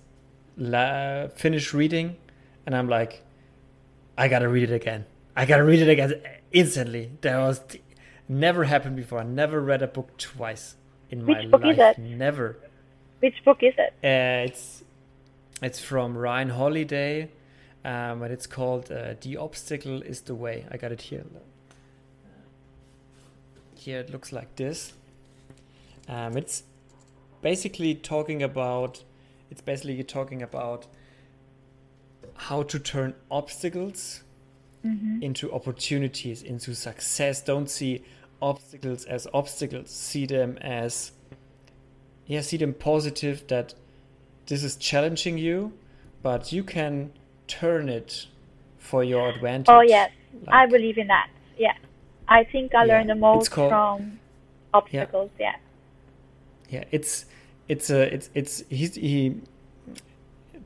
la- 0.61 1.27
finished 1.29 1.75
reading, 1.75 2.17
and 2.67 2.77
I'm 2.77 2.89
like, 2.89 3.23
I 4.17 4.29
gotta 4.29 4.49
read 4.49 4.71
it 4.71 4.75
again. 4.75 5.07
I 5.35 5.47
gotta 5.47 5.65
read 5.65 5.81
it 5.81 5.89
again 5.89 6.23
instantly. 6.53 7.11
That 7.23 7.39
was 7.39 7.61
never 8.29 8.65
happened 8.65 8.95
before. 8.97 9.19
I 9.21 9.25
never 9.25 9.61
read 9.61 9.83
a 9.83 9.89
book 9.89 10.17
twice 10.19 10.77
in 11.11 11.27
Which 11.27 11.39
my 11.39 11.47
book 11.47 11.63
life. 11.65 11.73
is 11.79 11.79
it? 11.81 11.99
Never. 11.99 12.57
Which 13.21 13.43
book 13.45 13.63
is 13.63 13.75
it? 13.79 13.93
Uh, 14.05 14.47
it's 14.49 14.85
it's 15.63 15.81
from 15.81 16.17
Ryan 16.17 16.51
Holiday, 16.51 17.31
um, 17.85 18.23
and 18.23 18.33
it's 18.33 18.47
called 18.47 18.93
uh, 18.93 19.15
"The 19.21 19.37
Obstacle 19.37 20.03
Is 20.03 20.21
the 20.23 20.35
Way." 20.35 20.67
I 20.71 20.77
got 20.77 20.93
it 20.93 21.03
here. 21.03 21.25
Here 23.75 24.01
it 24.01 24.11
looks 24.11 24.33
like 24.33 24.57
this. 24.57 24.93
Um, 26.09 26.37
it's 26.37 26.63
basically 27.43 27.95
talking 27.95 28.43
about. 28.43 29.03
It's 29.51 29.61
basically 29.61 30.03
talking 30.05 30.43
about 30.43 30.87
how 32.37 32.63
to 32.65 32.79
turn 32.79 33.15
obstacles 33.31 34.23
Mm-hmm. 34.83 35.23
into 35.23 35.53
opportunities, 35.53 36.43
into 36.43 36.75
success. 36.75 37.43
Don't 37.43 37.69
see 37.69 38.03
obstacles 38.41 39.05
as 39.05 39.27
obstacles. 39.35 39.91
See 39.91 40.25
them 40.25 40.57
as 40.63 41.13
yeah, 42.27 42.41
see 42.41 42.57
them 42.57 42.73
positive 42.73 43.47
that 43.49 43.75
this 44.47 44.65
is 44.65 44.77
challenging 44.77 45.37
you, 45.37 45.75
but 46.23 46.51
you 46.51 46.65
can 46.65 47.13
turn 47.47 47.91
it 47.91 48.27
for 48.79 49.05
your 49.05 49.29
advantage. 49.29 49.69
Oh 49.69 49.83
yes, 49.83 50.11
I 50.49 50.65
believe 50.65 50.97
in 50.97 51.09
that. 51.09 51.29
Yeah, 51.59 51.75
I 52.27 52.45
think 52.45 52.75
I 52.75 52.87
Yeah, 52.87 52.95
learned 52.95 53.11
the 53.11 53.17
most 53.17 53.51
called- 53.51 53.69
from 53.73 54.19
obstacles. 54.73 55.31
Yeah. 55.39 55.57
yeah 56.71 56.85
it's 56.91 57.27
it's 57.71 57.89
a 57.89 58.13
it's 58.13 58.31
it's 58.35 58.65
he's 58.69 58.97
he 58.97 59.37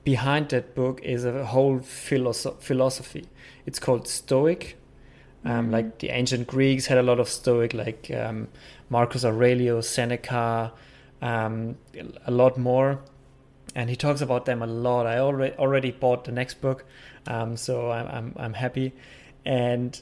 behind 0.04 0.48
that 0.48 0.74
book 0.74 1.00
is 1.02 1.24
a 1.24 1.44
whole 1.44 1.80
philosoph- 1.80 2.62
philosophy. 2.62 3.26
It's 3.66 3.78
called 3.78 4.08
stoic. 4.08 4.76
Um, 5.44 5.70
like 5.70 5.98
the 5.98 6.08
ancient 6.08 6.46
greeks 6.46 6.86
had 6.86 6.96
a 6.96 7.02
lot 7.02 7.20
of 7.20 7.28
stoic 7.28 7.74
like 7.74 8.10
um, 8.10 8.48
marcus 8.88 9.26
aurelius 9.26 9.86
seneca 9.86 10.72
um, 11.20 11.76
a 12.26 12.30
lot 12.30 12.56
more. 12.56 13.00
And 13.74 13.90
he 13.90 13.96
talks 13.96 14.22
about 14.22 14.46
them 14.46 14.62
a 14.62 14.66
lot. 14.66 15.06
I 15.06 15.18
already 15.18 15.54
already 15.56 15.90
bought 15.90 16.24
the 16.24 16.32
next 16.32 16.62
book 16.62 16.86
um, 17.26 17.56
so 17.56 17.90
I'm, 17.90 18.08
I'm 18.08 18.34
i'm 18.36 18.54
happy. 18.54 18.92
And 19.44 20.00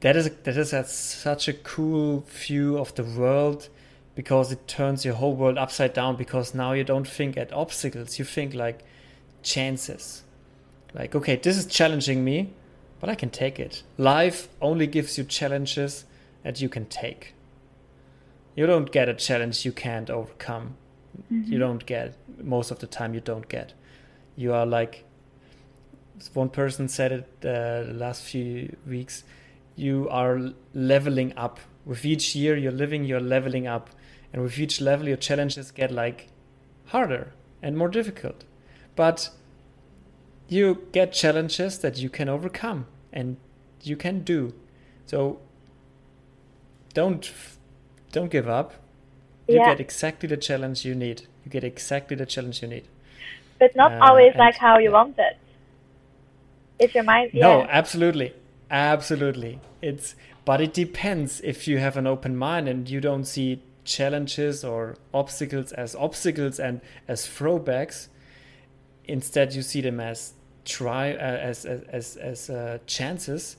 that 0.00 0.16
is 0.16 0.30
that 0.44 0.56
is 0.56 0.72
a, 0.72 0.84
such 0.84 1.48
a 1.48 1.52
cool 1.52 2.20
view 2.20 2.78
of 2.78 2.94
the 2.94 3.04
world 3.04 3.68
because 4.20 4.52
it 4.52 4.68
turns 4.68 5.02
your 5.02 5.14
whole 5.14 5.34
world 5.34 5.56
upside 5.56 5.94
down 5.94 6.14
because 6.14 6.54
now 6.54 6.72
you 6.72 6.84
don't 6.84 7.08
think 7.08 7.38
at 7.38 7.50
obstacles. 7.54 8.18
You 8.18 8.26
think 8.26 8.52
like 8.52 8.80
chances. 9.42 10.24
Like 10.92 11.14
okay 11.14 11.36
this 11.36 11.56
is 11.56 11.64
challenging 11.64 12.22
me 12.22 12.52
but 13.00 13.08
i 13.08 13.14
can 13.14 13.30
take 13.30 13.58
it. 13.58 13.82
Life 13.96 14.48
only 14.60 14.86
gives 14.86 15.16
you 15.16 15.24
challenges 15.24 16.04
that 16.42 16.60
you 16.60 16.68
can 16.68 16.84
take. 16.84 17.32
You 18.54 18.66
don't 18.66 18.92
get 18.92 19.08
a 19.08 19.14
challenge 19.14 19.64
you 19.64 19.72
can't 19.72 20.10
overcome. 20.10 20.74
You 21.30 21.58
don't 21.58 21.86
get 21.86 22.14
most 22.42 22.70
of 22.70 22.78
the 22.80 22.86
time 22.86 23.14
you 23.14 23.22
don't 23.22 23.48
get. 23.48 23.72
You 24.36 24.52
are 24.52 24.66
like 24.66 25.04
one 26.34 26.50
person 26.50 26.88
said 26.88 27.10
it 27.12 27.24
uh, 27.42 27.84
the 27.90 27.94
last 28.04 28.22
few 28.22 28.76
weeks 28.86 29.24
you 29.76 30.10
are 30.10 30.52
leveling 30.74 31.32
up. 31.38 31.58
With 31.86 32.04
each 32.04 32.34
year 32.34 32.54
you're 32.58 32.78
living 32.84 33.04
you're 33.04 33.26
leveling 33.36 33.66
up 33.66 33.88
and 34.32 34.42
with 34.42 34.58
each 34.58 34.80
level 34.80 35.08
your 35.08 35.16
challenges 35.16 35.70
get 35.70 35.90
like 35.90 36.28
harder 36.86 37.32
and 37.62 37.76
more 37.76 37.88
difficult 37.88 38.44
but 38.96 39.30
you 40.48 40.86
get 40.92 41.12
challenges 41.12 41.78
that 41.78 41.98
you 41.98 42.08
can 42.10 42.28
overcome 42.28 42.86
and 43.12 43.36
you 43.82 43.96
can 43.96 44.20
do 44.20 44.52
so 45.06 45.38
don't 46.94 47.32
don't 48.12 48.30
give 48.30 48.48
up 48.48 48.74
you 49.46 49.56
Yeah. 49.56 49.66
get 49.70 49.80
exactly 49.80 50.28
the 50.28 50.36
challenge 50.36 50.84
you 50.84 50.94
need 50.94 51.22
you 51.44 51.50
get 51.50 51.64
exactly 51.64 52.16
the 52.16 52.26
challenge 52.26 52.62
you 52.62 52.68
need 52.68 52.84
But 53.58 53.76
not 53.76 53.92
Uh, 53.92 54.06
always 54.06 54.30
and- 54.30 54.38
like 54.38 54.56
how 54.56 54.78
you 54.78 54.84
yeah. 54.84 54.90
want 54.98 55.18
it. 55.18 56.94
Your 56.94 57.04
mind. 57.04 57.30
Yeah. 57.34 57.46
No, 57.46 57.66
absolutely. 57.68 58.32
Absolutely. 58.70 59.60
It's 59.82 60.14
but 60.46 60.62
it 60.62 60.72
depends 60.72 61.42
if 61.42 61.68
you 61.68 61.76
have 61.76 61.98
an 61.98 62.06
open 62.06 62.36
mind 62.38 62.68
and 62.70 62.88
you 62.88 63.00
don't 63.02 63.26
see 63.26 63.60
challenges 63.90 64.64
or 64.64 64.96
obstacles 65.12 65.72
as 65.72 65.94
obstacles 65.94 66.60
and 66.60 66.80
as 67.08 67.26
throwbacks. 67.26 68.08
Instead 69.04 69.54
you 69.54 69.62
see 69.62 69.80
them 69.80 69.98
as 70.00 70.34
try 70.64 71.12
uh, 71.12 71.16
as 71.50 71.64
as 71.64 71.82
as, 71.88 72.16
as 72.16 72.50
uh, 72.50 72.78
chances. 72.86 73.56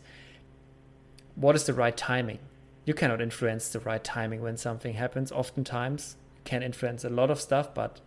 What 1.36 1.56
is 1.56 1.66
the 1.66 1.74
right 1.74 1.96
timing? 1.96 2.40
You 2.86 2.94
cannot 2.94 3.22
influence 3.22 3.70
the 3.70 3.80
right 3.80 4.04
timing 4.04 4.42
when 4.42 4.58
something 4.58 4.94
happens. 4.94 5.32
Oftentimes 5.32 6.16
can 6.44 6.64
influence 6.64 7.04
a 7.04 7.10
lot 7.10 7.30
of 7.30 7.40
stuff, 7.40 7.74
but 7.74 8.02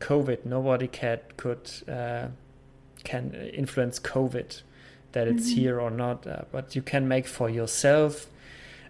COVID, 0.00 0.44
nobody 0.44 0.88
can, 0.88 1.20
could 1.36 1.70
uh, 1.88 2.28
can 3.04 3.34
influence 3.34 3.98
COVID, 3.98 4.62
that 5.12 5.26
it's 5.28 5.50
here 5.50 5.80
or 5.80 5.90
not. 5.90 6.26
Uh, 6.26 6.42
but 6.52 6.76
you 6.76 6.82
can 6.82 7.08
make 7.08 7.26
for 7.26 7.48
yourself. 7.48 8.26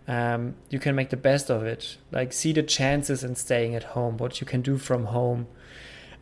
Um, 0.08 0.54
you 0.70 0.78
can 0.78 0.94
make 0.94 1.10
the 1.10 1.16
best 1.16 1.50
of 1.50 1.62
it. 1.64 1.96
Like 2.10 2.32
see 2.32 2.52
the 2.52 2.62
chances 2.62 3.22
in 3.22 3.36
staying 3.36 3.74
at 3.74 3.84
home. 3.84 4.16
What 4.16 4.40
you 4.40 4.46
can 4.46 4.62
do 4.62 4.78
from 4.78 5.06
home. 5.06 5.46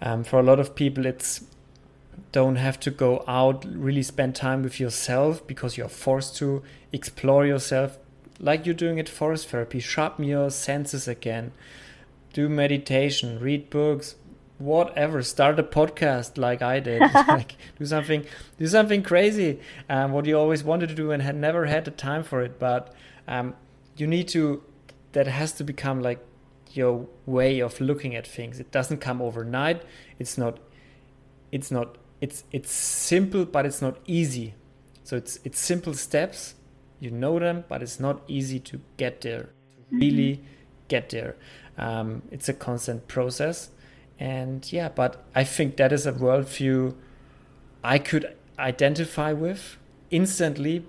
Um, 0.00 0.24
for 0.24 0.38
a 0.38 0.42
lot 0.42 0.60
of 0.60 0.74
people, 0.74 1.06
it's 1.06 1.44
don't 2.32 2.56
have 2.56 2.78
to 2.80 2.90
go 2.90 3.24
out. 3.26 3.64
Really 3.66 4.02
spend 4.02 4.34
time 4.34 4.62
with 4.62 4.78
yourself 4.78 5.46
because 5.46 5.76
you're 5.76 5.88
forced 5.88 6.36
to 6.36 6.62
explore 6.92 7.46
yourself, 7.46 7.98
like 8.38 8.66
you're 8.66 8.74
doing 8.74 9.00
at 9.00 9.08
forest 9.08 9.48
therapy. 9.48 9.80
Sharpen 9.80 10.24
your 10.24 10.50
senses 10.50 11.08
again. 11.08 11.52
Do 12.32 12.48
meditation. 12.48 13.40
Read 13.40 13.70
books 13.70 14.16
whatever 14.58 15.22
start 15.22 15.58
a 15.58 15.62
podcast 15.62 16.36
like 16.36 16.60
i 16.60 16.80
did 16.80 17.00
like 17.28 17.54
do 17.78 17.86
something 17.86 18.24
do 18.58 18.66
something 18.66 19.02
crazy 19.02 19.60
um, 19.88 20.12
what 20.12 20.26
you 20.26 20.36
always 20.36 20.64
wanted 20.64 20.88
to 20.88 20.94
do 20.94 21.12
and 21.12 21.22
had 21.22 21.36
never 21.36 21.66
had 21.66 21.84
the 21.84 21.90
time 21.92 22.24
for 22.24 22.42
it 22.42 22.58
but 22.58 22.92
um, 23.28 23.54
you 23.98 24.06
need 24.06 24.28
to 24.28 24.62
that 25.12 25.26
has 25.26 25.52
to 25.52 25.64
become 25.64 26.00
like 26.00 26.24
your 26.72 27.06
way 27.26 27.60
of 27.60 27.80
looking 27.80 28.14
at 28.14 28.26
things. 28.26 28.60
It 28.60 28.70
doesn't 28.70 28.98
come 28.98 29.22
overnight. 29.22 29.82
It's 30.18 30.36
not 30.36 30.58
it's 31.50 31.70
not 31.70 31.96
it's 32.20 32.44
it's 32.52 32.70
simple 32.70 33.44
but 33.44 33.66
it's 33.66 33.82
not 33.82 33.98
easy. 34.06 34.54
So 35.04 35.16
it's 35.16 35.38
it's 35.44 35.58
simple 35.58 35.94
steps. 35.94 36.54
You 37.00 37.10
know 37.10 37.38
them 37.38 37.64
but 37.68 37.82
it's 37.82 38.00
not 38.00 38.22
easy 38.28 38.60
to 38.60 38.80
get 38.96 39.20
there 39.22 39.42
to 39.42 39.96
really 39.96 40.42
get 40.88 41.10
there. 41.10 41.36
Um, 41.76 42.22
it's 42.30 42.48
a 42.48 42.54
constant 42.54 43.08
process. 43.08 43.70
And 44.20 44.70
yeah 44.72 44.88
but 44.88 45.24
i 45.32 45.44
think 45.44 45.76
that 45.76 45.92
is 45.92 46.04
a 46.04 46.12
worldview 46.12 46.92
i 47.84 48.00
could 48.00 48.34
identify 48.58 49.32
with 49.32 49.76
instantly 50.10 50.84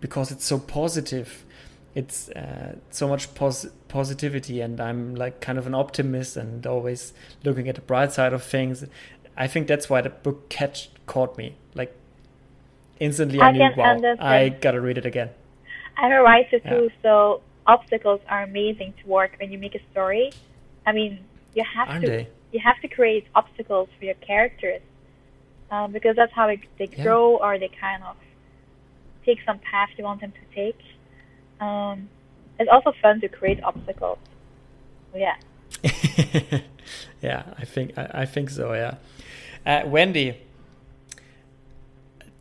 because 0.00 0.30
it's 0.30 0.46
so 0.46 0.58
positive 0.58 1.44
it's 1.94 2.28
uh, 2.30 2.76
so 2.90 3.06
much 3.06 3.34
pos- 3.34 3.66
positivity 3.88 4.60
and 4.60 4.80
i'm 4.80 5.14
like 5.14 5.40
kind 5.40 5.58
of 5.58 5.66
an 5.66 5.74
optimist 5.74 6.36
and 6.36 6.66
always 6.66 7.12
looking 7.44 7.68
at 7.68 7.74
the 7.74 7.80
bright 7.82 8.12
side 8.12 8.32
of 8.32 8.42
things 8.42 8.84
i 9.36 9.46
think 9.46 9.66
that's 9.66 9.90
why 9.90 10.00
the 10.00 10.08
book 10.10 10.48
catch 10.48 10.88
caught 11.06 11.36
me 11.36 11.54
like 11.74 11.94
instantly 13.00 13.40
i, 13.40 13.48
I 13.48 13.52
knew 13.52 13.70
wow 13.76 13.90
understand. 13.92 14.20
i 14.20 14.48
gotta 14.48 14.80
read 14.80 14.98
it 14.98 15.06
again 15.06 15.30
I'm 15.94 16.10
a 16.10 16.22
writer 16.22 16.58
Yeah. 16.64 16.70
too, 16.70 16.90
so 17.02 17.42
obstacles 17.66 18.20
are 18.26 18.42
amazing 18.42 18.94
to 19.02 19.06
work 19.06 19.32
when 19.38 19.52
you 19.52 19.58
make 19.58 19.74
a 19.74 19.80
story. 19.90 20.32
I 20.86 20.92
mean, 20.92 21.18
you 21.54 21.62
have 21.76 21.88
aren't 21.90 22.04
to 22.06 22.10
they 22.10 22.28
you 22.50 22.60
have 22.60 22.80
to 22.80 22.88
create 22.88 23.26
obstacles 23.34 23.90
for 23.98 24.06
your 24.06 24.14
characters 24.14 24.80
um, 25.70 25.92
because 25.92 26.16
that's 26.16 26.32
how 26.32 26.48
it, 26.48 26.60
they 26.78 26.88
Yeah. 26.96 27.04
grow 27.04 27.36
or 27.36 27.58
they 27.58 27.68
kind 27.68 28.02
of 28.04 28.16
take 29.26 29.38
some 29.44 29.58
path 29.58 29.90
you 29.98 30.04
want 30.04 30.22
them 30.22 30.32
to 30.32 30.54
take. 30.54 30.78
Um, 31.62 32.08
it's 32.58 32.70
also 32.70 32.92
fun 33.00 33.20
to 33.20 33.28
create 33.28 33.62
obstacles. 33.62 34.18
Yeah. 35.14 35.36
yeah, 37.22 37.42
I 37.58 37.64
think 37.64 37.96
I, 37.96 38.22
I 38.22 38.26
think 38.26 38.50
so. 38.50 38.72
Yeah, 38.72 38.96
uh, 39.66 39.86
Wendy. 39.86 40.38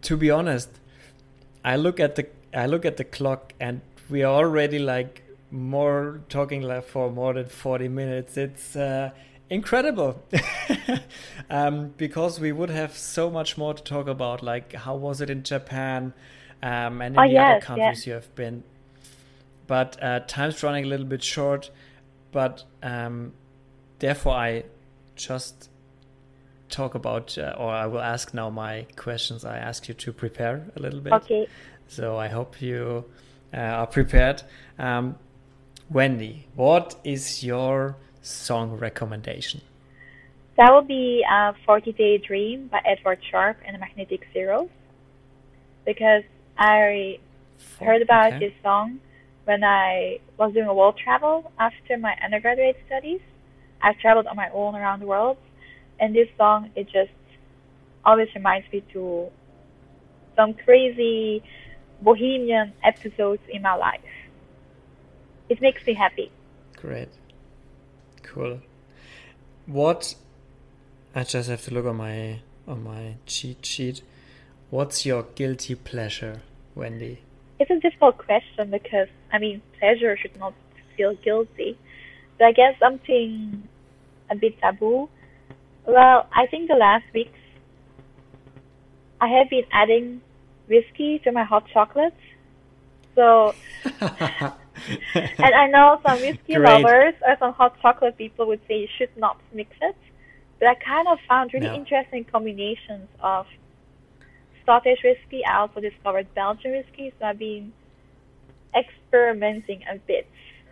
To 0.03 0.17
be 0.17 0.31
honest, 0.31 0.69
I 1.63 1.75
look 1.75 1.99
at 1.99 2.15
the 2.15 2.27
I 2.53 2.65
look 2.65 2.85
at 2.85 2.97
the 2.97 3.03
clock 3.03 3.53
and 3.59 3.81
we 4.09 4.23
are 4.23 4.33
already 4.33 4.79
like 4.79 5.23
more 5.51 6.21
talking 6.29 6.61
like 6.61 6.85
for 6.85 7.11
more 7.11 7.33
than 7.33 7.47
forty 7.47 7.87
minutes. 7.87 8.37
It's 8.37 8.75
uh, 8.75 9.11
incredible. 9.49 10.23
um, 11.49 11.93
because 11.97 12.39
we 12.39 12.51
would 12.51 12.69
have 12.69 12.97
so 12.97 13.29
much 13.29 13.57
more 13.57 13.73
to 13.73 13.83
talk 13.83 14.07
about, 14.07 14.41
like 14.41 14.73
how 14.73 14.95
was 14.95 15.21
it 15.21 15.29
in 15.29 15.43
Japan 15.43 16.13
um, 16.63 17.01
and 17.01 17.15
in 17.15 17.19
oh, 17.19 17.27
the 17.27 17.33
yes, 17.33 17.51
other 17.51 17.65
countries 17.65 17.97
yes. 17.99 18.07
you 18.07 18.13
have 18.13 18.35
been. 18.35 18.63
But 19.71 20.03
uh, 20.03 20.19
time's 20.27 20.61
running 20.63 20.83
a 20.83 20.87
little 20.89 21.05
bit 21.05 21.23
short. 21.23 21.71
But 22.33 22.65
um, 22.83 23.31
therefore, 23.99 24.33
I 24.33 24.65
just 25.15 25.69
talk 26.67 26.93
about, 26.93 27.37
uh, 27.37 27.55
or 27.57 27.71
I 27.71 27.85
will 27.85 28.01
ask 28.01 28.33
now 28.33 28.49
my 28.49 28.85
questions. 28.97 29.45
I 29.45 29.57
ask 29.57 29.87
you 29.87 29.93
to 29.93 30.11
prepare 30.11 30.67
a 30.75 30.79
little 30.81 30.99
bit. 30.99 31.13
Okay. 31.13 31.47
So 31.87 32.17
I 32.17 32.27
hope 32.27 32.61
you 32.61 33.05
uh, 33.53 33.59
are 33.59 33.87
prepared. 33.87 34.43
Um, 34.77 35.15
Wendy, 35.89 36.47
what 36.55 36.99
is 37.05 37.41
your 37.41 37.95
song 38.21 38.71
recommendation? 38.71 39.61
That 40.57 40.73
will 40.73 40.81
be 40.81 41.23
uh, 41.31 41.53
40 41.65 41.93
Day 41.93 42.17
Dream 42.17 42.67
by 42.67 42.81
Edward 42.83 43.19
Sharpe 43.31 43.59
and 43.65 43.73
the 43.75 43.79
Magnetic 43.79 44.27
Zeros. 44.33 44.67
Because 45.85 46.23
I 46.57 47.19
heard 47.79 48.01
about 48.01 48.33
okay. 48.33 48.49
this 48.49 48.53
song 48.61 48.99
when 49.45 49.63
I 49.63 50.19
was 50.37 50.53
doing 50.53 50.67
a 50.67 50.73
world 50.73 50.97
travel 50.97 51.51
after 51.59 51.97
my 51.97 52.15
undergraduate 52.23 52.77
studies. 52.85 53.21
I 53.81 53.93
traveled 53.93 54.27
on 54.27 54.35
my 54.35 54.49
own 54.53 54.75
around 54.75 54.99
the 55.01 55.07
world, 55.07 55.37
and 55.99 56.15
this 56.15 56.27
song 56.37 56.69
it 56.75 56.85
just 56.85 57.11
always 58.05 58.29
reminds 58.35 58.71
me 58.71 58.83
to 58.93 59.29
some 60.35 60.53
crazy 60.53 61.43
bohemian 62.01 62.73
episodes 62.83 63.41
in 63.49 63.61
my 63.61 63.75
life. 63.75 64.01
It 65.49 65.61
makes 65.61 65.85
me 65.85 65.93
happy. 65.93 66.31
Great. 66.77 67.09
Cool. 68.23 68.61
What 69.65 70.15
I 71.13 71.23
just 71.23 71.49
have 71.49 71.61
to 71.63 71.73
look 71.73 71.85
on 71.85 71.97
my 71.97 72.39
on 72.67 72.83
my 72.83 73.15
cheat 73.25 73.65
sheet. 73.65 74.01
What's 74.69 75.05
your 75.05 75.23
guilty 75.35 75.75
pleasure, 75.75 76.41
Wendy? 76.75 77.19
It's 77.61 77.69
a 77.69 77.79
difficult 77.79 78.17
question 78.17 78.71
because 78.71 79.07
I 79.31 79.37
mean 79.37 79.61
pleasure 79.77 80.17
should 80.17 80.35
not 80.39 80.55
feel 80.97 81.13
guilty. 81.23 81.77
But 82.39 82.45
I 82.45 82.51
guess 82.53 82.73
something 82.79 83.67
a 84.31 84.35
bit 84.35 84.59
taboo. 84.59 85.09
Well, 85.85 86.27
I 86.33 86.47
think 86.47 86.69
the 86.69 86.75
last 86.75 87.05
weeks 87.13 87.37
I 89.21 89.27
have 89.27 89.47
been 89.51 89.65
adding 89.71 90.21
whiskey 90.67 91.19
to 91.23 91.31
my 91.31 91.43
hot 91.43 91.65
chocolates. 91.71 92.15
So 93.13 93.53
and 94.01 95.53
I 95.63 95.67
know 95.67 95.99
some 96.01 96.19
whiskey 96.19 96.55
Great. 96.55 96.83
lovers 96.83 97.13
or 97.27 97.35
some 97.37 97.53
hot 97.53 97.79
chocolate 97.79 98.17
people 98.17 98.47
would 98.47 98.61
say 98.67 98.79
you 98.79 98.87
should 98.97 99.15
not 99.17 99.37
mix 99.53 99.69
it. 99.81 99.95
But 100.57 100.67
I 100.69 100.75
kind 100.75 101.07
of 101.07 101.19
found 101.29 101.53
really 101.53 101.67
No. 101.67 101.75
interesting 101.75 102.23
combinations 102.23 103.07
of 103.19 103.45
Scottish 104.63 104.99
whiskey. 105.03 105.43
I 105.45 105.59
also 105.59 105.79
discovered 105.79 106.33
Belgian 106.35 106.71
whiskey, 106.71 107.13
so 107.19 107.25
I've 107.25 107.39
been 107.39 107.73
experimenting 108.75 109.81
a 109.91 109.97
bit, 109.97 110.27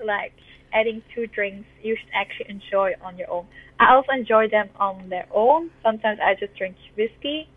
like 0.05 0.33
adding 0.73 1.01
two 1.13 1.27
drinks 1.27 1.67
you 1.81 1.95
should 1.95 2.09
actually 2.13 2.49
enjoy 2.49 2.93
on 3.01 3.17
your 3.17 3.29
own. 3.29 3.45
I 3.79 3.93
also 3.93 4.11
enjoy 4.11 4.49
them 4.49 4.69
on 4.79 5.09
their 5.09 5.27
own. 5.33 5.71
Sometimes 5.83 6.19
I 6.23 6.35
just 6.35 6.55
drink 6.55 6.75
whiskey 6.95 7.47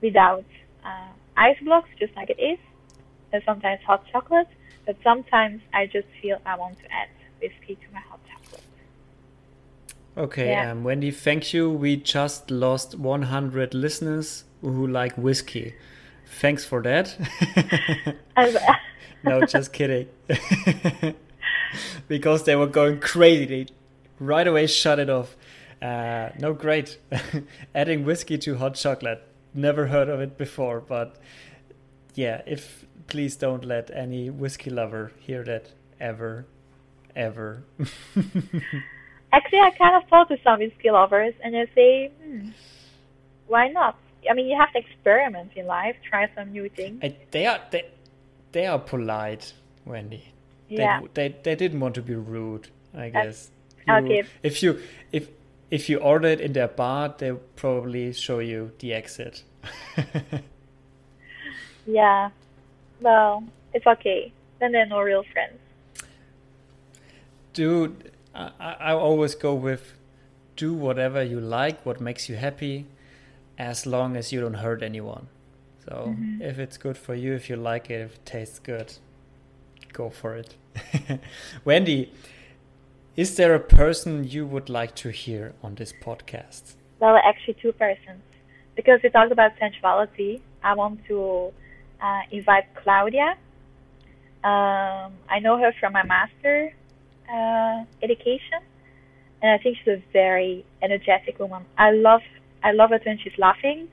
without 0.00 0.44
uh, 0.84 1.12
ice 1.36 1.56
blocks, 1.62 1.88
just 1.98 2.14
like 2.16 2.30
it 2.30 2.40
is, 2.40 2.58
and 3.32 3.42
sometimes 3.44 3.80
hot 3.86 4.04
chocolate. 4.10 4.48
But 4.86 4.96
sometimes 5.02 5.62
I 5.72 5.86
just 5.86 6.08
feel 6.20 6.38
I 6.44 6.56
want 6.56 6.78
to 6.78 6.84
add 6.92 7.08
whiskey 7.40 7.76
to 7.76 7.92
my 7.92 8.00
hot 8.00 8.20
chocolate. 8.30 8.62
Okay, 10.16 10.50
Yeah. 10.50 10.70
um, 10.70 10.84
Wendy, 10.84 11.10
thank 11.10 11.52
you. 11.52 11.70
We 11.70 11.96
just 11.96 12.50
lost 12.50 12.94
100 12.98 13.74
listeners 13.74 14.44
who 14.72 14.86
like 14.86 15.16
whiskey. 15.16 15.74
Thanks 16.26 16.64
for 16.64 16.82
that. 16.82 17.16
No, 19.24 19.40
just 19.46 19.72
kidding. 19.72 20.08
because 22.08 22.44
they 22.44 22.56
were 22.56 22.66
going 22.66 23.00
crazy. 23.00 23.46
They 23.46 23.66
right 24.18 24.46
away 24.46 24.66
shut 24.66 24.98
it 24.98 25.08
off. 25.08 25.34
Uh, 25.80 26.28
no, 26.38 26.52
great. 26.52 26.98
Adding 27.74 28.04
whiskey 28.04 28.36
to 28.38 28.56
hot 28.56 28.74
chocolate. 28.74 29.26
Never 29.54 29.86
heard 29.86 30.10
of 30.10 30.20
it 30.20 30.36
before, 30.36 30.80
but 30.80 31.16
yeah, 32.14 32.42
if 32.46 32.84
please 33.06 33.36
don't 33.36 33.64
let 33.64 33.90
any 33.90 34.28
whiskey 34.30 34.68
lover 34.70 35.12
hear 35.20 35.42
that 35.44 35.70
ever, 36.00 36.46
ever. 37.16 37.64
Actually, 39.32 39.60
I 39.60 39.70
kind 39.70 39.96
of 39.96 40.08
talk 40.10 40.28
to 40.28 40.36
some 40.44 40.58
whiskey 40.58 40.90
lovers, 40.90 41.34
and 41.42 41.54
they 41.54 41.66
say, 41.74 42.08
hmm, 42.22 42.48
"Why 43.46 43.68
not?" 43.68 43.96
I 44.30 44.34
mean, 44.34 44.46
you 44.46 44.56
have 44.58 44.72
to 44.72 44.78
experiment 44.78 45.52
in 45.56 45.66
life, 45.66 45.96
try 46.08 46.28
some 46.34 46.52
new 46.52 46.68
things. 46.68 47.00
I- 47.02 47.16
they 47.30 47.46
are 47.46 47.60
they, 47.70 47.84
they 48.52 48.66
are 48.66 48.78
polite, 48.78 49.52
Wendy. 49.84 50.24
They, 50.68 50.76
Yeah. 50.76 51.00
they 51.14 51.28
they 51.42 51.54
didn't 51.54 51.80
want 51.80 51.94
to 51.96 52.02
be 52.02 52.14
rude, 52.14 52.68
I 52.94 53.08
uh, 53.08 53.10
guess. 53.10 53.50
okay. 53.88 54.22
If 54.42 54.62
you 54.62 54.80
if 55.12 55.28
if 55.70 55.88
you 55.88 55.98
order 55.98 56.28
it 56.28 56.40
in 56.40 56.52
their 56.52 56.68
bar, 56.68 57.14
they'll 57.18 57.40
probably 57.56 58.12
show 58.12 58.38
you 58.38 58.72
the 58.78 58.92
exit. 58.94 59.42
Yeah. 61.86 62.30
Well, 63.00 63.44
it's 63.72 63.86
okay. 63.86 64.32
Then 64.60 64.72
they're 64.72 64.86
no 64.86 65.00
real 65.00 65.24
friends. 65.32 65.58
Dude, 67.52 68.10
I 68.34 68.50
I 68.80 68.92
always 68.92 69.34
go 69.34 69.54
with 69.54 69.94
do 70.56 70.72
whatever 70.74 71.22
you 71.22 71.40
like, 71.40 71.84
what 71.84 72.00
makes 72.00 72.28
you 72.28 72.36
happy, 72.36 72.86
as 73.58 73.86
long 73.86 74.16
as 74.16 74.32
you 74.32 74.40
don't 74.40 74.54
hurt 74.54 74.82
anyone. 74.82 75.28
So 75.84 76.14
Mm-hmm. 76.16 76.42
if 76.42 76.58
it's 76.58 76.76
good 76.78 76.96
for 76.96 77.14
you, 77.14 77.34
if 77.34 77.48
you 77.50 77.56
like 77.56 77.90
it, 77.90 78.00
if 78.00 78.14
it 78.14 78.26
tastes 78.26 78.58
good, 78.58 78.94
go 79.92 80.10
for 80.10 80.34
it. 80.34 80.56
Wendy, 81.64 82.12
is 83.16 83.36
there 83.36 83.54
a 83.54 83.60
person 83.60 84.24
you 84.24 84.46
would 84.46 84.68
like 84.68 84.94
to 84.96 85.10
hear 85.10 85.54
on 85.62 85.76
this 85.76 85.92
podcast? 85.92 86.74
Well, 87.00 87.16
actually, 87.16 87.54
two 87.54 87.72
persons. 87.72 88.22
Because 88.76 89.00
we 89.02 89.10
talked 89.10 89.30
about 89.30 89.52
sensuality, 89.60 90.42
I 90.62 90.74
want 90.74 91.04
to 91.06 91.52
uh, 92.02 92.20
invite 92.32 92.64
Claudia. 92.74 93.36
Um, 94.42 95.12
I 95.28 95.38
know 95.40 95.58
her 95.58 95.72
from 95.78 95.92
my 95.92 96.02
master 96.02 96.72
uh, 97.32 97.84
education, 98.02 98.60
and 99.42 99.52
I 99.52 99.58
think 99.62 99.78
she's 99.78 99.88
a 99.94 100.02
very 100.12 100.64
energetic 100.82 101.38
woman. 101.38 101.64
I 101.78 101.92
love, 101.92 102.22
I 102.64 102.72
love 102.72 102.90
it 102.92 103.02
when 103.06 103.18
she's 103.18 103.38
laughing, 103.38 103.88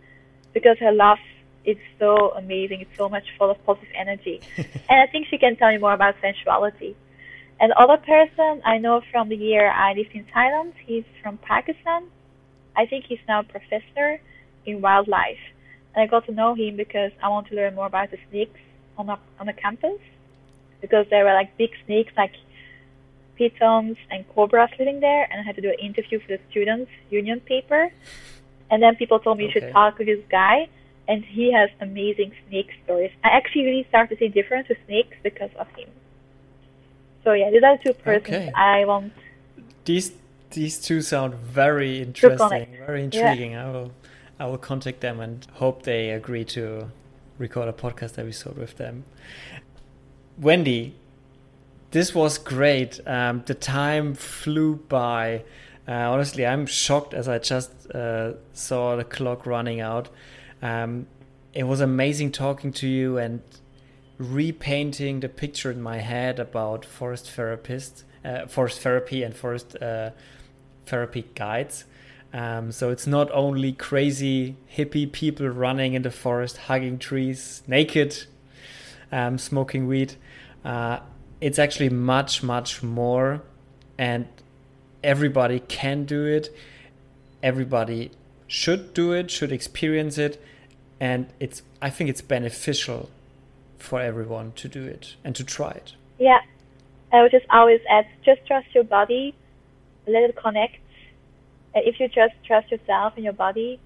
because 0.54 0.78
her 0.80 0.92
laugh 0.92 1.20
is 1.64 1.78
so 2.00 2.32
amazing. 2.32 2.82
It's 2.82 2.98
so 2.98 3.08
much 3.08 3.26
full 3.38 3.52
of 3.52 3.64
positive 3.66 3.94
energy, 3.96 4.42
and 4.58 4.98
I 5.04 5.06
think 5.12 5.28
she 5.28 5.38
can 5.38 5.56
tell 5.58 5.72
you 5.72 5.80
more 5.80 5.94
about 5.94 6.16
sensuality. 6.22 6.96
And 7.62 7.70
the 7.70 7.78
other 7.78 7.98
person 7.98 8.64
I 8.66 8.80
know 8.80 9.02
from 9.12 9.30
the 9.30 9.36
year 9.36 9.70
I 9.70 9.94
lived 9.94 10.14
in 10.14 10.26
Thailand, 10.36 10.74
he's 10.84 11.04
from 11.22 11.38
Pakistan. 11.38 12.06
I 12.76 12.88
think 12.88 13.06
he's 13.06 13.20
now 13.28 13.42
a 13.42 13.44
professor 13.44 14.20
in 14.66 14.82
wildlife. 14.82 15.44
And 15.94 16.02
I 16.02 16.08
got 16.08 16.26
to 16.26 16.32
know 16.32 16.56
him 16.56 16.76
because 16.76 17.12
I 17.22 17.30
want 17.30 17.48
to 17.50 17.56
learn 17.56 17.76
more 17.76 17.86
about 17.86 18.10
the 18.10 18.18
snakes 18.32 18.60
on 18.98 19.10
a, 19.10 19.20
on 19.40 19.46
the 19.46 19.54
campus. 19.54 20.00
Because 20.82 21.06
there 21.12 21.24
were 21.24 21.34
like 21.34 21.56
big 21.56 21.70
snakes, 21.86 22.12
like 22.18 22.34
pitons 23.36 23.98
and 24.10 24.28
cobras 24.34 24.72
living 24.80 25.00
there. 25.00 25.28
And 25.30 25.40
I 25.40 25.44
had 25.44 25.56
to 25.56 25.62
do 25.62 25.70
an 25.70 25.80
interview 25.80 26.20
for 26.20 26.30
the 26.30 26.40
students' 26.50 26.90
union 27.12 27.42
paper. 27.42 27.92
And 28.72 28.82
then 28.82 28.96
people 28.96 29.20
told 29.20 29.38
me 29.38 29.46
you 29.46 29.52
should 29.52 29.72
talk 29.72 30.00
with 30.00 30.08
this 30.08 30.24
guy. 30.30 30.68
And 31.08 31.26
he 31.26 31.52
has 31.52 31.70
amazing 31.82 32.32
snake 32.48 32.70
stories. 32.86 33.12
I 33.24 33.30
actually 33.30 33.66
really 33.66 33.86
started 33.90 34.16
to 34.16 34.20
see 34.20 34.30
difference 34.30 34.70
with 34.70 34.78
snakes 34.86 35.18
because 35.22 35.50
of 35.60 35.68
him. 35.76 35.90
So 37.24 37.34
yeah, 37.34 37.52
these 37.52 37.64
are 37.64 37.78
two 37.78 37.94
persons 37.94 38.28
Okay. 38.28 38.52
I 38.56 38.86
want. 38.86 39.12
These 39.86 40.14
these 40.52 40.80
two 40.80 41.02
sound 41.02 41.34
very 41.36 42.02
interesting, 42.02 42.78
very 42.86 43.04
intriguing. 43.04 43.56
I 43.56 43.70
will 43.72 43.92
I 44.40 44.46
will 44.46 44.58
contact 44.58 45.02
them 45.02 45.20
and 45.20 45.46
hope 45.54 45.84
they 45.84 46.12
agree 46.12 46.46
to 46.46 46.90
record 47.38 47.68
a 47.68 47.74
podcast 47.74 48.18
episode 48.18 48.58
with 48.58 48.78
them. 48.78 49.04
Wendy, 50.38 50.96
this 51.92 52.16
was 52.16 52.38
great. 52.38 53.00
Um, 53.06 53.44
the 53.46 53.54
time 53.54 54.14
flew 54.16 54.78
by. 54.78 55.44
Uh, 55.88 56.12
honestly, 56.12 56.46
I'm 56.46 56.66
shocked 56.66 57.14
as 57.14 57.28
I 57.28 57.40
just 57.40 57.90
uh, 57.92 58.34
saw 58.54 58.96
the 58.96 59.04
clock 59.04 59.46
running 59.46 59.82
out. 59.82 60.10
Um, 60.62 61.08
it 61.54 61.64
was 61.64 61.82
amazing 61.82 62.32
talking 62.32 62.72
to 62.74 62.88
you 62.88 63.18
and 63.18 63.42
repainting 64.18 65.20
the 65.20 65.30
picture 65.30 65.72
in 65.72 65.82
my 65.82 65.98
head 65.98 66.40
about 66.40 66.86
forest 66.86 67.32
therapists, 67.36 68.04
uh, 68.24 68.46
forest 68.46 68.82
therapy, 68.82 69.24
and 69.24 69.36
forest 69.36 69.76
uh, 69.82 70.12
therapy 70.86 71.26
guides. 71.36 71.86
Um, 72.34 72.72
so 72.72 72.92
it's 72.92 73.08
not 73.08 73.30
only 73.32 73.74
crazy 73.74 74.56
hippie 74.74 75.12
people 75.12 75.50
running 75.50 75.96
in 75.96 76.04
the 76.04 76.12
forest, 76.12 76.58
hugging 76.58 76.98
trees, 76.98 77.64
naked, 77.68 78.26
um, 79.12 79.38
smoking 79.38 79.88
weed. 79.88 80.14
Uh, 80.64 81.00
it's 81.42 81.60
actually 81.60 81.90
much, 81.90 82.44
much 82.44 82.84
more. 82.84 83.42
And 83.98 84.28
everybody 85.04 85.60
can 85.60 86.06
do 86.06 86.26
it. 86.26 86.56
Everybody 87.44 88.12
should 88.48 88.94
do 88.94 89.14
it, 89.14 89.32
should 89.32 89.52
experience 89.52 90.18
it, 90.18 90.44
and 91.00 91.28
it's. 91.40 91.64
I 91.82 91.90
think 91.90 92.10
it's 92.10 92.22
beneficial 92.22 93.10
for 93.80 94.00
everyone 94.00 94.52
to 94.54 94.68
do 94.68 94.84
it 94.84 95.16
and 95.24 95.36
to 95.36 95.44
try 95.44 95.72
it. 95.72 95.94
Yeah, 96.20 96.42
I 97.12 97.22
would 97.22 97.32
just 97.32 97.46
always 97.50 97.82
add: 97.90 98.06
just 98.24 98.46
trust 98.46 98.68
your 98.74 98.84
body, 98.84 99.34
let 100.08 100.24
it 100.24 100.36
connect. 100.36 100.78
If 101.74 102.00
you 102.00 102.08
just 102.08 102.34
trust 102.46 102.70
yourself 102.72 103.14
and 103.16 103.24
your 103.24 103.34
body, 103.34 103.80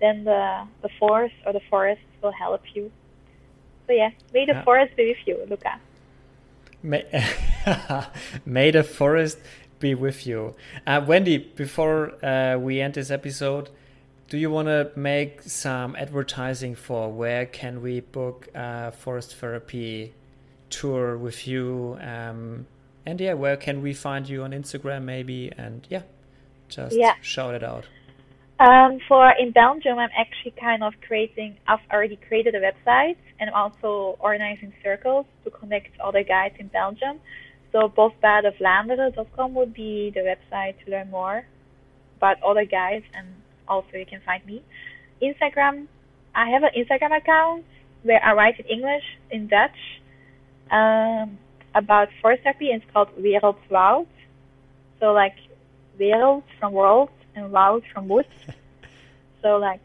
then 0.00 0.24
the 0.24 0.66
the 0.82 0.90
force 0.98 1.32
or 1.44 1.52
the 1.52 1.62
forest 1.68 2.02
will 2.22 2.32
help 2.32 2.62
you. 2.74 2.92
So 3.86 3.94
yeah, 3.94 4.10
may 4.32 4.46
the 4.46 4.52
yeah. 4.52 4.64
forest 4.64 4.96
be 4.96 5.08
with 5.08 5.26
you, 5.26 5.44
Luca. 5.48 5.80
May, 6.82 7.04
may 8.46 8.70
the 8.70 8.84
forest 8.84 9.38
be 9.80 9.94
with 9.94 10.26
you. 10.26 10.54
Uh, 10.86 11.04
Wendy, 11.06 11.38
before 11.38 12.24
uh, 12.24 12.56
we 12.58 12.80
end 12.80 12.94
this 12.94 13.10
episode, 13.10 13.70
do 14.28 14.38
you 14.38 14.50
want 14.50 14.68
to 14.68 14.90
make 14.94 15.42
some 15.42 15.96
advertising 15.96 16.76
for 16.76 17.10
where 17.10 17.46
can 17.46 17.82
we 17.82 18.00
book 18.00 18.48
a 18.54 18.92
forest 18.92 19.34
therapy 19.34 20.14
tour 20.68 21.16
with 21.16 21.48
you? 21.48 21.98
Um, 22.00 22.66
and 23.04 23.20
yeah, 23.20 23.32
where 23.32 23.56
can 23.56 23.82
we 23.82 23.92
find 23.92 24.28
you 24.28 24.44
on 24.44 24.52
Instagram 24.52 25.02
maybe? 25.02 25.50
And 25.56 25.84
yeah, 25.90 26.02
just 26.68 26.96
yeah. 26.96 27.14
shout 27.22 27.54
it 27.54 27.64
out. 27.64 27.86
Um, 28.60 28.98
for 29.08 29.32
in 29.40 29.52
Belgium, 29.52 29.98
I'm 29.98 30.10
actually 30.16 30.52
kind 30.60 30.84
of 30.84 30.92
creating. 31.06 31.56
I've 31.66 31.80
already 31.90 32.16
created 32.16 32.54
a 32.54 32.60
website, 32.60 33.16
and 33.40 33.48
I'm 33.48 33.56
also 33.56 34.18
organizing 34.20 34.74
circles 34.84 35.24
to 35.44 35.50
connect 35.50 35.98
other 35.98 36.22
guides 36.22 36.56
in 36.58 36.68
Belgium. 36.68 37.20
So 37.72 37.88
bosbadenvlaanderen.com 37.88 39.54
would 39.54 39.74
be 39.74 40.10
the 40.10 40.20
website 40.20 40.74
to 40.84 40.90
learn 40.90 41.10
more 41.10 41.44
about 42.16 42.42
other 42.42 42.64
guides, 42.64 43.04
and 43.14 43.26
also 43.68 43.96
you 43.96 44.06
can 44.06 44.20
find 44.20 44.44
me. 44.44 44.62
Instagram, 45.22 45.86
I 46.34 46.50
have 46.50 46.62
an 46.62 46.70
Instagram 46.76 47.16
account 47.16 47.64
where 48.02 48.22
I 48.24 48.32
write 48.32 48.58
in 48.58 48.66
English, 48.66 49.04
in 49.30 49.46
Dutch, 49.48 50.00
um, 50.70 51.38
about 51.74 52.08
forest 52.20 52.42
therapy, 52.42 52.70
and 52.70 52.82
it's 52.82 52.92
called 52.92 53.08
Wereldwoud. 53.16 54.06
So 54.98 55.12
like 55.12 55.36
wereld 55.98 56.44
from 56.58 56.72
world 56.72 57.10
and 57.34 57.52
woud 57.52 57.84
from 57.92 58.08
woods. 58.08 58.28
so 59.42 59.56
like, 59.56 59.82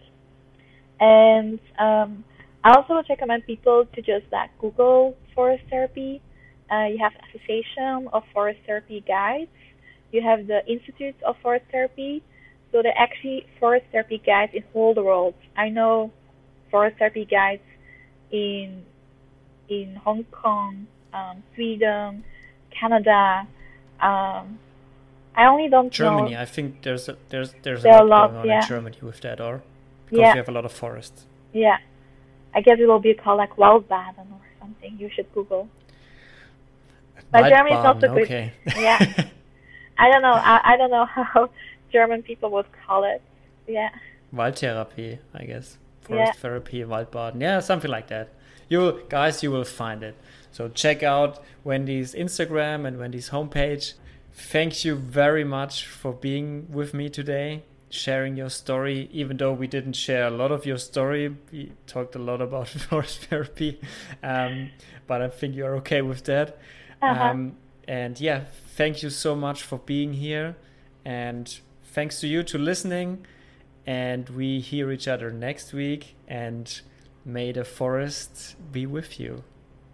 and 0.99 1.59
um, 1.77 2.23
I 2.63 2.75
also 2.75 2.95
would 2.95 3.09
recommend 3.09 3.45
people 3.45 3.85
to 3.93 4.01
just 4.01 4.25
like 4.31 4.49
Google 4.59 5.15
forest 5.33 5.63
therapy. 5.69 6.21
Uh, 6.71 6.85
you 6.85 6.97
have 6.97 7.13
Association 7.29 8.09
of 8.11 8.23
Forest 8.33 8.59
Therapy 8.65 9.03
Guides. 9.07 9.51
You 10.11 10.21
have 10.21 10.47
the 10.47 10.65
Institute 10.67 11.15
of 11.23 11.35
Forest 11.41 11.65
Therapy. 11.71 12.23
So 12.71 12.81
they're 12.81 12.97
actually 12.97 13.45
forest 13.59 13.85
therapy 13.91 14.21
guides 14.25 14.53
in 14.53 14.63
all 14.73 14.93
the 14.93 15.03
world. 15.03 15.33
I 15.55 15.69
know 15.69 16.11
forest 16.69 16.97
therapy 16.97 17.23
guides 17.23 17.61
in 18.31 18.83
in 19.69 19.95
Hong 19.95 20.25
Kong, 20.25 20.87
um, 21.13 21.41
Sweden, 21.55 22.23
Canada, 22.69 23.47
um, 24.01 24.59
I 25.35 25.47
only 25.47 25.69
don't 25.69 25.91
Germany. 25.91 26.31
know. 26.31 26.41
I 26.41 26.45
think 26.45 26.81
there's 26.81 27.09
a, 27.09 27.17
there's 27.29 27.53
there's 27.63 27.83
a 27.83 27.89
lot, 27.89 28.05
lot, 28.05 28.27
going 28.31 28.41
on 28.41 28.47
yeah. 28.47 28.61
in 28.61 28.67
Germany 28.67 28.97
with 29.01 29.21
that, 29.21 29.41
or 29.41 29.63
because 30.05 30.19
yeah. 30.19 30.33
we 30.33 30.37
have 30.37 30.49
a 30.49 30.51
lot 30.51 30.65
of 30.65 30.71
forests. 30.71 31.25
Yeah, 31.53 31.77
I 32.53 32.61
guess 32.61 32.77
it 32.79 32.87
will 32.87 32.99
be 32.99 33.13
called 33.13 33.37
like 33.37 33.55
Waldbaden 33.55 34.31
or 34.31 34.41
something. 34.59 34.97
You 34.97 35.09
should 35.13 35.31
Google. 35.33 35.67
But 37.31 37.49
Germany 37.49 37.75
is 37.75 37.83
not 37.83 38.01
so 38.01 38.13
good. 38.13 38.23
Okay. 38.23 38.53
Yeah, 38.75 38.99
I 39.97 40.11
don't 40.11 40.21
know. 40.21 40.33
I, 40.33 40.61
I 40.63 40.77
don't 40.77 40.91
know 40.91 41.05
how 41.33 41.49
German 41.91 42.23
people 42.23 42.49
would 42.51 42.67
call 42.85 43.03
it. 43.03 43.21
Yeah. 43.67 43.89
Waldtherapie, 44.33 45.19
I 45.33 45.45
guess. 45.45 45.77
Forest 46.01 46.33
yeah. 46.35 46.41
therapy, 46.41 46.83
Waldbaden. 46.83 47.41
Yeah, 47.41 47.59
something 47.59 47.89
like 47.89 48.07
that. 48.07 48.29
You 48.69 49.01
guys, 49.09 49.41
you 49.43 49.51
will 49.51 49.63
find 49.63 50.03
it. 50.03 50.15
So 50.51 50.69
check 50.69 51.03
out 51.03 51.43
Wendy's 51.63 52.13
Instagram 52.13 52.87
and 52.87 52.97
Wendy's 52.97 53.29
homepage 53.29 53.93
thank 54.35 54.83
you 54.83 54.95
very 54.95 55.43
much 55.43 55.87
for 55.87 56.13
being 56.13 56.67
with 56.69 56.93
me 56.93 57.09
today, 57.09 57.63
sharing 57.89 58.35
your 58.35 58.49
story. 58.49 59.09
Even 59.11 59.37
though 59.37 59.53
we 59.53 59.67
didn't 59.67 59.93
share 59.93 60.27
a 60.27 60.31
lot 60.31 60.51
of 60.51 60.65
your 60.65 60.77
story, 60.77 61.35
we 61.51 61.71
talked 61.87 62.15
a 62.15 62.19
lot 62.19 62.41
about 62.41 62.67
forest 62.89 63.25
therapy, 63.25 63.79
um, 64.21 64.71
but 65.07 65.21
I 65.21 65.29
think 65.29 65.55
you're 65.55 65.75
okay 65.77 66.01
with 66.01 66.25
that. 66.25 66.57
Uh-huh. 67.05 67.23
Um, 67.23 67.57
and 67.87 68.19
yeah, 68.19 68.45
thank 68.75 69.03
you 69.03 69.09
so 69.09 69.35
much 69.35 69.63
for 69.63 69.77
being 69.77 70.13
here, 70.13 70.55
and 71.03 71.59
thanks 71.83 72.19
to 72.21 72.27
you 72.27 72.43
to 72.43 72.57
listening. 72.57 73.25
And 73.87 74.27
we 74.29 74.59
hear 74.59 74.91
each 74.91 75.07
other 75.07 75.31
next 75.31 75.71
week. 75.71 76.15
And 76.27 76.81
may 77.23 77.51
the 77.51 77.63
forest 77.63 78.55
be 78.71 78.85
with 78.85 79.19
you. 79.19 79.43